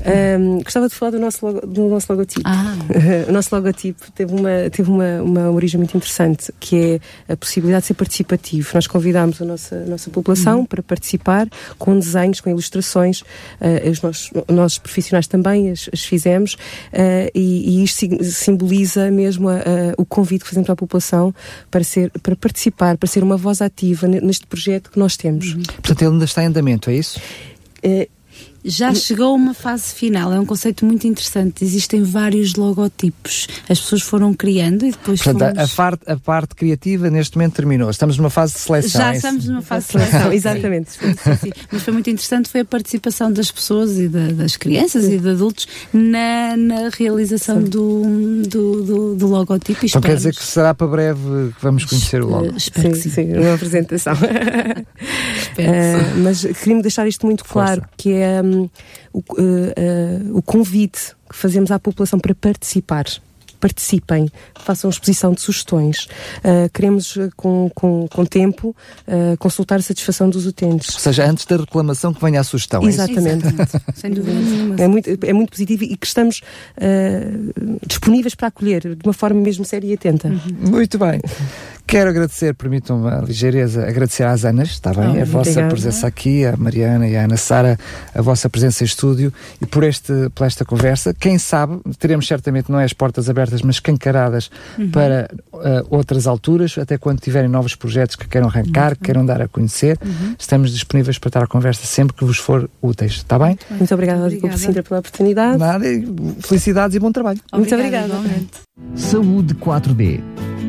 Um, 0.00 0.62
gostava 0.62 0.88
de 0.88 0.94
falar 0.94 1.12
do 1.12 1.20
nosso, 1.20 1.44
logo, 1.46 1.66
do 1.66 1.88
nosso 1.88 2.10
logotipo. 2.10 2.42
Ah. 2.44 2.74
o 3.28 3.32
nosso 3.32 3.54
logotipo 3.54 4.10
teve, 4.12 4.34
uma, 4.34 4.70
teve 4.70 4.90
uma, 4.90 5.22
uma 5.22 5.50
origem 5.50 5.78
muito 5.78 5.96
interessante, 5.96 6.52
que 6.58 7.00
é 7.28 7.32
a 7.32 7.36
possibilidade 7.36 7.82
de 7.82 7.86
ser 7.88 7.94
participativo. 7.94 8.70
Nós 8.74 8.86
convidámos 8.86 9.40
a 9.40 9.44
nossa, 9.44 9.76
a 9.76 9.86
nossa 9.86 10.10
população 10.10 10.60
uhum. 10.60 10.66
para 10.66 10.82
participar 10.82 11.48
com 11.78 11.98
desenhos, 11.98 12.40
com 12.40 12.50
ilustrações. 12.50 13.20
Uh, 13.20 13.90
os 13.90 14.02
nossos, 14.02 14.30
nossos 14.48 14.78
profissionais 14.78 15.26
também 15.26 15.70
as, 15.70 15.88
as 15.92 16.04
fizemos. 16.04 16.54
Uh, 16.54 17.30
e, 17.34 17.80
e, 17.80 17.84
isto 17.84 18.06
simboliza 18.24 19.10
mesmo 19.10 19.48
a, 19.48 19.56
a, 19.56 19.60
o 19.98 20.04
convite 20.04 20.42
que 20.42 20.48
fazemos 20.48 20.68
à 20.70 20.76
população 20.76 21.34
para, 21.70 21.84
ser, 21.84 22.10
para 22.22 22.34
participar, 22.34 22.96
para 22.96 23.08
ser 23.08 23.22
uma 23.22 23.36
voz 23.36 23.60
ativa 23.62 24.08
neste 24.08 24.46
projeto 24.46 24.90
que 24.90 24.98
nós 24.98 25.16
temos. 25.16 25.54
Uhum. 25.54 25.62
Portanto, 25.62 26.02
ele 26.02 26.10
ainda 26.12 26.24
está 26.24 26.42
em 26.42 26.46
andamento, 26.46 26.90
é 26.90 26.94
isso? 26.94 27.20
Uh, 27.84 28.06
já 28.64 28.94
chegou 28.94 29.32
a 29.32 29.32
uma 29.32 29.54
fase 29.54 29.92
final, 29.94 30.32
é 30.32 30.38
um 30.38 30.46
conceito 30.46 30.84
muito 30.84 31.06
interessante. 31.06 31.64
Existem 31.64 32.02
vários 32.02 32.54
logotipos. 32.54 33.48
As 33.68 33.80
pessoas 33.80 34.02
foram 34.02 34.32
criando 34.34 34.86
e 34.86 34.92
depois 34.92 35.20
Portanto, 35.20 35.56
fomos... 35.56 35.72
a, 35.72 35.76
parte, 35.76 36.10
a 36.10 36.16
parte 36.16 36.54
criativa 36.54 37.10
neste 37.10 37.36
momento 37.36 37.54
terminou. 37.54 37.90
Estamos 37.90 38.16
numa 38.16 38.30
fase 38.30 38.54
de 38.54 38.60
seleção. 38.60 39.00
Já 39.00 39.12
é 39.12 39.16
estamos 39.16 39.48
numa 39.48 39.62
fase 39.62 39.86
de 39.86 39.92
seleção, 39.92 40.32
exatamente. 40.32 40.92
Sim, 40.92 41.14
sim, 41.40 41.52
Mas 41.72 41.82
foi 41.82 41.92
muito 41.92 42.08
interessante 42.10 42.48
foi 42.48 42.60
a 42.60 42.64
participação 42.64 43.32
das 43.32 43.50
pessoas 43.50 43.98
e 43.98 44.08
da, 44.08 44.28
das 44.28 44.56
crianças 44.56 45.06
e 45.06 45.18
de 45.18 45.28
adultos 45.28 45.66
na, 45.92 46.56
na 46.56 46.88
realização 46.90 47.62
do, 47.62 48.02
do, 48.46 48.82
do, 48.82 49.14
do 49.16 49.26
logotipo. 49.26 49.84
Então 49.84 50.00
quer 50.00 50.16
dizer 50.16 50.34
que 50.34 50.42
será 50.42 50.72
para 50.74 50.86
breve 50.86 51.52
que 51.56 51.62
vamos 51.62 51.84
conhecer 51.84 52.22
o 52.22 52.28
logo? 52.28 52.56
Espero 52.56 52.94
sim, 52.94 53.02
sim. 53.02 53.10
sim, 53.10 53.32
uma 53.32 53.54
apresentação. 53.54 54.14
uh, 54.22 56.18
mas 56.22 56.44
queria-me 56.44 56.82
deixar 56.82 57.08
isto 57.08 57.26
muito 57.26 57.44
claro, 57.44 57.80
Força. 57.80 57.94
que 57.96 58.12
é 58.12 58.42
o, 58.52 59.18
uh, 59.18 59.22
uh, 59.38 60.36
o 60.36 60.42
convite 60.42 61.14
que 61.28 61.36
fazemos 61.36 61.70
à 61.70 61.78
população 61.78 62.18
para 62.18 62.34
participar 62.34 63.04
participem, 63.62 64.28
façam 64.56 64.90
exposição 64.90 65.32
de 65.32 65.40
sugestões. 65.40 66.08
Uh, 66.38 66.68
queremos, 66.74 67.16
com, 67.36 67.70
com, 67.72 68.08
com 68.08 68.24
tempo, 68.24 68.74
uh, 69.06 69.36
consultar 69.38 69.78
a 69.78 69.82
satisfação 69.82 70.28
dos 70.28 70.46
utentes. 70.46 70.92
Ou 70.92 71.00
seja, 71.00 71.24
antes 71.24 71.46
da 71.46 71.56
reclamação 71.56 72.12
que 72.12 72.20
venha 72.20 72.40
a 72.40 72.44
sugestão. 72.44 72.82
Exatamente. 72.82 73.46
É 73.46 73.92
Sem 73.94 74.10
dúvida 74.10 74.36
nenhuma. 74.36 74.74
É 74.80 74.88
muito, 74.88 75.08
é 75.24 75.32
muito 75.32 75.50
positivo 75.50 75.84
e 75.84 75.96
que 75.96 76.06
estamos 76.06 76.40
uh, 76.76 77.78
disponíveis 77.86 78.34
para 78.34 78.48
acolher 78.48 78.96
de 78.96 79.04
uma 79.04 79.12
forma 79.12 79.40
mesmo 79.40 79.64
séria 79.64 79.86
e 79.86 79.94
atenta. 79.94 80.26
Uhum. 80.26 80.70
Muito 80.70 80.98
bem. 80.98 81.20
Quero 81.86 82.08
agradecer, 82.08 82.54
permitam-me 82.54 83.08
a 83.08 83.18
ligeireza, 83.20 83.86
agradecer 83.86 84.22
às 84.22 84.44
Anas, 84.44 84.70
está 84.70 84.94
bem? 84.94 85.18
Oh, 85.18 85.22
a 85.22 85.24
vossa 85.24 85.50
obrigada. 85.50 85.68
presença 85.68 86.06
aqui, 86.06 86.44
a 86.46 86.56
Mariana 86.56 87.06
e 87.06 87.16
a 87.16 87.24
Ana 87.24 87.36
Sara, 87.36 87.78
a 88.14 88.22
vossa 88.22 88.48
presença 88.48 88.82
em 88.82 88.86
estúdio 88.86 89.32
e 89.60 89.66
por, 89.66 89.84
este, 89.84 90.30
por 90.34 90.46
esta 90.46 90.64
conversa. 90.64 91.12
Quem 91.12 91.36
sabe, 91.38 91.80
teremos 91.98 92.26
certamente, 92.26 92.70
não 92.70 92.80
é 92.80 92.84
as 92.84 92.94
portas 92.94 93.28
abertas, 93.28 93.51
mas 93.60 93.76
escancaradas 93.76 94.50
uhum. 94.78 94.90
para 94.90 95.28
uh, 95.52 95.58
outras 95.90 96.26
alturas, 96.26 96.78
até 96.78 96.96
quando 96.96 97.20
tiverem 97.20 97.50
novos 97.50 97.74
projetos 97.74 98.16
que 98.16 98.26
queiram 98.26 98.48
arrancar, 98.48 98.90
uhum. 98.90 98.96
que 98.96 99.04
queiram 99.04 99.26
dar 99.26 99.42
a 99.42 99.48
conhecer. 99.48 99.98
Uhum. 100.02 100.34
Estamos 100.38 100.72
disponíveis 100.72 101.18
para 101.18 101.28
estar 101.28 101.42
à 101.42 101.46
conversa 101.46 101.84
sempre 101.84 102.16
que 102.16 102.24
vos 102.24 102.38
for 102.38 102.70
úteis, 102.80 103.12
está 103.12 103.38
bem? 103.38 103.58
Muito 103.70 103.92
obrigada, 103.92 104.24
obrigada. 104.24 104.56
Sintra, 104.56 104.82
pela 104.82 105.00
oportunidade. 105.00 105.58
Nada, 105.58 105.84
felicidades 106.40 106.96
e 106.96 107.00
bom 107.00 107.12
trabalho. 107.12 107.40
Obrigada, 107.52 108.08
Muito 108.08 108.16
obrigada. 108.16 108.44
Saúde 108.94 109.54
4D 109.54 110.20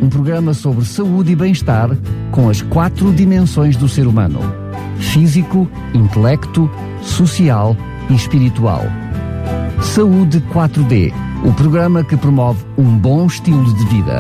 um 0.04 0.10
programa 0.10 0.54
sobre 0.54 0.84
saúde 0.84 1.32
e 1.32 1.36
bem-estar 1.36 1.90
com 2.32 2.50
as 2.50 2.62
quatro 2.62 3.14
dimensões 3.14 3.78
do 3.78 3.88
ser 3.88 4.06
humano: 4.06 4.40
físico, 5.00 5.70
intelecto, 5.94 6.70
social 7.02 7.78
e 8.10 8.16
espiritual. 8.16 8.82
Saúde 9.82 10.42
4D, 10.54 11.14
o 11.46 11.54
programa 11.54 12.04
que 12.04 12.18
promove 12.18 12.66
um 12.78 12.98
bom 12.98 13.28
estilo 13.28 13.74
de 13.76 13.86
vida. 13.88 14.18